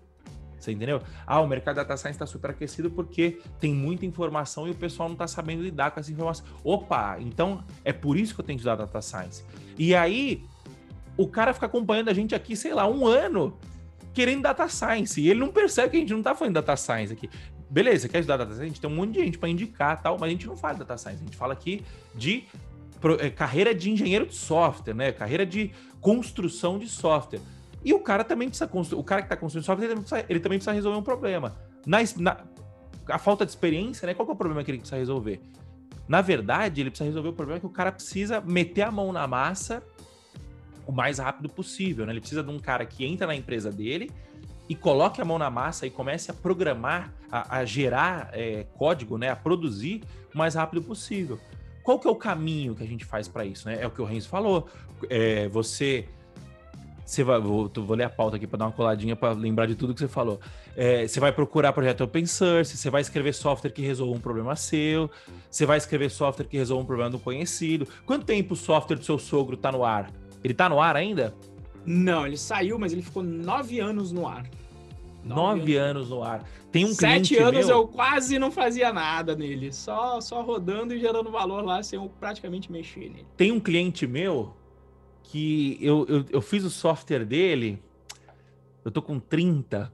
Você 0.60 0.72
entendeu? 0.72 1.02
Ah, 1.26 1.42
o 1.42 1.48
mercado 1.48 1.76
de 1.76 1.82
data 1.82 1.98
science 1.98 2.16
está 2.16 2.26
super 2.26 2.52
aquecido 2.52 2.92
porque 2.92 3.40
tem 3.60 3.74
muita 3.74 4.06
informação 4.06 4.68
e 4.68 4.72
o 4.72 4.76
pessoal 4.76 5.10
não 5.10 5.14
está 5.14 5.28
sabendo 5.28 5.64
lidar 5.64 5.92
com 5.92 6.00
essa 6.00 6.12
informação. 6.12 6.46
Opa, 6.64 7.18
então 7.20 7.64
é 7.84 7.92
por 7.92 8.16
isso 8.16 8.36
que 8.36 8.42
eu 8.42 8.46
tenho 8.46 8.58
que 8.58 8.62
estudar 8.62 8.76
data 8.76 9.02
science. 9.02 9.44
E 9.78 9.96
aí 9.96 10.46
o 11.18 11.28
cara 11.28 11.54
fica 11.54 11.66
acompanhando 11.66 12.10
a 12.10 12.14
gente 12.14 12.36
aqui, 12.36 12.56
sei 12.56 12.74
lá, 12.74 12.88
um 12.88 13.08
ano, 13.08 13.58
querendo 14.14 14.44
data 14.44 14.68
science. 14.68 15.20
E 15.20 15.30
ele 15.30 15.40
não 15.40 15.50
percebe 15.50 15.90
que 15.90 15.98
a 15.98 16.00
gente 16.00 16.14
não 16.14 16.22
tá 16.22 16.36
falando 16.36 16.54
data 16.54 16.76
science 16.76 17.12
aqui. 17.12 17.28
Beleza, 17.68 18.08
quer 18.08 18.20
estudar 18.20 18.38
data 18.38 18.52
science? 18.52 18.66
A 18.66 18.68
gente 18.68 18.82
tem 18.82 18.90
um 18.90 18.96
monte 18.96 19.14
de 19.14 19.20
gente 19.20 19.40
para 19.40 19.50
indicar 19.50 20.00
tal, 20.00 20.18
mas 20.20 20.28
a 20.28 20.32
gente 20.32 20.46
não 20.46 20.56
fala 20.56 20.76
data 20.76 20.96
science. 20.98 21.22
A 21.22 21.26
gente 21.26 21.38
fala 21.38 21.54
aqui 21.54 21.84
de 22.14 22.44
carreira 23.36 23.74
de 23.74 23.90
engenheiro 23.90 24.26
de 24.26 24.36
software, 24.36 24.94
né? 24.94 25.12
Carreira 25.12 25.46
de 25.46 25.72
construção 26.00 26.78
de 26.78 26.88
software. 26.88 27.42
E 27.84 27.94
o 27.94 28.00
cara 28.00 28.24
também 28.24 28.48
precisa 28.48 28.68
construir. 28.68 29.00
O 29.00 29.04
cara 29.04 29.22
que 29.22 29.26
está 29.26 29.36
construindo 29.36 29.66
software, 29.66 29.86
ele 29.86 29.94
também, 29.96 30.04
precisa, 30.04 30.26
ele 30.30 30.40
também 30.40 30.58
precisa 30.60 30.72
resolver 30.72 30.98
um 30.98 31.04
problema. 31.04 31.56
Na, 31.86 31.98
na, 32.18 32.38
a 33.08 33.18
falta 33.18 33.46
de 33.46 33.52
experiência, 33.52 34.06
né? 34.06 34.14
Qual 34.14 34.28
é 34.28 34.32
o 34.32 34.36
problema 34.36 34.64
que 34.64 34.72
ele 34.72 34.78
precisa 34.78 34.98
resolver? 34.98 35.42
Na 36.08 36.22
verdade, 36.22 36.82
ele 36.82 36.90
precisa 36.90 37.08
resolver 37.08 37.30
o 37.30 37.34
problema 37.34 37.60
que 37.60 37.66
o 37.66 37.70
cara 37.70 37.92
precisa 37.92 38.42
meter 38.42 38.84
a 38.84 38.92
mão 38.92 39.12
na 39.12 39.26
massa 39.28 39.84
o 40.86 40.92
mais 40.92 41.20
rápido 41.20 41.50
possível, 41.50 42.06
né? 42.06 42.12
Ele 42.12 42.20
precisa 42.20 42.44
de 42.44 42.50
um 42.50 42.60
cara 42.60 42.86
que 42.86 43.06
entra 43.06 43.28
na 43.28 43.36
empresa 43.36 43.72
dele 43.72 44.12
e 44.68 44.76
coloque 44.76 45.22
a 45.22 45.26
mão 45.26 45.38
na 45.38 45.50
massa 45.50 45.86
e 45.86 45.90
comece 45.90 46.32
a 46.32 46.34
programar, 46.34 47.14
a, 47.32 47.58
a 47.58 47.66
gerar 47.66 48.30
é, 48.34 48.66
código, 48.78 49.18
né? 49.18 49.30
A 49.30 49.36
produzir 49.36 50.04
o 50.34 50.38
mais 50.38 50.56
rápido 50.56 50.82
possível. 50.82 51.40
Qual 51.84 52.00
que 52.00 52.08
é 52.08 52.12
o 52.12 52.16
caminho 52.16 52.76
que 52.76 52.84
a 52.84 52.88
gente 52.88 53.06
faz 53.06 53.28
para 53.28 53.46
isso, 53.46 53.68
né? 53.68 53.80
É 53.82 53.88
o 53.88 53.92
que 53.92 54.02
o 54.02 54.06
Renzo 54.06 54.30
falou. 54.30 54.68
É, 55.10 55.48
você 55.50 56.08
você 57.12 57.26
vai, 57.26 57.42
vou, 57.42 57.70
vou 57.76 57.94
ler 57.94 58.06
a 58.06 58.10
pauta 58.10 58.38
aqui 58.38 58.48
para 58.48 58.60
dar 58.60 58.66
uma 58.68 58.72
coladinha 58.72 59.18
para 59.18 59.34
lembrar 59.34 59.66
de 59.66 59.76
tudo 59.76 59.94
que 59.94 60.00
você 60.00 60.08
falou. 60.08 60.40
É, 60.78 61.06
você 61.06 61.20
vai 61.20 61.34
procurar 61.34 61.74
projeto 61.74 62.06
open 62.06 62.26
source, 62.26 62.78
você 62.78 62.90
vai 62.90 63.02
escrever 63.02 63.34
software 63.34 63.72
que 63.72 63.82
resolva 63.82 64.18
um 64.18 64.22
problema 64.22 64.56
seu, 64.56 65.12
você 65.50 65.66
vai 65.66 65.78
escrever 65.78 66.10
software 66.10 66.46
que 66.46 66.56
resolva 66.56 66.84
um 66.84 66.86
problema 66.86 67.10
do 67.10 67.20
conhecido. 67.20 67.86
Quanto 68.06 68.26
tempo 68.26 68.54
o 68.54 68.58
software 68.58 68.96
do 68.96 69.04
seu 69.04 69.20
sogro 69.20 69.56
está 69.56 69.74
no 69.74 69.84
ar? 69.84 70.10
Ele 70.42 70.54
tá 70.54 70.70
no 70.70 70.80
ar 70.80 70.96
ainda? 70.96 71.36
Não, 71.86 72.26
ele 72.26 72.38
saiu, 72.38 72.80
mas 72.80 72.94
ele 72.94 73.02
ficou 73.02 73.22
nove 73.22 73.82
anos 73.82 74.14
no 74.14 74.26
ar. 74.26 74.46
Nove, 75.24 75.76
anos. 75.76 76.10
no 76.10 76.24
ar. 76.24 76.44
Tem 76.72 76.86
um 76.86 76.94
Sete 76.94 77.38
anos 77.38 77.68
meu... 77.68 77.78
eu 77.78 77.88
quase 77.88 78.40
não 78.40 78.52
fazia 78.52 78.92
nada 78.92 79.36
nele. 79.36 79.72
Só, 79.72 80.20
só 80.22 80.42
rodando 80.42 80.94
e 80.94 81.00
gerando 81.00 81.30
valor 81.30 81.64
lá 81.64 81.84
sem 81.84 82.00
eu 82.00 82.10
praticamente 82.20 82.72
mexer 82.72 83.10
nele. 83.10 83.28
Tem 83.38 83.52
um 83.52 83.60
cliente 83.60 84.08
meu 84.08 84.54
que 85.24 85.78
eu, 85.82 86.06
eu, 86.08 86.26
eu 86.30 86.42
fiz 86.42 86.64
o 86.64 86.70
software 86.70 87.26
dele. 87.26 87.82
Eu 88.84 88.92
tô 88.92 89.02
com 89.02 89.20
30. 89.20 89.92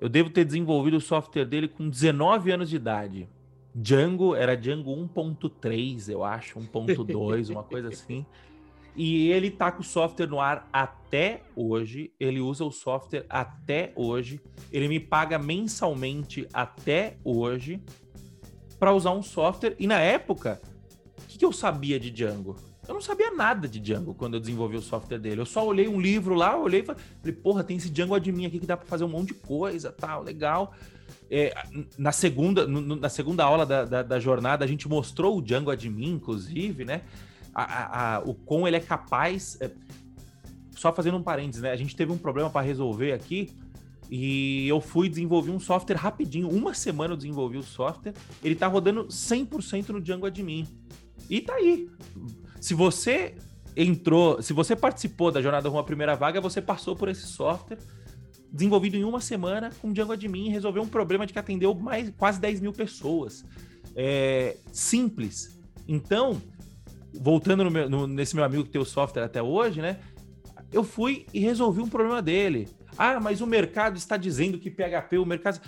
Eu 0.00 0.08
devo 0.08 0.30
ter 0.30 0.44
desenvolvido 0.44 0.96
o 0.96 1.00
software 1.00 1.44
dele 1.44 1.68
com 1.68 1.88
19 1.88 2.50
anos 2.50 2.68
de 2.68 2.76
idade. 2.76 3.28
Django 3.74 4.34
era 4.34 4.56
Django 4.56 4.94
1.3, 4.94 6.10
eu 6.10 6.22
acho, 6.22 6.58
1.2, 6.58 7.50
uma 7.50 7.62
coisa 7.62 7.88
assim. 7.88 8.26
E 8.94 9.30
ele 9.30 9.50
tá 9.50 9.72
com 9.72 9.80
o 9.80 9.84
software 9.84 10.26
no 10.26 10.38
ar 10.38 10.68
até 10.72 11.42
hoje. 11.56 12.12
Ele 12.20 12.40
usa 12.40 12.64
o 12.64 12.70
software 12.70 13.24
até 13.28 13.92
hoje. 13.96 14.40
Ele 14.70 14.88
me 14.88 15.00
paga 15.00 15.38
mensalmente 15.38 16.46
até 16.52 17.16
hoje 17.24 17.82
para 18.78 18.92
usar 18.92 19.12
um 19.12 19.22
software. 19.22 19.74
E 19.78 19.86
na 19.86 19.98
época, 19.98 20.60
o 21.22 21.26
que, 21.26 21.38
que, 21.38 21.44
eu 21.44 21.52
sabia 21.52 21.98
de 21.98 22.10
Django? 22.10 22.56
Eu 22.86 22.94
não 22.94 23.00
sabia 23.00 23.30
nada 23.30 23.68
de 23.68 23.78
Django 23.78 24.12
quando 24.12 24.34
eu 24.34 24.40
desenvolvi 24.40 24.76
o 24.76 24.82
software 24.82 25.18
dele. 25.18 25.40
Eu 25.40 25.46
só 25.46 25.64
olhei 25.64 25.88
um 25.88 26.00
livro 26.00 26.34
lá, 26.34 26.58
olhei 26.58 26.80
e 26.80 26.84
falei, 26.84 27.32
porra, 27.32 27.62
tem 27.62 27.76
esse 27.76 27.88
Django 27.88 28.14
admin 28.14 28.44
aqui 28.44 28.58
que 28.58 28.66
dá 28.66 28.76
para 28.76 28.86
fazer 28.86 29.04
um 29.04 29.08
monte 29.08 29.28
de 29.28 29.34
coisa, 29.34 29.92
tal, 29.92 30.22
legal. 30.22 30.74
É, 31.30 31.54
na, 31.96 32.12
segunda, 32.12 32.66
no, 32.66 32.96
na 32.96 33.08
segunda 33.08 33.44
aula 33.44 33.64
da, 33.64 33.84
da, 33.84 34.02
da 34.02 34.18
jornada, 34.18 34.64
a 34.64 34.68
gente 34.68 34.88
mostrou 34.88 35.38
o 35.38 35.40
Django 35.40 35.70
admin, 35.70 36.14
inclusive, 36.14 36.84
né? 36.84 37.02
A, 37.54 38.16
a, 38.16 38.20
o 38.20 38.34
com 38.34 38.66
ele 38.66 38.76
é 38.76 38.80
capaz. 38.80 39.58
É, 39.60 39.70
só 40.70 40.92
fazendo 40.92 41.16
um 41.16 41.22
parênteses, 41.22 41.62
né? 41.62 41.70
A 41.70 41.76
gente 41.76 41.94
teve 41.94 42.10
um 42.10 42.18
problema 42.18 42.50
para 42.50 42.66
resolver 42.66 43.12
aqui 43.12 43.50
e 44.10 44.66
eu 44.68 44.80
fui 44.80 45.08
desenvolver 45.08 45.50
um 45.50 45.60
software 45.60 45.96
rapidinho. 45.96 46.48
Uma 46.50 46.74
semana 46.74 47.14
eu 47.14 47.16
desenvolvi 47.16 47.56
o 47.56 47.62
software. 47.62 48.12
Ele 48.42 48.54
tá 48.54 48.66
rodando 48.66 49.06
100% 49.06 49.88
no 49.90 50.00
Django 50.00 50.26
Admin. 50.26 50.66
E 51.30 51.40
tá 51.40 51.54
aí. 51.54 51.88
Se 52.60 52.74
você 52.74 53.34
entrou, 53.76 54.42
se 54.42 54.52
você 54.52 54.76
participou 54.76 55.30
da 55.30 55.40
Jornada 55.40 55.68
à 55.68 55.82
Primeira 55.82 56.14
Vaga, 56.14 56.40
você 56.40 56.60
passou 56.60 56.94
por 56.94 57.08
esse 57.08 57.26
software. 57.26 57.78
desenvolvido 58.52 58.96
em 58.96 59.04
uma 59.04 59.20
semana 59.20 59.70
com 59.80 59.92
Django 59.92 60.12
Admin, 60.12 60.50
resolveu 60.50 60.82
um 60.82 60.88
problema 60.88 61.26
de 61.26 61.32
que 61.32 61.38
atendeu 61.38 61.74
mais, 61.74 62.10
quase 62.18 62.38
10 62.38 62.60
mil 62.60 62.72
pessoas. 62.72 63.44
É, 63.96 64.58
simples. 64.70 65.58
Então, 65.88 66.40
voltando 67.14 67.64
no 67.64 67.70
meu, 67.70 67.88
no, 67.88 68.06
nesse 68.06 68.34
meu 68.34 68.44
amigo 68.44 68.64
que 68.64 68.70
tem 68.70 68.80
o 68.80 68.84
software 68.84 69.24
até 69.24 69.42
hoje, 69.42 69.80
né? 69.80 69.98
Eu 70.72 70.82
fui 70.82 71.26
e 71.32 71.40
resolvi 71.40 71.80
um 71.82 71.88
problema 71.88 72.22
dele. 72.22 72.68
Ah, 72.96 73.20
mas 73.20 73.40
o 73.40 73.46
mercado 73.46 73.96
está 73.96 74.16
dizendo 74.16 74.58
que 74.58 74.70
PHP, 74.70 75.18
o 75.18 75.26
mercado. 75.26 75.60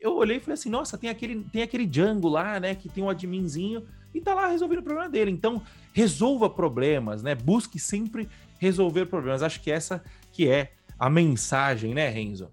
Eu 0.00 0.16
olhei 0.16 0.36
e 0.36 0.40
falei 0.40 0.54
assim: 0.54 0.70
nossa, 0.70 0.96
tem 0.96 1.10
aquele, 1.10 1.42
tem 1.44 1.62
aquele 1.62 1.86
Django 1.86 2.28
lá, 2.28 2.60
né? 2.60 2.74
Que 2.74 2.88
tem 2.88 3.02
um 3.02 3.10
adminzinho 3.10 3.84
e 4.14 4.20
tá 4.20 4.34
lá 4.34 4.46
resolvendo 4.46 4.80
o 4.80 4.84
problema 4.84 5.08
dele. 5.08 5.30
Então, 5.30 5.60
resolva 5.92 6.48
problemas, 6.48 7.22
né? 7.22 7.34
Busque 7.34 7.78
sempre 7.78 8.28
resolver 8.58 9.06
problemas. 9.06 9.42
Acho 9.42 9.60
que 9.60 9.70
essa 9.70 10.02
que 10.32 10.48
é 10.48 10.72
a 10.98 11.10
mensagem, 11.10 11.94
né, 11.94 12.08
Renzo? 12.08 12.50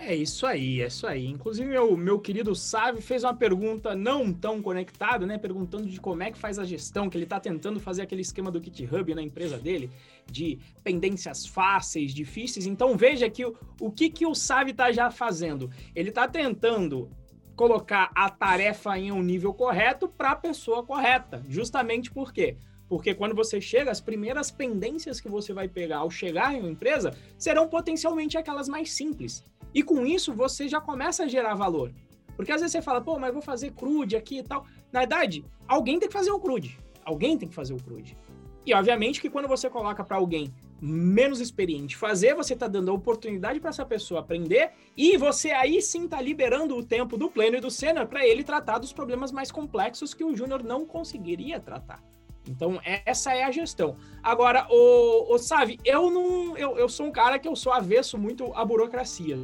É 0.00 0.14
isso 0.14 0.46
aí, 0.46 0.80
é 0.80 0.86
isso 0.86 1.06
aí. 1.06 1.26
Inclusive, 1.26 1.68
meu, 1.68 1.96
meu 1.96 2.20
querido 2.20 2.54
Sávio 2.54 3.02
fez 3.02 3.24
uma 3.24 3.34
pergunta 3.34 3.96
não 3.96 4.32
tão 4.32 4.62
conectada, 4.62 5.26
né? 5.26 5.36
Perguntando 5.36 5.86
de 5.86 6.00
como 6.00 6.22
é 6.22 6.30
que 6.30 6.38
faz 6.38 6.56
a 6.56 6.64
gestão, 6.64 7.10
que 7.10 7.16
ele 7.16 7.24
está 7.24 7.40
tentando 7.40 7.80
fazer 7.80 8.02
aquele 8.02 8.22
esquema 8.22 8.50
do 8.50 8.62
GitHub 8.62 9.12
na 9.12 9.20
empresa 9.20 9.58
dele, 9.58 9.90
de 10.30 10.58
pendências 10.84 11.44
fáceis, 11.46 12.14
difíceis. 12.14 12.64
Então, 12.64 12.96
veja 12.96 13.26
aqui 13.26 13.44
o, 13.44 13.56
o 13.80 13.90
que, 13.90 14.08
que 14.08 14.24
o 14.24 14.36
Sávio 14.36 14.70
está 14.70 14.92
já 14.92 15.10
fazendo. 15.10 15.68
Ele 15.96 16.10
está 16.10 16.28
tentando 16.28 17.10
colocar 17.56 18.08
a 18.14 18.30
tarefa 18.30 18.96
em 18.96 19.10
um 19.10 19.20
nível 19.20 19.52
correto 19.52 20.06
para 20.08 20.30
a 20.30 20.36
pessoa 20.36 20.84
correta. 20.84 21.44
Justamente 21.48 22.08
por 22.08 22.32
quê? 22.32 22.56
Porque 22.88 23.14
quando 23.14 23.34
você 23.34 23.60
chega, 23.60 23.90
as 23.90 24.00
primeiras 24.00 24.48
pendências 24.48 25.20
que 25.20 25.28
você 25.28 25.52
vai 25.52 25.66
pegar 25.68 25.98
ao 25.98 26.10
chegar 26.10 26.54
em 26.54 26.60
uma 26.60 26.70
empresa 26.70 27.12
serão 27.36 27.68
potencialmente 27.68 28.38
aquelas 28.38 28.68
mais 28.68 28.92
simples. 28.92 29.44
E 29.74 29.82
com 29.82 30.06
isso 30.06 30.32
você 30.32 30.68
já 30.68 30.80
começa 30.80 31.24
a 31.24 31.28
gerar 31.28 31.54
valor. 31.54 31.92
Porque 32.36 32.52
às 32.52 32.60
vezes 32.60 32.72
você 32.72 32.82
fala, 32.82 33.00
pô, 33.00 33.18
mas 33.18 33.32
vou 33.32 33.42
fazer 33.42 33.72
crude 33.72 34.16
aqui 34.16 34.38
e 34.38 34.42
tal. 34.42 34.64
Na 34.92 35.00
verdade, 35.00 35.44
alguém 35.66 35.98
tem 35.98 36.08
que 36.08 36.14
fazer 36.14 36.30
o 36.30 36.38
crude. 36.38 36.78
Alguém 37.04 37.36
tem 37.36 37.48
que 37.48 37.54
fazer 37.54 37.74
o 37.74 37.82
crude. 37.82 38.16
E 38.64 38.74
obviamente 38.74 39.20
que 39.20 39.30
quando 39.30 39.48
você 39.48 39.68
coloca 39.70 40.04
para 40.04 40.18
alguém 40.18 40.52
menos 40.80 41.40
experiente 41.40 41.96
fazer, 41.96 42.34
você 42.34 42.54
está 42.54 42.68
dando 42.68 42.90
a 42.90 42.94
oportunidade 42.94 43.58
para 43.58 43.70
essa 43.70 43.84
pessoa 43.84 44.20
aprender 44.20 44.70
e 44.96 45.16
você 45.16 45.50
aí 45.50 45.82
sim 45.82 46.04
está 46.04 46.20
liberando 46.20 46.76
o 46.76 46.84
tempo 46.84 47.16
do 47.16 47.30
pleno 47.30 47.56
e 47.56 47.60
do 47.60 47.70
sênior 47.70 48.06
para 48.06 48.26
ele 48.26 48.44
tratar 48.44 48.78
dos 48.78 48.92
problemas 48.92 49.32
mais 49.32 49.50
complexos 49.50 50.14
que 50.14 50.22
o 50.22 50.36
júnior 50.36 50.62
não 50.62 50.84
conseguiria 50.84 51.58
tratar. 51.58 52.02
Então, 52.48 52.80
essa 53.04 53.34
é 53.34 53.44
a 53.44 53.50
gestão. 53.50 53.96
Agora, 54.22 54.66
o, 54.70 55.34
o 55.34 55.38
Sabe, 55.38 55.78
eu 55.84 56.10
não. 56.10 56.56
Eu, 56.56 56.78
eu 56.78 56.88
sou 56.88 57.06
um 57.06 57.12
cara 57.12 57.38
que 57.38 57.46
eu 57.46 57.54
sou 57.54 57.72
avesso 57.72 58.16
muito 58.16 58.52
à 58.54 58.64
burocracia. 58.64 59.36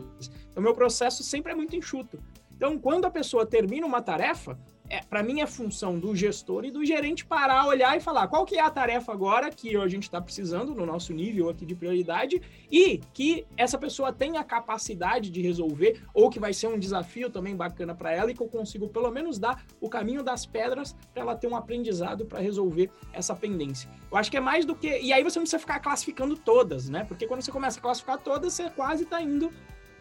O 0.56 0.60
meu 0.60 0.74
processo 0.74 1.22
sempre 1.22 1.52
é 1.52 1.54
muito 1.54 1.76
enxuto. 1.76 2.18
Então, 2.56 2.78
quando 2.78 3.04
a 3.04 3.10
pessoa 3.10 3.44
termina 3.44 3.86
uma 3.86 4.00
tarefa, 4.00 4.58
é, 4.88 5.00
para 5.00 5.22
mim 5.22 5.40
é 5.40 5.46
função 5.46 5.98
do 5.98 6.14
gestor 6.14 6.64
e 6.64 6.70
do 6.70 6.84
gerente 6.84 7.24
parar, 7.24 7.66
olhar 7.66 7.96
e 7.96 8.00
falar 8.00 8.28
qual 8.28 8.44
que 8.44 8.56
é 8.56 8.60
a 8.60 8.70
tarefa 8.70 9.12
agora 9.12 9.50
que 9.50 9.76
a 9.76 9.88
gente 9.88 10.02
está 10.02 10.20
precisando 10.20 10.74
no 10.74 10.84
nosso 10.84 11.12
nível 11.12 11.48
aqui 11.48 11.64
de 11.64 11.74
prioridade 11.74 12.42
e 12.70 13.00
que 13.14 13.46
essa 13.56 13.78
pessoa 13.78 14.12
tenha 14.12 14.40
a 14.40 14.44
capacidade 14.44 15.30
de 15.30 15.40
resolver 15.40 16.02
ou 16.12 16.28
que 16.28 16.38
vai 16.38 16.52
ser 16.52 16.66
um 16.66 16.78
desafio 16.78 17.30
também 17.30 17.56
bacana 17.56 17.94
para 17.94 18.12
ela 18.12 18.30
e 18.30 18.34
que 18.34 18.42
eu 18.42 18.48
consigo 18.48 18.88
pelo 18.88 19.10
menos 19.10 19.38
dar 19.38 19.64
o 19.80 19.88
caminho 19.88 20.22
das 20.22 20.44
pedras 20.44 20.94
para 21.12 21.22
ela 21.22 21.36
ter 21.36 21.46
um 21.46 21.56
aprendizado 21.56 22.26
para 22.26 22.40
resolver 22.40 22.90
essa 23.12 23.34
pendência. 23.34 23.88
Eu 24.10 24.18
acho 24.18 24.30
que 24.30 24.36
é 24.36 24.40
mais 24.40 24.64
do 24.64 24.74
que... 24.74 25.00
E 25.00 25.12
aí 25.12 25.24
você 25.24 25.38
não 25.38 25.44
precisa 25.44 25.58
ficar 25.58 25.80
classificando 25.80 26.36
todas, 26.36 26.88
né? 26.88 27.04
Porque 27.04 27.26
quando 27.26 27.42
você 27.42 27.50
começa 27.50 27.78
a 27.78 27.82
classificar 27.82 28.18
todas, 28.18 28.52
você 28.52 28.68
quase 28.70 29.04
está 29.04 29.20
indo 29.20 29.50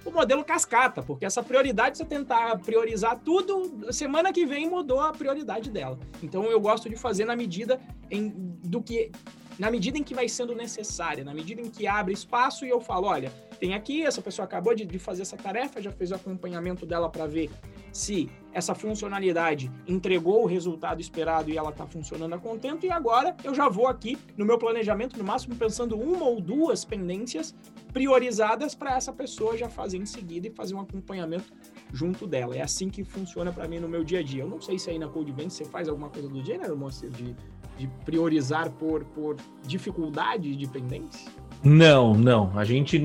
o 0.06 0.12
modelo 0.12 0.44
cascata, 0.44 1.02
porque 1.02 1.26
essa 1.26 1.42
prioridade, 1.42 1.98
você 1.98 2.06
tentar 2.06 2.58
priorizar 2.60 3.20
tudo, 3.20 3.92
semana 3.92 4.34
que 4.34 4.46
vem 4.46 4.70
mudou 4.70 5.00
a 5.00 5.12
prioridade 5.12 5.70
dela. 5.70 5.98
Então 6.22 6.44
eu 6.46 6.60
gosto 6.60 6.90
de 6.90 6.96
fazer 6.96 7.26
na 7.26 7.36
medida 7.36 7.80
em, 8.10 8.30
do 8.64 8.82
que 8.82 9.12
na 9.58 9.70
medida 9.70 9.98
em 9.98 10.04
que 10.04 10.16
vai 10.16 10.28
sendo 10.28 10.56
necessária, 10.56 11.24
na 11.24 11.34
medida 11.34 11.62
em 11.62 11.70
que 11.70 11.86
abre 11.86 12.14
espaço 12.14 12.66
e 12.66 12.70
eu 12.70 12.82
falo, 12.82 13.08
olha, 13.08 13.32
tem 13.60 13.74
aqui, 13.74 14.04
essa 14.04 14.22
pessoa 14.22 14.46
acabou 14.46 14.74
de, 14.74 14.86
de 14.86 14.98
fazer 14.98 15.22
essa 15.22 15.38
tarefa, 15.38 15.82
já 15.82 15.92
fez 15.92 16.12
o 16.12 16.16
acompanhamento 16.16 16.86
dela 16.86 17.10
para 17.10 17.28
ver 17.28 17.52
se 17.94 18.30
essa 18.52 18.76
funcionalidade 18.76 19.72
entregou 19.88 20.44
o 20.44 20.46
resultado 20.46 21.00
esperado 21.00 21.50
e 21.50 21.58
ela 21.58 21.70
está 21.70 21.88
funcionando 21.88 22.34
a 22.34 22.38
contento, 22.38 22.86
e 22.86 22.92
agora 22.92 23.36
eu 23.44 23.56
já 23.56 23.70
vou 23.70 23.88
aqui 23.88 24.18
no 24.36 24.46
meu 24.46 24.58
planejamento, 24.58 25.18
no 25.18 25.24
máximo 25.24 25.56
pensando 25.56 25.98
uma 25.98 26.26
ou 26.26 26.42
duas 26.42 26.84
pendências 26.84 27.56
priorizadas 27.94 28.76
para 28.76 28.96
essa 28.96 29.14
pessoa 29.14 29.58
já 29.58 29.70
fazer 29.70 29.98
em 29.98 30.06
seguida 30.06 30.48
e 30.48 30.52
fazer 30.52 30.76
um 30.76 30.82
acompanhamento 30.82 31.54
junto 31.94 32.28
dela. 32.28 32.56
É 32.56 32.62
assim 32.62 32.90
que 32.90 33.04
funciona 33.04 33.54
para 33.54 33.68
mim 33.68 33.80
no 33.80 33.88
meu 33.88 34.04
dia 34.04 34.20
a 34.20 34.24
dia. 34.24 34.44
Eu 34.44 34.50
não 34.50 34.60
sei 34.60 34.78
se 34.78 34.90
aí 34.90 35.00
na 35.00 35.08
Codebank 35.08 35.52
você 35.52 35.64
faz 35.64 35.88
alguma 35.88 36.10
coisa 36.10 36.28
do 36.28 36.44
gênero, 36.44 36.76
moça, 36.76 37.08
de 37.08 37.36
de 37.78 37.88
priorizar 38.06 38.70
por, 38.72 39.04
por 39.06 39.36
dificuldade 39.66 40.56
de 40.56 40.68
pendência? 40.68 41.32
Não, 41.64 42.14
não. 42.14 42.58
A 42.58 42.64
gente. 42.64 43.02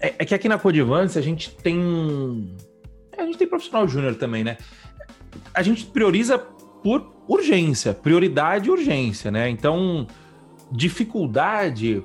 É, 0.00 0.14
é 0.18 0.24
que 0.24 0.34
aqui 0.34 0.48
na 0.48 0.58
Codivance 0.58 1.18
a 1.18 1.22
gente 1.22 1.54
tem. 1.56 2.56
A 3.18 3.26
gente 3.26 3.38
tem 3.38 3.46
profissional 3.46 3.86
júnior 3.88 4.14
também, 4.14 4.44
né? 4.44 4.56
A 5.52 5.62
gente 5.62 5.84
prioriza 5.86 6.38
por 6.38 7.12
urgência, 7.26 7.92
prioridade 7.92 8.68
e 8.68 8.70
urgência, 8.70 9.30
né? 9.30 9.50
Então, 9.50 10.06
dificuldade. 10.70 12.02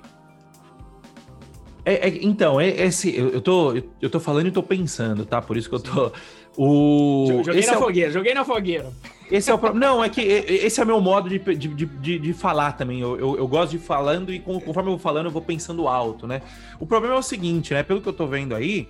É, 1.85 2.07
é, 2.07 2.19
então, 2.21 2.59
é, 2.59 2.69
esse, 2.69 3.15
eu, 3.15 3.29
eu, 3.29 3.41
tô, 3.41 3.73
eu 4.01 4.09
tô 4.09 4.19
falando 4.19 4.47
e 4.47 4.51
tô 4.51 4.63
pensando, 4.63 5.25
tá? 5.25 5.41
Por 5.41 5.57
isso 5.57 5.69
que 5.69 5.75
eu 5.75 5.79
tô. 5.79 6.11
O, 6.55 7.41
joguei 7.43 7.65
na 7.65 7.73
é 7.73 7.77
fogueira, 7.77 8.11
joguei 8.11 8.33
na 8.33 8.45
fogueira. 8.45 8.91
Esse 9.31 9.49
é 9.49 9.53
o 9.53 9.57
pro... 9.57 9.73
Não, 9.73 10.03
é 10.03 10.09
que 10.09 10.21
esse 10.21 10.79
é 10.79 10.83
o 10.83 10.85
meu 10.85 11.01
modo 11.01 11.27
de, 11.27 11.39
de, 11.39 11.67
de, 11.67 12.19
de 12.19 12.33
falar 12.33 12.73
também. 12.73 13.01
Eu, 13.01 13.17
eu, 13.17 13.37
eu, 13.37 13.47
gosto 13.47 13.71
de 13.71 13.79
falando 13.79 14.31
e 14.31 14.39
conforme 14.39 14.89
eu 14.89 14.93
vou 14.93 14.99
falando, 14.99 15.25
eu 15.25 15.31
vou 15.31 15.41
pensando 15.41 15.87
alto, 15.87 16.27
né? 16.27 16.41
O 16.79 16.85
problema 16.85 17.15
é 17.15 17.17
o 17.17 17.23
seguinte, 17.23 17.73
né? 17.73 17.81
Pelo 17.81 18.01
que 18.01 18.07
eu 18.07 18.13
tô 18.13 18.27
vendo 18.27 18.53
aí, 18.53 18.87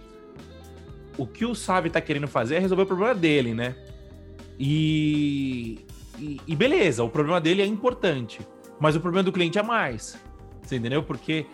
o 1.18 1.28
que 1.28 1.45
o 1.45 1.55
Sabe 1.55 1.89
tá 1.89 2.01
querendo 2.01 2.28
fazer 2.28 2.55
é 2.55 2.59
resolver 2.59 2.84
o 2.84 2.88
problema 2.88 3.16
dele, 3.16 3.53
né? 3.53 3.76
E, 4.59 5.80
e, 6.20 6.39
e 6.47 6.55
beleza, 6.55 7.03
o 7.03 7.09
problema 7.09 7.41
dele 7.41 7.61
é 7.61 7.66
importante, 7.66 8.39
mas 8.80 8.95
o 8.95 8.99
problema 8.99 9.24
do 9.24 9.32
cliente 9.32 9.57
é 9.57 9.64
mais. 9.64 10.20
Você 10.61 10.78
entendeu? 10.78 11.03
Porque 11.03 11.45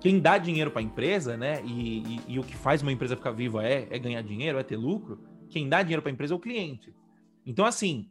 quem 0.00 0.20
dá 0.20 0.38
dinheiro 0.38 0.70
para 0.70 0.80
a 0.80 0.84
empresa, 0.84 1.36
né? 1.36 1.62
E, 1.64 1.98
e, 1.98 2.20
e, 2.28 2.38
o 2.38 2.44
que 2.44 2.54
faz 2.54 2.82
uma 2.82 2.92
empresa 2.92 3.16
ficar 3.16 3.32
viva 3.32 3.66
é, 3.66 3.88
é 3.90 3.98
ganhar 3.98 4.22
dinheiro, 4.22 4.58
é 4.58 4.62
ter 4.62 4.76
lucro. 4.76 5.18
Quem 5.48 5.68
dá 5.68 5.82
dinheiro 5.82 6.02
para 6.02 6.10
a 6.10 6.12
empresa 6.12 6.34
é 6.34 6.36
o 6.36 6.40
cliente. 6.40 6.94
Então, 7.46 7.64
assim, 7.64 8.08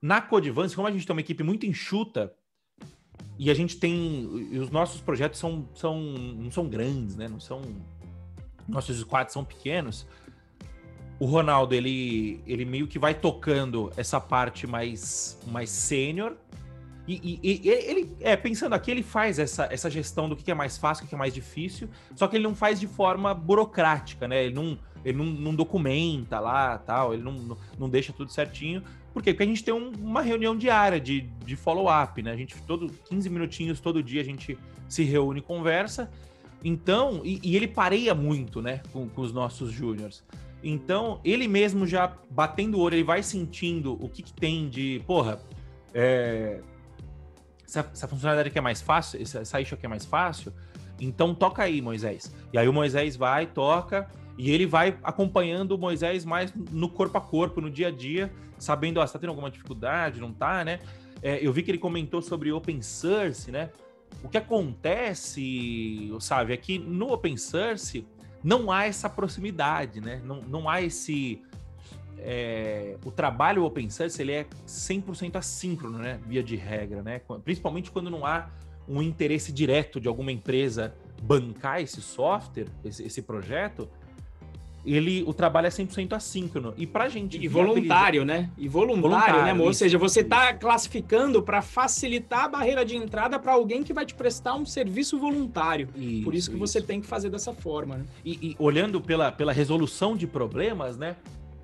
na 0.00 0.20
Codivance, 0.20 0.74
como 0.74 0.88
a 0.88 0.90
gente 0.90 1.06
tem 1.06 1.14
uma 1.14 1.20
equipe 1.20 1.42
muito 1.42 1.66
enxuta 1.66 2.34
e 3.38 3.50
a 3.50 3.54
gente 3.54 3.76
tem. 3.76 4.22
E 4.52 4.58
os 4.58 4.70
nossos 4.70 5.00
projetos 5.00 5.38
são, 5.38 5.68
são, 5.74 6.00
não 6.00 6.50
são 6.50 6.68
grandes, 6.68 7.16
né? 7.16 7.28
Não 7.28 7.40
são. 7.40 7.62
Nossos 8.68 8.98
squads 9.00 9.32
são 9.32 9.44
pequenos. 9.44 10.06
O 11.18 11.26
Ronaldo, 11.26 11.74
ele, 11.74 12.40
ele 12.46 12.64
meio 12.64 12.86
que 12.86 12.98
vai 12.98 13.14
tocando 13.14 13.92
essa 13.96 14.20
parte 14.20 14.66
mais, 14.66 15.38
mais 15.46 15.70
sênior. 15.70 16.34
E, 17.06 17.40
e, 17.42 17.60
e, 17.64 17.68
ele, 17.68 18.16
é, 18.20 18.34
pensando 18.34 18.72
aqui, 18.72 18.90
ele 18.90 19.02
faz 19.02 19.38
essa, 19.38 19.68
essa 19.70 19.90
gestão 19.90 20.28
do 20.28 20.34
que 20.34 20.50
é 20.50 20.54
mais 20.54 20.78
fácil, 20.78 21.04
o 21.04 21.08
que 21.08 21.14
é 21.14 21.18
mais 21.18 21.34
difícil, 21.34 21.88
só 22.16 22.26
que 22.26 22.36
ele 22.36 22.44
não 22.44 22.54
faz 22.54 22.80
de 22.80 22.86
forma 22.86 23.34
burocrática, 23.34 24.26
né? 24.26 24.46
Ele 24.46 24.54
não, 24.54 24.78
ele 25.04 25.18
não, 25.18 25.26
não 25.26 25.54
documenta 25.54 26.40
lá, 26.40 26.78
tal, 26.78 27.12
ele 27.12 27.22
não, 27.22 27.58
não, 27.78 27.90
deixa 27.90 28.10
tudo 28.10 28.32
certinho, 28.32 28.82
por 29.12 29.22
quê? 29.22 29.32
Porque 29.32 29.44
a 29.44 29.46
gente 29.46 29.62
tem 29.62 29.72
um, 29.72 29.92
uma 30.00 30.22
reunião 30.22 30.56
diária 30.56 30.98
de, 30.98 31.20
de 31.44 31.54
follow-up, 31.54 32.20
né? 32.20 32.32
A 32.32 32.36
gente, 32.36 32.60
todo 32.62 32.92
15 33.08 33.30
minutinhos, 33.30 33.80
todo 33.80 34.02
dia, 34.02 34.20
a 34.20 34.24
gente 34.24 34.58
se 34.88 35.04
reúne 35.04 35.38
e 35.38 35.42
conversa. 35.42 36.10
Então, 36.64 37.20
e, 37.22 37.38
e 37.42 37.54
ele 37.54 37.68
pareia 37.68 38.14
muito, 38.14 38.62
né, 38.62 38.80
com, 38.90 39.06
com 39.06 39.20
os 39.20 39.32
nossos 39.32 39.70
júniores. 39.70 40.24
Então, 40.62 41.20
ele 41.22 41.46
mesmo 41.46 41.86
já 41.86 42.16
batendo 42.30 42.78
o 42.78 42.80
olho, 42.80 42.94
ele 42.94 43.04
vai 43.04 43.22
sentindo 43.22 43.92
o 44.02 44.08
que, 44.08 44.22
que 44.22 44.32
tem 44.32 44.70
de, 44.70 45.02
porra, 45.06 45.38
é, 45.92 46.62
essa, 47.66 47.80
essa, 47.92 48.08
funcionalidade 48.08 48.48
aqui 48.48 48.58
é 48.58 48.62
mais 48.62 48.80
fácil, 48.80 49.20
essa, 49.20 49.40
essa 49.40 49.60
issue 49.60 49.74
aqui 49.74 49.84
é 49.84 49.88
mais 49.88 50.06
fácil, 50.06 50.54
então 50.98 51.34
toca 51.34 51.62
aí, 51.62 51.82
Moisés. 51.82 52.34
E 52.50 52.58
aí 52.58 52.66
o 52.66 52.72
Moisés 52.72 53.14
vai, 53.14 53.46
toca, 53.46 54.10
e 54.38 54.50
ele 54.50 54.64
vai 54.64 54.96
acompanhando 55.02 55.72
o 55.72 55.78
Moisés 55.78 56.24
mais 56.24 56.50
no 56.54 56.88
corpo 56.88 57.18
a 57.18 57.20
corpo, 57.20 57.60
no 57.60 57.70
dia 57.70 57.88
a 57.88 57.90
dia, 57.90 58.32
sabendo, 58.58 59.00
você 59.00 59.12
tá 59.12 59.18
tendo 59.18 59.30
alguma 59.30 59.50
dificuldade, 59.50 60.18
não 60.18 60.32
tá, 60.32 60.64
né? 60.64 60.80
É, 61.22 61.46
eu 61.46 61.52
vi 61.52 61.62
que 61.62 61.70
ele 61.70 61.78
comentou 61.78 62.22
sobre 62.22 62.50
open 62.52 62.80
source, 62.80 63.50
né? 63.50 63.70
O 64.24 64.28
que 64.28 64.38
acontece, 64.38 66.10
sabe, 66.18 66.54
é 66.54 66.56
que 66.56 66.78
no 66.78 67.12
open 67.12 67.36
source 67.36 68.06
não 68.42 68.72
há 68.72 68.86
essa 68.86 69.08
proximidade, 69.08 70.00
né? 70.00 70.20
Não, 70.24 70.40
não 70.40 70.68
há 70.68 70.80
esse... 70.80 71.42
É, 72.16 72.96
o 73.04 73.10
trabalho 73.10 73.64
open 73.64 73.90
source 73.90 74.20
ele 74.22 74.32
é 74.32 74.46
100% 74.66 75.36
assíncrono, 75.36 75.98
né? 75.98 76.18
Via 76.26 76.42
de 76.42 76.56
regra, 76.56 77.02
né? 77.02 77.20
Principalmente 77.44 77.90
quando 77.90 78.10
não 78.10 78.24
há 78.24 78.48
um 78.88 79.02
interesse 79.02 79.52
direto 79.52 80.00
de 80.00 80.08
alguma 80.08 80.32
empresa 80.32 80.94
bancar 81.22 81.82
esse 81.82 82.00
software, 82.00 82.68
esse, 82.82 83.04
esse 83.04 83.20
projeto, 83.20 83.90
ele 84.84 85.24
o 85.26 85.32
trabalho 85.32 85.66
é 85.66 85.70
100% 85.70 86.12
assíncrono. 86.12 86.74
E 86.76 86.86
pra 86.86 87.08
gente 87.08 87.42
e 87.42 87.48
voluntário, 87.48 88.24
né? 88.24 88.50
E 88.58 88.68
voluntário, 88.68 89.02
voluntário 89.02 89.42
né, 89.42 89.50
amor? 89.50 89.68
Ou 89.68 89.74
seja, 89.74 89.96
você 89.96 90.20
está 90.20 90.52
classificando 90.54 91.42
para 91.42 91.62
facilitar 91.62 92.44
a 92.44 92.48
barreira 92.48 92.84
de 92.84 92.96
entrada 92.96 93.38
para 93.38 93.52
alguém 93.52 93.82
que 93.82 93.92
vai 93.92 94.04
te 94.04 94.14
prestar 94.14 94.54
um 94.54 94.66
serviço 94.66 95.18
voluntário. 95.18 95.88
Isso, 95.96 96.24
Por 96.24 96.34
isso 96.34 96.50
que 96.50 96.56
isso. 96.56 96.66
você 96.66 96.80
tem 96.80 97.00
que 97.00 97.06
fazer 97.06 97.30
dessa 97.30 97.52
forma, 97.52 97.96
né? 97.96 98.04
E, 98.24 98.50
e, 98.50 98.56
olhando 98.58 99.00
pela, 99.00 99.32
pela 99.32 99.52
resolução 99.52 100.16
de 100.16 100.26
problemas, 100.26 100.96
né? 100.96 101.16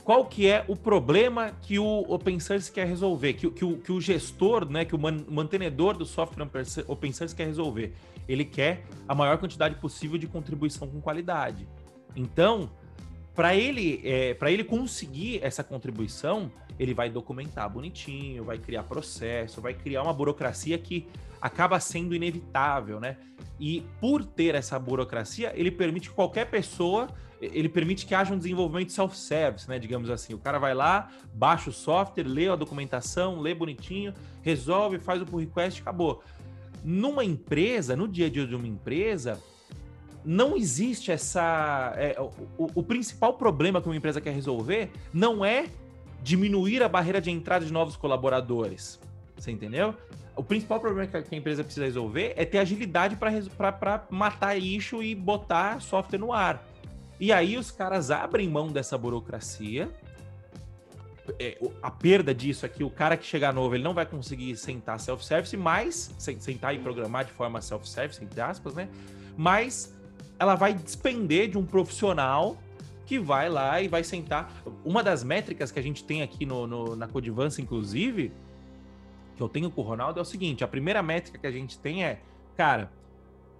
Qual 0.02 0.24
que 0.24 0.46
é 0.48 0.64
o 0.66 0.74
problema 0.74 1.52
que 1.62 1.78
o 1.78 2.04
open 2.08 2.40
source 2.40 2.72
quer 2.72 2.86
resolver, 2.86 3.34
que, 3.34 3.50
que, 3.50 3.64
o, 3.64 3.76
que 3.76 3.92
o 3.92 4.00
gestor, 4.00 4.68
né, 4.68 4.84
que 4.84 4.94
o 4.94 4.98
mantenedor 4.98 5.96
do 5.96 6.04
software 6.06 6.48
open 6.88 7.12
source 7.12 7.36
quer 7.36 7.46
resolver? 7.46 7.94
Ele 8.26 8.44
quer 8.44 8.84
a 9.06 9.14
maior 9.14 9.38
quantidade 9.38 9.74
possível 9.76 10.16
de 10.16 10.26
contribuição 10.26 10.88
com 10.88 11.00
qualidade. 11.00 11.68
Então, 12.16 12.70
para 13.40 13.54
ele, 13.54 14.02
é, 14.04 14.34
para 14.34 14.52
ele 14.52 14.62
conseguir 14.62 15.40
essa 15.42 15.64
contribuição, 15.64 16.52
ele 16.78 16.92
vai 16.92 17.08
documentar 17.08 17.70
bonitinho, 17.70 18.44
vai 18.44 18.58
criar 18.58 18.82
processo, 18.82 19.62
vai 19.62 19.72
criar 19.72 20.02
uma 20.02 20.12
burocracia 20.12 20.76
que 20.76 21.08
acaba 21.40 21.80
sendo 21.80 22.14
inevitável, 22.14 23.00
né? 23.00 23.16
E 23.58 23.82
por 23.98 24.26
ter 24.26 24.54
essa 24.54 24.78
burocracia, 24.78 25.54
ele 25.56 25.70
permite 25.70 26.10
que 26.10 26.14
qualquer 26.14 26.50
pessoa, 26.50 27.08
ele 27.40 27.70
permite 27.70 28.04
que 28.04 28.14
haja 28.14 28.34
um 28.34 28.36
desenvolvimento 28.36 28.92
self-service, 28.92 29.66
né? 29.66 29.78
Digamos 29.78 30.10
assim, 30.10 30.34
o 30.34 30.38
cara 30.38 30.58
vai 30.58 30.74
lá, 30.74 31.08
baixa 31.32 31.70
o 31.70 31.72
software, 31.72 32.24
lê 32.24 32.46
a 32.46 32.56
documentação, 32.56 33.40
lê 33.40 33.54
bonitinho, 33.54 34.12
resolve, 34.42 34.98
faz 34.98 35.22
o 35.22 35.24
pull 35.24 35.40
request, 35.40 35.80
acabou. 35.80 36.22
Numa 36.84 37.24
empresa, 37.24 37.96
no 37.96 38.06
dia 38.06 38.26
a 38.26 38.28
dia 38.30 38.46
de 38.46 38.54
uma 38.54 38.68
empresa, 38.68 39.40
não 40.24 40.56
existe 40.56 41.10
essa. 41.10 41.92
É, 41.96 42.16
o, 42.20 42.70
o, 42.74 42.82
principal 42.82 43.34
problema 43.34 43.80
que 43.80 43.88
uma 43.88 43.96
empresa 43.96 44.20
quer 44.20 44.32
resolver 44.32 44.90
não 45.12 45.44
é 45.44 45.66
diminuir 46.22 46.82
a 46.82 46.88
barreira 46.88 47.20
de 47.20 47.30
entrada 47.30 47.64
de 47.64 47.72
novos 47.72 47.96
colaboradores. 47.96 49.00
Você 49.36 49.50
entendeu? 49.50 49.94
O 50.36 50.42
principal 50.42 50.80
problema 50.80 51.06
que 51.22 51.34
a 51.34 51.38
empresa 51.38 51.64
precisa 51.64 51.86
resolver 51.86 52.34
é 52.36 52.44
ter 52.44 52.58
agilidade 52.58 53.16
para 53.16 54.06
matar 54.10 54.58
lixo 54.58 55.02
e 55.02 55.14
botar 55.14 55.80
software 55.80 56.18
no 56.18 56.32
ar. 56.32 56.64
E 57.18 57.32
aí 57.32 57.56
os 57.56 57.70
caras 57.70 58.10
abrem 58.10 58.48
mão 58.48 58.68
dessa 58.68 58.96
burocracia. 58.96 59.90
É, 61.38 61.58
a 61.82 61.90
perda 61.90 62.34
disso 62.34 62.66
é 62.66 62.68
que 62.68 62.82
o 62.82 62.90
cara 62.90 63.16
que 63.16 63.24
chegar 63.24 63.52
novo 63.52 63.74
ele 63.74 63.84
não 63.84 63.94
vai 63.94 64.06
conseguir 64.06 64.56
sentar 64.56 64.98
self-service, 64.98 65.56
mas 65.56 66.10
sentar 66.18 66.74
e 66.74 66.78
programar 66.78 67.24
de 67.24 67.32
forma 67.32 67.60
self-service, 67.60 68.22
entre 68.24 68.40
aspas, 68.40 68.74
né? 68.74 68.88
Mas 69.36 69.94
ela 70.40 70.54
vai 70.54 70.72
despender 70.72 71.50
de 71.50 71.58
um 71.58 71.66
profissional 71.66 72.56
que 73.04 73.18
vai 73.18 73.50
lá 73.50 73.82
e 73.82 73.88
vai 73.88 74.02
sentar. 74.02 74.50
Uma 74.82 75.02
das 75.02 75.22
métricas 75.22 75.70
que 75.70 75.78
a 75.78 75.82
gente 75.82 76.02
tem 76.02 76.22
aqui 76.22 76.46
no, 76.46 76.66
no, 76.66 76.96
na 76.96 77.06
Codivance, 77.06 77.60
inclusive, 77.60 78.32
que 79.36 79.42
eu 79.42 79.50
tenho 79.50 79.70
com 79.70 79.82
o 79.82 79.84
Ronaldo, 79.84 80.18
é 80.18 80.22
o 80.22 80.24
seguinte: 80.24 80.64
a 80.64 80.68
primeira 80.68 81.02
métrica 81.02 81.38
que 81.38 81.46
a 81.46 81.50
gente 81.50 81.78
tem 81.78 82.04
é, 82.04 82.22
cara, 82.56 82.90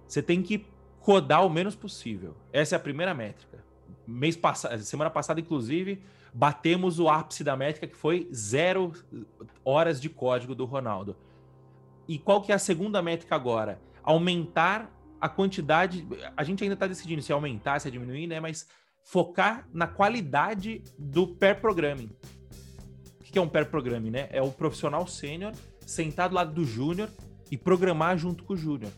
você 0.07 0.23
tem 0.23 0.41
que 0.41 0.65
codar 0.99 1.45
o 1.45 1.49
menos 1.49 1.75
possível. 1.75 2.35
Essa 2.51 2.75
é 2.75 2.77
a 2.77 2.79
primeira 2.79 3.13
métrica. 3.13 3.63
Mês 4.07 4.35
passado, 4.35 4.81
semana 4.81 5.11
passada, 5.11 5.39
inclusive, 5.39 6.01
batemos 6.33 6.99
o 6.99 7.07
ápice 7.07 7.43
da 7.43 7.55
métrica 7.55 7.85
que 7.85 7.95
foi 7.95 8.27
zero 8.33 8.91
horas 9.63 10.01
de 10.01 10.09
código 10.09 10.55
do 10.55 10.65
Ronaldo. 10.65 11.15
E 12.07 12.17
qual 12.17 12.41
que 12.41 12.51
é 12.51 12.55
a 12.55 12.59
segunda 12.59 13.03
métrica 13.03 13.35
agora? 13.35 13.79
Aumentar 14.03 14.89
a 15.21 15.29
quantidade. 15.29 16.05
A 16.35 16.43
gente 16.43 16.63
ainda 16.63 16.73
está 16.73 16.87
decidindo 16.87 17.21
se 17.21 17.31
aumentar, 17.31 17.79
se 17.79 17.91
diminuir, 17.91 18.25
né? 18.25 18.39
Mas 18.39 18.67
focar 19.03 19.67
na 19.71 19.87
qualidade 19.87 20.83
do 20.97 21.27
pair 21.27 21.61
programming. 21.61 22.09
O 23.19 23.23
que 23.23 23.37
é 23.37 23.41
um 23.41 23.47
pair 23.47 23.67
programming, 23.67 24.09
né? 24.09 24.27
É 24.31 24.41
o 24.41 24.51
profissional 24.51 25.05
sênior 25.07 25.53
sentado 25.85 26.31
do 26.31 26.35
lado 26.35 26.53
do 26.53 26.65
júnior 26.65 27.09
e 27.49 27.57
programar 27.57 28.17
junto 28.17 28.43
com 28.43 28.53
o 28.53 28.57
júnior. 28.57 28.91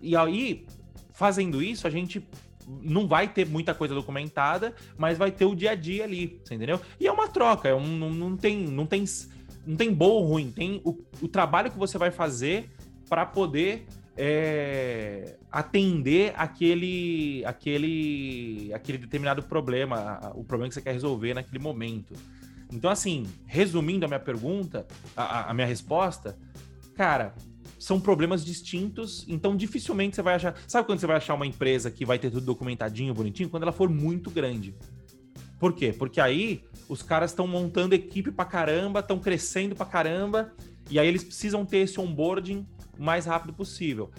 E 0.00 0.14
aí, 0.14 0.66
fazendo 1.12 1.62
isso, 1.62 1.86
a 1.86 1.90
gente 1.90 2.22
não 2.66 3.08
vai 3.08 3.28
ter 3.28 3.46
muita 3.46 3.74
coisa 3.74 3.94
documentada, 3.94 4.74
mas 4.96 5.18
vai 5.18 5.30
ter 5.30 5.44
o 5.44 5.54
dia 5.54 5.72
a 5.72 5.74
dia 5.74 6.04
ali, 6.04 6.40
entendeu? 6.44 6.80
E 6.98 7.06
é 7.06 7.12
uma 7.12 7.28
troca, 7.28 7.68
é 7.68 7.74
um, 7.74 7.86
não, 7.86 8.10
não 8.10 8.36
tem, 8.36 8.56
não 8.56 8.86
tem, 8.86 9.04
não 9.66 9.76
tem 9.76 9.92
bom 9.92 10.10
ou 10.10 10.24
ruim, 10.24 10.52
tem 10.52 10.80
o, 10.84 10.96
o 11.20 11.28
trabalho 11.28 11.70
que 11.70 11.78
você 11.78 11.98
vai 11.98 12.10
fazer 12.10 12.70
para 13.08 13.26
poder 13.26 13.86
é, 14.22 15.38
atender 15.50 16.34
aquele, 16.36 17.42
aquele, 17.46 18.70
aquele 18.74 18.98
determinado 18.98 19.42
problema, 19.42 20.20
o 20.34 20.44
problema 20.44 20.68
que 20.68 20.74
você 20.74 20.82
quer 20.82 20.92
resolver 20.92 21.32
naquele 21.32 21.58
momento. 21.58 22.12
Então, 22.70 22.90
assim, 22.90 23.26
resumindo 23.46 24.04
a 24.04 24.08
minha 24.08 24.20
pergunta, 24.20 24.86
a, 25.16 25.50
a 25.50 25.54
minha 25.54 25.66
resposta, 25.66 26.38
cara, 26.94 27.34
são 27.78 27.98
problemas 27.98 28.44
distintos, 28.44 29.24
então 29.26 29.56
dificilmente 29.56 30.16
você 30.16 30.22
vai 30.22 30.34
achar. 30.34 30.54
Sabe 30.68 30.86
quando 30.86 31.00
você 31.00 31.06
vai 31.06 31.16
achar 31.16 31.32
uma 31.32 31.46
empresa 31.46 31.90
que 31.90 32.04
vai 32.04 32.18
ter 32.18 32.30
tudo 32.30 32.44
documentadinho, 32.44 33.14
bonitinho? 33.14 33.48
Quando 33.48 33.62
ela 33.62 33.72
for 33.72 33.88
muito 33.88 34.30
grande. 34.30 34.74
Por 35.58 35.72
quê? 35.72 35.94
Porque 35.98 36.20
aí 36.20 36.62
os 36.90 37.00
caras 37.02 37.30
estão 37.30 37.46
montando 37.46 37.94
equipe 37.94 38.30
pra 38.30 38.44
caramba, 38.44 39.00
estão 39.00 39.18
crescendo 39.18 39.74
pra 39.74 39.86
caramba, 39.86 40.52
e 40.90 40.98
aí 40.98 41.08
eles 41.08 41.24
precisam 41.24 41.64
ter 41.64 41.78
esse 41.78 41.98
onboarding 41.98 42.66
o 43.00 43.02
mais 43.02 43.24
rápido 43.24 43.54
possível. 43.54 44.10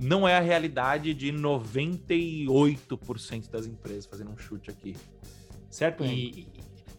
Não 0.00 0.28
é 0.28 0.36
a 0.36 0.40
realidade 0.40 1.12
de 1.14 1.32
98% 1.32 3.50
das 3.50 3.66
empresas 3.66 4.06
fazendo 4.06 4.30
um 4.30 4.36
chute 4.36 4.70
aqui. 4.70 4.94
Certo? 5.70 6.04
E, 6.04 6.46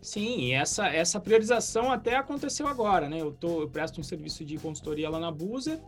sim, 0.01 0.53
essa, 0.53 0.88
essa 0.88 1.19
priorização 1.19 1.91
até 1.91 2.15
aconteceu 2.15 2.67
agora, 2.67 3.07
né? 3.07 3.21
Eu, 3.21 3.32
tô, 3.32 3.61
eu 3.61 3.69
presto 3.69 4.01
um 4.01 4.03
serviço 4.03 4.43
de 4.43 4.57
consultoria 4.57 5.09
lá 5.09 5.19
na 5.19 5.32
Busa 5.32 5.80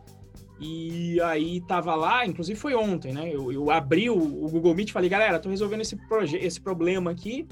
e 0.60 1.20
aí 1.20 1.60
tava 1.62 1.94
lá, 1.94 2.24
inclusive 2.24 2.58
foi 2.58 2.74
ontem, 2.74 3.12
né? 3.12 3.34
Eu, 3.34 3.52
eu 3.52 3.70
abri 3.70 4.08
o, 4.08 4.16
o, 4.16 4.48
Google 4.48 4.74
Meet 4.74 4.90
e 4.90 4.92
falei, 4.92 5.10
galera, 5.10 5.38
tô 5.38 5.50
resolvendo 5.50 5.80
esse, 5.80 5.98
esse 6.40 6.60
problema 6.60 7.10
aqui. 7.10 7.46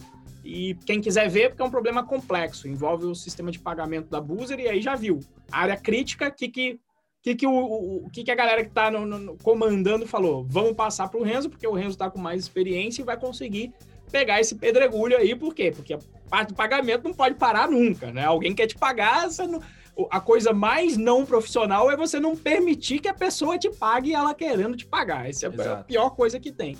E 0.44 0.74
quem 0.86 1.02
quiser 1.02 1.28
ver, 1.28 1.50
porque 1.50 1.62
é 1.62 1.64
um 1.64 1.70
problema 1.70 2.04
complexo, 2.04 2.66
envolve 2.66 3.04
o 3.04 3.14
sistema 3.14 3.50
de 3.50 3.58
pagamento 3.58 4.08
da 4.08 4.20
Boozer, 4.20 4.58
e 4.58 4.68
aí 4.68 4.80
já 4.80 4.94
viu. 4.94 5.20
A 5.52 5.60
área 5.60 5.76
crítica, 5.76 6.28
o 6.28 6.32
que, 6.32 6.48
que 6.48 6.80
que, 7.22 7.34
que, 7.34 7.46
o, 7.46 8.04
o, 8.04 8.10
que, 8.10 8.24
que 8.24 8.30
a 8.30 8.34
galera 8.34 8.62
que 8.62 8.70
está 8.70 8.90
comandando 9.42 10.06
falou? 10.06 10.44
Vamos 10.48 10.72
passar 10.72 11.08
para 11.08 11.20
o 11.20 11.22
Renzo, 11.22 11.50
porque 11.50 11.66
o 11.66 11.72
Renzo 11.72 11.90
está 11.90 12.10
com 12.10 12.18
mais 12.18 12.40
experiência 12.40 13.02
e 13.02 13.04
vai 13.04 13.18
conseguir 13.18 13.72
pegar 14.10 14.40
esse 14.40 14.54
pedregulho 14.54 15.16
aí. 15.16 15.34
Por 15.34 15.54
quê? 15.54 15.70
Porque 15.74 15.94
a 15.94 15.98
parte 16.28 16.48
do 16.48 16.54
pagamento 16.54 17.04
não 17.04 17.14
pode 17.14 17.34
parar 17.34 17.70
nunca, 17.70 18.10
né? 18.10 18.24
Alguém 18.24 18.54
quer 18.54 18.66
te 18.66 18.76
pagar, 18.76 19.28
não... 19.48 19.60
a 20.10 20.20
coisa 20.20 20.52
mais 20.54 20.96
não 20.96 21.26
profissional 21.26 21.90
é 21.90 21.96
você 21.96 22.18
não 22.18 22.34
permitir 22.34 23.00
que 23.00 23.08
a 23.08 23.14
pessoa 23.14 23.58
te 23.58 23.70
pague 23.70 24.14
ela 24.14 24.34
querendo 24.34 24.76
te 24.76 24.86
pagar. 24.86 25.28
Essa 25.28 25.46
é 25.46 25.48
Exato. 25.50 25.70
a 25.70 25.84
pior 25.84 26.10
coisa 26.10 26.40
que 26.40 26.50
tem. 26.50 26.76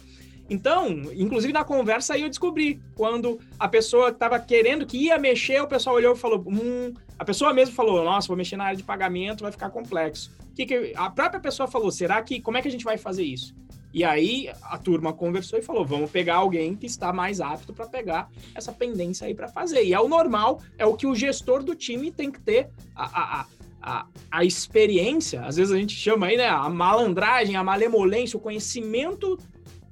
Então, 0.51 0.89
inclusive 1.15 1.53
na 1.53 1.63
conversa 1.63 2.15
aí 2.15 2.23
eu 2.23 2.29
descobri, 2.29 2.83
quando 2.97 3.39
a 3.57 3.69
pessoa 3.69 4.09
estava 4.09 4.39
querendo, 4.41 4.85
que 4.85 4.99
ia 4.99 5.17
mexer, 5.17 5.63
o 5.63 5.69
pessoal 5.69 5.95
olhou 5.95 6.15
e 6.15 6.19
falou, 6.19 6.45
hum, 6.45 6.93
a 7.17 7.25
pessoa 7.25 7.55
mesmo 7.55 7.73
falou, 7.73 8.05
nossa, 8.05 8.27
vou 8.27 8.37
mexer 8.37 8.57
na 8.57 8.65
área 8.65 8.77
de 8.77 8.83
pagamento, 8.83 9.43
vai 9.43 9.53
ficar 9.53 9.71
complexo. 9.71 10.33
Que 10.57 10.67
que, 10.67 10.93
a 10.97 11.09
própria 11.09 11.39
pessoa 11.39 11.69
falou, 11.69 11.93
será 11.93 12.21
que, 12.21 12.41
como 12.41 12.59
é 12.59 12.63
que 12.63 12.67
a 12.67 12.71
gente 12.71 12.85
vai 12.85 12.99
fazer 12.99 13.23
isso? 13.23 13.55
E 13.95 14.03
aí 14.03 14.51
a 14.63 14.77
turma 14.77 15.13
conversou 15.13 15.57
e 15.57 15.63
falou, 15.63 15.85
vamos 15.85 16.11
pegar 16.11 16.37
alguém 16.37 16.75
que 16.75 16.87
está 16.87 17.13
mais 17.13 17.41
apto 17.41 17.73
para 17.73 17.87
pegar 17.87 18.29
essa 18.53 18.73
pendência 18.73 19.29
aí 19.29 19.35
para 19.35 19.47
fazer. 19.47 19.85
E 19.85 19.95
é 19.95 20.01
o 20.01 20.09
normal, 20.09 20.61
é 20.77 20.85
o 20.85 20.97
que 20.97 21.07
o 21.07 21.15
gestor 21.15 21.63
do 21.63 21.77
time 21.77 22.11
tem 22.11 22.31
que 22.31 22.41
ter 22.41 22.71
a, 22.95 23.05
a, 23.41 23.47
a, 23.83 24.07
a 24.31 24.45
experiência, 24.45 25.43
às 25.43 25.57
vezes 25.57 25.73
a 25.73 25.79
gente 25.79 25.95
chama 25.95 26.27
aí, 26.27 26.37
né, 26.37 26.49
a 26.49 26.69
malandragem, 26.69 27.57
a 27.57 27.65
malemolência, 27.65 28.37
o 28.37 28.41
conhecimento 28.41 29.39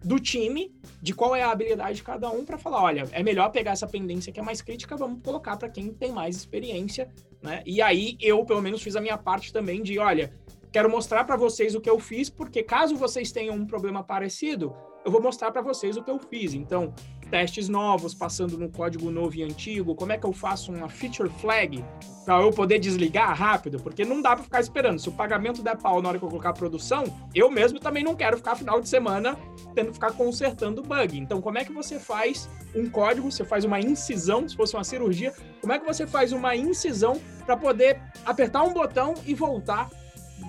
do 0.03 0.19
time 0.19 0.73
de 1.03 1.15
qual 1.15 1.35
é 1.35 1.43
a 1.43 1.51
habilidade 1.51 1.97
de 1.97 2.03
cada 2.03 2.31
um 2.31 2.45
para 2.45 2.59
falar, 2.59 2.83
olha, 2.83 3.09
é 3.13 3.23
melhor 3.23 3.51
pegar 3.51 3.73
essa 3.73 3.87
pendência 3.87 4.33
que 4.33 4.41
é 4.41 4.43
mais 4.43 4.63
crítica, 4.63 4.97
vamos 4.97 5.23
colocar 5.23 5.57
para 5.57 5.69
quem 5.69 5.93
tem 5.93 6.13
mais 6.13 6.37
experiência, 6.37 7.11
né? 7.43 7.63
E 7.67 7.83
aí 7.83 8.17
eu 8.21 8.45
pelo 8.45 8.63
menos 8.63 8.83
fiz 8.83 8.97
a 8.97 9.01
minha 9.01 9.19
parte 9.19 9.53
também 9.53 9.83
de, 9.83 9.99
olha, 9.99 10.33
quero 10.73 10.89
mostrar 10.91 11.25
para 11.25 11.37
vocês 11.37 11.75
o 11.75 11.81
que 11.81 11.91
eu 11.91 11.99
fiz, 11.99 12.31
porque 12.31 12.63
caso 12.63 12.97
vocês 12.97 13.33
tenham 13.33 13.55
um 13.55 13.67
problema 13.67 14.03
parecido, 14.03 14.75
eu 15.05 15.11
vou 15.11 15.23
mostrar 15.23 15.51
para 15.51 15.63
vocês 15.63 15.97
o 15.97 16.03
que 16.03 16.11
eu 16.11 16.19
fiz. 16.19 16.55
Então, 16.55 16.93
testes 17.31 17.69
novos, 17.69 18.15
passando 18.15 18.59
no 18.59 18.69
código 18.69 19.11
novo 19.11 19.37
e 19.37 19.43
antigo, 19.43 19.95
como 19.95 20.13
é 20.13 20.19
que 20.19 20.27
eu 20.27 20.33
faço 20.33 20.73
uma 20.73 20.89
feature 20.89 21.29
flag 21.41 21.85
para 22.25 22.43
eu 22.43 22.51
poder 22.51 22.79
desligar 22.79 23.35
rápido, 23.35 23.81
porque 23.81 24.05
não 24.05 24.21
dá 24.21 24.35
para 24.35 24.45
ficar 24.45 24.61
esperando. 24.61 24.99
Se 24.99 25.09
o 25.09 25.13
pagamento 25.13 25.63
der 25.63 25.77
pau 25.77 26.03
na 26.03 26.11
hora 26.11 26.19
que 26.19 26.25
eu 26.25 26.29
colocar 26.29 26.51
a 26.51 26.53
produção, 26.53 27.05
eu 27.35 27.51
mesmo 27.51 27.81
também 27.81 28.05
não 28.05 28.15
quero 28.15 28.37
ficar 28.37 28.55
final 28.55 28.81
de 28.81 28.89
semana 28.89 29.37
tendo 29.75 29.89
que 29.89 29.95
ficar 29.95 30.13
consertando 30.13 30.83
bug. 30.83 31.19
Então, 31.19 31.41
como 31.41 31.59
é 31.59 31.65
que 31.65 31.73
você 31.73 31.99
faz 31.99 32.49
um 32.75 32.89
código, 32.91 33.31
você 33.31 33.45
faz 33.45 33.65
uma 33.65 33.81
incisão, 33.81 34.47
se 34.49 34.57
fosse 34.57 34.75
uma 34.75 34.85
cirurgia, 34.85 35.33
como 35.61 35.73
é 35.73 35.79
que 35.79 35.87
você 35.87 36.07
faz 36.07 36.33
uma 36.33 36.55
incisão 36.55 37.21
para 37.47 37.57
poder 37.57 38.01
apertar 38.27 38.63
um 38.63 38.73
botão 38.73 39.15
e 39.25 39.35
voltar 39.35 39.89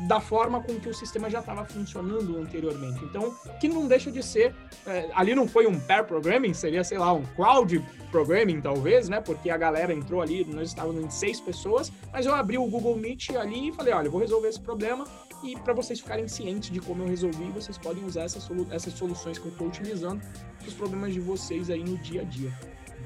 da 0.07 0.19
forma 0.19 0.61
com 0.61 0.79
que 0.79 0.89
o 0.89 0.93
sistema 0.93 1.29
já 1.29 1.39
estava 1.39 1.65
funcionando 1.65 2.37
anteriormente. 2.37 3.03
Então, 3.03 3.35
que 3.59 3.67
não 3.67 3.87
deixa 3.87 4.11
de 4.11 4.23
ser, 4.23 4.55
é, 4.85 5.09
ali 5.13 5.35
não 5.35 5.47
foi 5.47 5.67
um 5.67 5.79
pair 5.79 6.03
programming, 6.03 6.53
seria, 6.53 6.83
sei 6.83 6.97
lá, 6.97 7.13
um 7.13 7.23
crowd 7.35 7.83
programming, 8.11 8.61
talvez, 8.61 9.09
né? 9.09 9.21
Porque 9.21 9.49
a 9.49 9.57
galera 9.57 9.93
entrou 9.93 10.21
ali, 10.21 10.45
nós 10.45 10.69
estávamos 10.69 11.03
em 11.03 11.09
seis 11.09 11.39
pessoas, 11.39 11.91
mas 12.11 12.25
eu 12.25 12.33
abri 12.33 12.57
o 12.57 12.65
Google 12.65 12.95
Meet 12.97 13.31
ali 13.31 13.69
e 13.69 13.71
falei, 13.71 13.93
olha, 13.93 14.09
vou 14.09 14.21
resolver 14.21 14.47
esse 14.47 14.59
problema 14.59 15.05
e 15.43 15.55
para 15.55 15.73
vocês 15.73 15.99
ficarem 15.99 16.27
cientes 16.27 16.69
de 16.69 16.79
como 16.79 17.03
eu 17.03 17.07
resolvi, 17.07 17.45
vocês 17.51 17.77
podem 17.77 18.03
usar 18.03 18.23
essas, 18.23 18.43
solu 18.43 18.67
essas 18.71 18.93
soluções 18.93 19.37
que 19.37 19.45
eu 19.45 19.51
estou 19.51 19.67
utilizando 19.67 20.21
para 20.57 20.67
os 20.67 20.73
problemas 20.73 21.13
de 21.13 21.19
vocês 21.19 21.69
aí 21.69 21.83
no 21.83 21.97
dia 21.97 22.21
a 22.21 22.25
dia. 22.25 22.51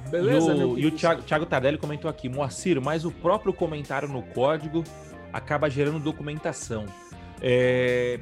Beleza, 0.09 0.53
e 0.53 0.63
o, 0.63 0.77
e 0.77 0.85
o 0.85 0.91
Thiago, 0.91 1.21
Thiago 1.21 1.45
Tardelli 1.45 1.77
comentou 1.77 2.09
aqui, 2.09 2.27
Moacir, 2.27 2.81
mas 2.81 3.05
o 3.05 3.11
próprio 3.11 3.53
comentário 3.53 4.07
no 4.07 4.21
código 4.21 4.83
acaba 5.33 5.69
gerando 5.69 5.99
documentação. 5.99 6.85
É, 7.41 8.19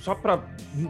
só 0.00 0.14
para 0.14 0.42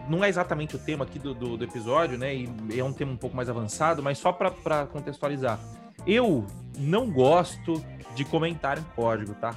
não 0.09 0.25
é 0.25 0.29
exatamente 0.29 0.77
o 0.77 0.79
tema 0.79 1.05
aqui 1.05 1.19
do, 1.19 1.35
do, 1.35 1.57
do, 1.57 1.65
episódio, 1.65 2.19
né? 2.19 2.35
E 2.35 2.49
é 2.79 2.85
um 2.85 2.93
tema 2.93 3.13
um 3.13 3.17
pouco 3.17 3.37
mais 3.37 3.49
avançado, 3.49 4.03
mas 4.03 4.19
só 4.19 4.33
para 4.33 4.87
contextualizar. 4.87 5.61
Eu 6.07 6.47
não 6.77 7.11
gosto 7.11 7.85
de 8.15 8.25
comentário 8.25 8.81
em 8.81 8.95
código, 8.95 9.35
tá? 9.35 9.55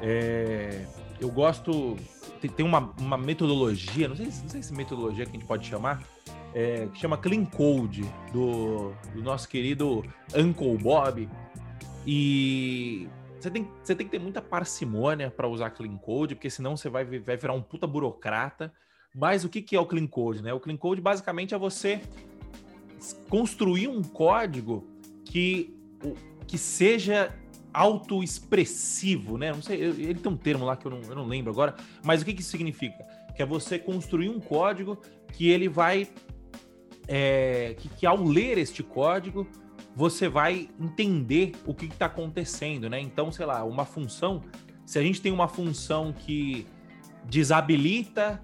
É, 0.00 0.84
eu 1.20 1.30
gosto. 1.30 1.96
Tem, 2.40 2.50
tem 2.50 2.66
uma, 2.66 2.92
uma, 2.98 3.16
metodologia, 3.16 4.08
não 4.08 4.16
sei, 4.16 4.26
não 4.26 4.48
sei 4.48 4.62
se 4.62 4.72
metodologia 4.72 5.24
que 5.24 5.30
a 5.30 5.34
gente 5.34 5.46
pode 5.46 5.66
chamar, 5.66 6.02
é, 6.54 6.86
que 6.92 7.00
chama 7.00 7.16
Clean 7.16 7.44
Code, 7.44 8.04
do, 8.32 8.92
do 9.14 9.22
nosso 9.22 9.48
querido 9.48 10.04
Uncle 10.34 10.76
Bob. 10.76 11.28
E 12.06 13.08
você 13.46 13.50
tem, 13.50 13.68
você 13.82 13.94
tem 13.94 14.06
que 14.06 14.10
ter 14.10 14.18
muita 14.18 14.42
parcimônia 14.42 15.30
para 15.30 15.46
usar 15.46 15.70
Clean 15.70 15.96
Code, 15.96 16.34
porque 16.34 16.50
senão 16.50 16.76
você 16.76 16.88
vai, 16.88 17.04
vai 17.04 17.36
virar 17.36 17.52
um 17.52 17.62
puta 17.62 17.86
burocrata. 17.86 18.72
Mas 19.14 19.44
o 19.44 19.48
que, 19.48 19.62
que 19.62 19.76
é 19.76 19.80
o 19.80 19.86
Clean 19.86 20.06
Code? 20.06 20.42
Né? 20.42 20.52
O 20.52 20.58
Clean 20.58 20.76
Code 20.76 21.00
basicamente 21.00 21.54
é 21.54 21.58
você 21.58 22.00
construir 23.28 23.86
um 23.86 24.02
código 24.02 24.84
que, 25.24 25.72
que 26.46 26.58
seja 26.58 27.32
autoexpressivo, 27.72 29.38
né? 29.38 29.52
Não 29.52 29.62
sei, 29.62 29.80
ele 29.80 30.14
tem 30.14 30.32
um 30.32 30.36
termo 30.36 30.64
lá 30.64 30.76
que 30.76 30.86
eu 30.86 30.90
não, 30.90 31.02
eu 31.02 31.14
não 31.14 31.26
lembro 31.26 31.52
agora, 31.52 31.76
mas 32.02 32.22
o 32.22 32.24
que, 32.24 32.32
que 32.32 32.40
isso 32.40 32.50
significa? 32.50 33.04
Que 33.36 33.42
é 33.42 33.46
você 33.46 33.78
construir 33.78 34.28
um 34.28 34.40
código 34.40 34.98
que 35.34 35.48
ele 35.48 35.68
vai. 35.68 36.08
É, 37.06 37.76
que, 37.78 37.88
que 37.90 38.06
ao 38.06 38.24
ler 38.24 38.58
este 38.58 38.82
código, 38.82 39.46
você 39.96 40.28
vai 40.28 40.68
entender 40.78 41.52
o 41.64 41.72
que 41.72 41.86
está 41.86 42.04
acontecendo, 42.04 42.90
né? 42.90 43.00
Então, 43.00 43.32
sei 43.32 43.46
lá, 43.46 43.64
uma 43.64 43.86
função. 43.86 44.42
Se 44.84 44.98
a 44.98 45.02
gente 45.02 45.22
tem 45.22 45.32
uma 45.32 45.48
função 45.48 46.12
que 46.12 46.66
desabilita 47.24 48.38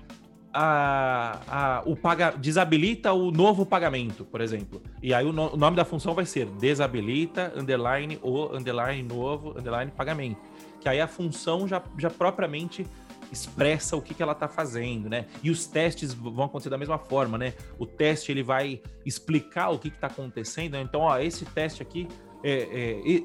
a, 0.50 1.40
a, 1.46 1.82
o 1.84 1.94
paga, 1.94 2.30
desabilita 2.30 3.12
o 3.12 3.30
novo 3.30 3.66
pagamento, 3.66 4.24
por 4.24 4.40
exemplo. 4.40 4.82
E 5.02 5.12
aí 5.12 5.26
o, 5.26 5.32
no, 5.32 5.52
o, 5.52 5.56
nome 5.58 5.76
da 5.76 5.84
função 5.84 6.14
vai 6.14 6.24
ser 6.24 6.46
desabilita, 6.46 7.52
underline, 7.54 8.18
o 8.22 8.56
underline 8.56 9.02
novo, 9.02 9.50
underline 9.50 9.90
pagamento. 9.90 10.40
Que 10.80 10.88
aí 10.88 11.02
a 11.02 11.06
função 11.06 11.68
já, 11.68 11.82
já 11.98 12.08
propriamente 12.08 12.86
expressa 13.32 13.96
o 13.96 14.02
que, 14.02 14.12
que 14.12 14.22
ela 14.22 14.32
está 14.32 14.46
fazendo, 14.46 15.08
né? 15.08 15.26
E 15.42 15.50
os 15.50 15.66
testes 15.66 16.12
vão 16.12 16.44
acontecer 16.44 16.68
da 16.68 16.78
mesma 16.78 16.98
forma, 16.98 17.38
né? 17.38 17.54
O 17.78 17.86
teste 17.86 18.30
ele 18.30 18.42
vai 18.42 18.82
explicar 19.04 19.70
o 19.70 19.78
que 19.78 19.88
está 19.88 20.06
acontecendo. 20.06 20.72
Né? 20.72 20.82
Então, 20.82 21.00
ó, 21.00 21.18
esse 21.18 21.44
teste 21.46 21.82
aqui, 21.82 22.06
é, 22.44 23.00
é, 23.10 23.22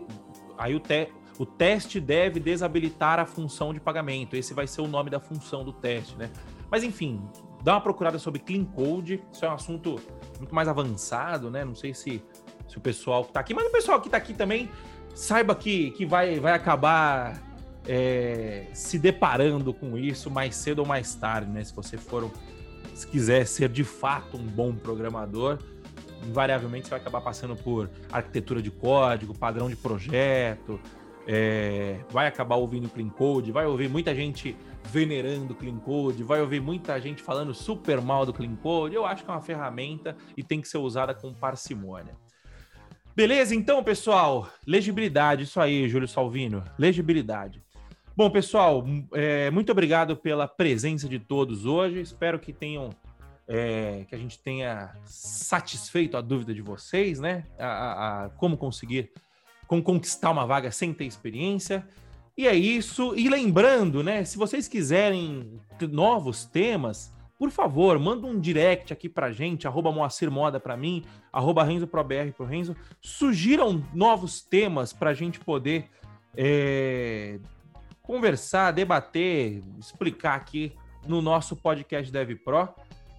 aí 0.58 0.74
o, 0.74 0.80
te, 0.80 1.10
o 1.38 1.46
teste 1.46 2.00
deve 2.00 2.40
desabilitar 2.40 3.20
a 3.20 3.26
função 3.26 3.74
de 3.74 3.80
pagamento. 3.80 4.36
Esse 4.36 4.54
vai 4.54 4.66
ser 4.66 4.82
o 4.82 4.88
nome 4.88 5.10
da 5.10 5.20
função 5.20 5.64
do 5.64 5.74
teste, 5.74 6.16
né? 6.16 6.32
Mas 6.72 6.84
enfim, 6.84 7.22
dá 7.64 7.74
uma 7.74 7.82
procurada 7.82 8.18
sobre 8.18 8.40
Clean 8.40 8.64
Code. 8.64 9.22
Isso 9.32 9.44
é 9.44 9.50
um 9.50 9.54
assunto 9.54 10.00
muito 10.38 10.56
mais 10.56 10.68
avançado, 10.68 11.52
né? 11.52 11.66
Não 11.66 11.76
sei 11.76 11.94
se, 11.94 12.24
se 12.68 12.78
o 12.78 12.82
pessoal 12.82 13.26
que 13.26 13.34
tá 13.34 13.42
aqui, 13.42 13.54
mas 13.54 13.66
o 13.68 13.72
pessoal 13.72 14.00
que 14.00 14.10
tá 14.10 14.18
aqui 14.18 14.34
também 14.34 14.70
saiba 15.14 15.56
que, 15.56 15.92
que 15.92 16.06
vai, 16.06 16.40
vai 16.40 16.54
acabar 16.54 17.47
é, 17.88 18.66
se 18.74 19.00
deparando 19.00 19.74
com 19.74 19.98
isso 19.98 20.30
mais 20.30 20.56
cedo 20.56 20.80
ou 20.80 20.86
mais 20.86 21.16
tarde, 21.16 21.50
né? 21.50 21.64
Se 21.64 21.74
você 21.74 21.98
for, 21.98 22.30
se 22.94 23.08
quiser 23.08 23.48
ser 23.48 23.70
de 23.70 23.84
fato 23.84 24.38
um 24.38 24.46
bom 24.46 24.76
programador, 24.76 25.58
invariavelmente 26.28 26.86
você 26.86 26.92
vai 26.92 27.00
acabar 27.00 27.22
passando 27.22 27.56
por 27.56 27.90
arquitetura 28.12 28.62
de 28.62 28.70
código, 28.70 29.34
padrão 29.34 29.70
de 29.70 29.76
projeto, 29.76 30.80
é, 31.26 32.00
vai 32.10 32.28
acabar 32.28 32.56
ouvindo 32.56 32.90
Clean 32.90 33.10
Code, 33.10 33.52
vai 33.52 33.66
ouvir 33.66 33.90
muita 33.90 34.14
gente 34.14 34.56
venerando 34.86 35.56
Clean 35.56 35.78
Code, 35.78 36.24
vai 36.24 36.42
ouvir 36.42 36.62
muita 36.62 37.00
gente 37.00 37.22
falando 37.22 37.54
super 37.54 38.02
mal 38.02 38.26
do 38.26 38.34
Clean 38.34 38.56
Code. 38.56 38.96
Eu 38.96 39.06
acho 39.06 39.24
que 39.24 39.30
é 39.30 39.34
uma 39.34 39.42
ferramenta 39.42 40.16
e 40.36 40.44
tem 40.44 40.62
que 40.62 40.68
ser 40.68 40.78
usada 40.78 41.14
com 41.14 41.34
parcimônia. 41.34 42.16
Beleza, 43.16 43.56
então, 43.56 43.84
pessoal, 43.84 44.48
legibilidade, 44.66 45.44
isso 45.44 45.60
aí, 45.60 45.90
Júlio 45.90 46.08
Salvino, 46.08 46.64
legibilidade. 46.78 47.64
Bom, 48.18 48.32
pessoal, 48.32 48.84
é, 49.14 49.52
muito 49.52 49.72
obrigado 49.72 50.18
pela 50.18 50.48
presença 50.48 51.08
de 51.08 51.20
todos 51.20 51.68
hoje. 51.68 52.02
Espero 52.02 52.40
que 52.40 52.52
tenham 52.52 52.90
é, 53.48 54.06
que 54.10 54.16
a 54.16 54.18
gente 54.18 54.40
tenha 54.40 54.92
satisfeito 55.06 56.18
a 56.18 56.22
dúvida 56.22 56.52
de 56.52 56.64
vocês, 56.64 57.20
né? 57.20 57.46
A, 57.60 57.68
a, 57.68 58.26
a 58.26 58.30
como 58.30 58.58
conseguir, 58.58 59.12
como 59.68 59.84
conquistar 59.84 60.32
uma 60.32 60.48
vaga 60.48 60.72
sem 60.72 60.96
ter 60.96 61.06
experiência. 61.06 61.88
E 62.36 62.48
é 62.48 62.56
isso. 62.56 63.14
E 63.16 63.30
lembrando, 63.30 64.02
né? 64.02 64.26
Se 64.26 64.36
vocês 64.36 64.68
quiserem 64.68 65.62
novos 65.80 66.44
temas, 66.44 67.14
por 67.38 67.52
favor, 67.52 68.00
manda 68.00 68.26
um 68.26 68.40
direct 68.40 68.92
aqui 68.92 69.08
pra 69.08 69.32
gente, 69.32 69.68
arroba 69.68 69.92
Moacir 69.92 70.32
Moda 70.32 70.60
pra 70.60 70.76
mim, 70.76 71.04
arroba 71.32 71.64
Renzo 71.64 71.86
ProBR 71.86 72.32
pro 72.36 72.48
Renzo. 72.48 72.76
Sugiram 73.00 73.86
novos 73.94 74.42
temas 74.42 74.92
pra 74.92 75.14
gente 75.14 75.40
poder 75.40 75.88
é, 76.36 77.40
conversar, 78.08 78.72
debater, 78.72 79.62
explicar 79.78 80.36
aqui 80.36 80.72
no 81.06 81.22
nosso 81.22 81.58
podcast 81.58 82.10
Dev 82.10 82.36
Pro, 82.38 82.70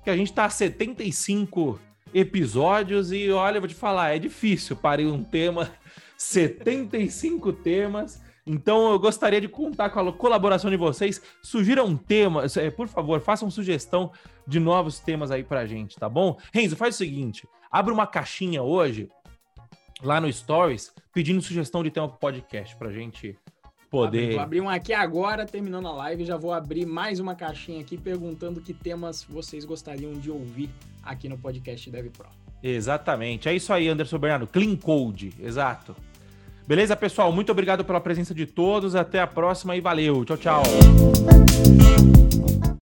que 0.02 0.08
a 0.08 0.16
gente 0.16 0.32
tá 0.32 0.46
a 0.46 0.50
75 0.50 1.78
episódios 2.14 3.12
e 3.12 3.30
olha, 3.30 3.60
vou 3.60 3.68
te 3.68 3.74
falar, 3.74 4.16
é 4.16 4.18
difícil 4.18 4.74
parir 4.74 5.06
um 5.06 5.22
tema, 5.22 5.70
75 6.16 7.52
temas 7.52 8.26
então 8.48 8.90
eu 8.90 8.98
gostaria 8.98 9.42
de 9.42 9.46
contar 9.46 9.90
com 9.90 10.00
a 10.00 10.10
colaboração 10.10 10.70
de 10.70 10.76
vocês. 10.76 11.20
Sugiram 11.42 11.94
temas, 11.94 12.56
é, 12.56 12.70
por 12.70 12.88
favor, 12.88 13.20
façam 13.20 13.50
sugestão 13.50 14.10
de 14.46 14.58
novos 14.58 14.98
temas 14.98 15.30
aí 15.30 15.44
pra 15.44 15.66
gente, 15.66 15.96
tá 15.96 16.08
bom? 16.08 16.38
Renzo, 16.50 16.74
faz 16.74 16.94
o 16.94 16.98
seguinte: 16.98 17.46
abre 17.70 17.92
uma 17.92 18.06
caixinha 18.06 18.62
hoje 18.62 19.10
lá 20.02 20.18
no 20.18 20.32
Stories 20.32 20.94
pedindo 21.12 21.42
sugestão 21.42 21.82
de 21.82 21.90
tema 21.90 22.08
pro 22.08 22.18
podcast 22.18 22.74
pra 22.76 22.90
gente 22.90 23.36
poder. 23.90 24.32
Vou 24.32 24.40
abrir 24.40 24.60
um 24.60 24.68
aqui 24.68 24.92
agora, 24.92 25.46
terminando 25.46 25.88
a 25.88 25.92
live, 25.92 26.24
já 26.24 26.36
vou 26.36 26.52
abrir 26.52 26.86
mais 26.86 27.20
uma 27.20 27.34
caixinha 27.34 27.80
aqui 27.80 27.96
perguntando 27.96 28.60
que 28.60 28.72
temas 28.72 29.24
vocês 29.24 29.64
gostariam 29.64 30.12
de 30.12 30.30
ouvir 30.30 30.70
aqui 31.02 31.28
no 31.28 31.38
podcast 31.38 31.90
Dev 31.90 32.08
Pro. 32.10 32.28
Exatamente. 32.62 33.48
É 33.48 33.54
isso 33.54 33.72
aí, 33.72 33.88
Anderson 33.88 34.18
Bernardo. 34.18 34.46
Clean 34.46 34.76
Code, 34.76 35.32
exato. 35.40 35.94
Beleza, 36.66 36.94
pessoal? 36.94 37.32
Muito 37.32 37.50
obrigado 37.50 37.84
pela 37.84 38.00
presença 38.00 38.34
de 38.34 38.44
todos. 38.44 38.94
Até 38.94 39.20
a 39.20 39.26
próxima 39.26 39.74
e 39.74 39.80
valeu. 39.80 40.24
Tchau, 40.24 40.36
tchau. 40.36 40.62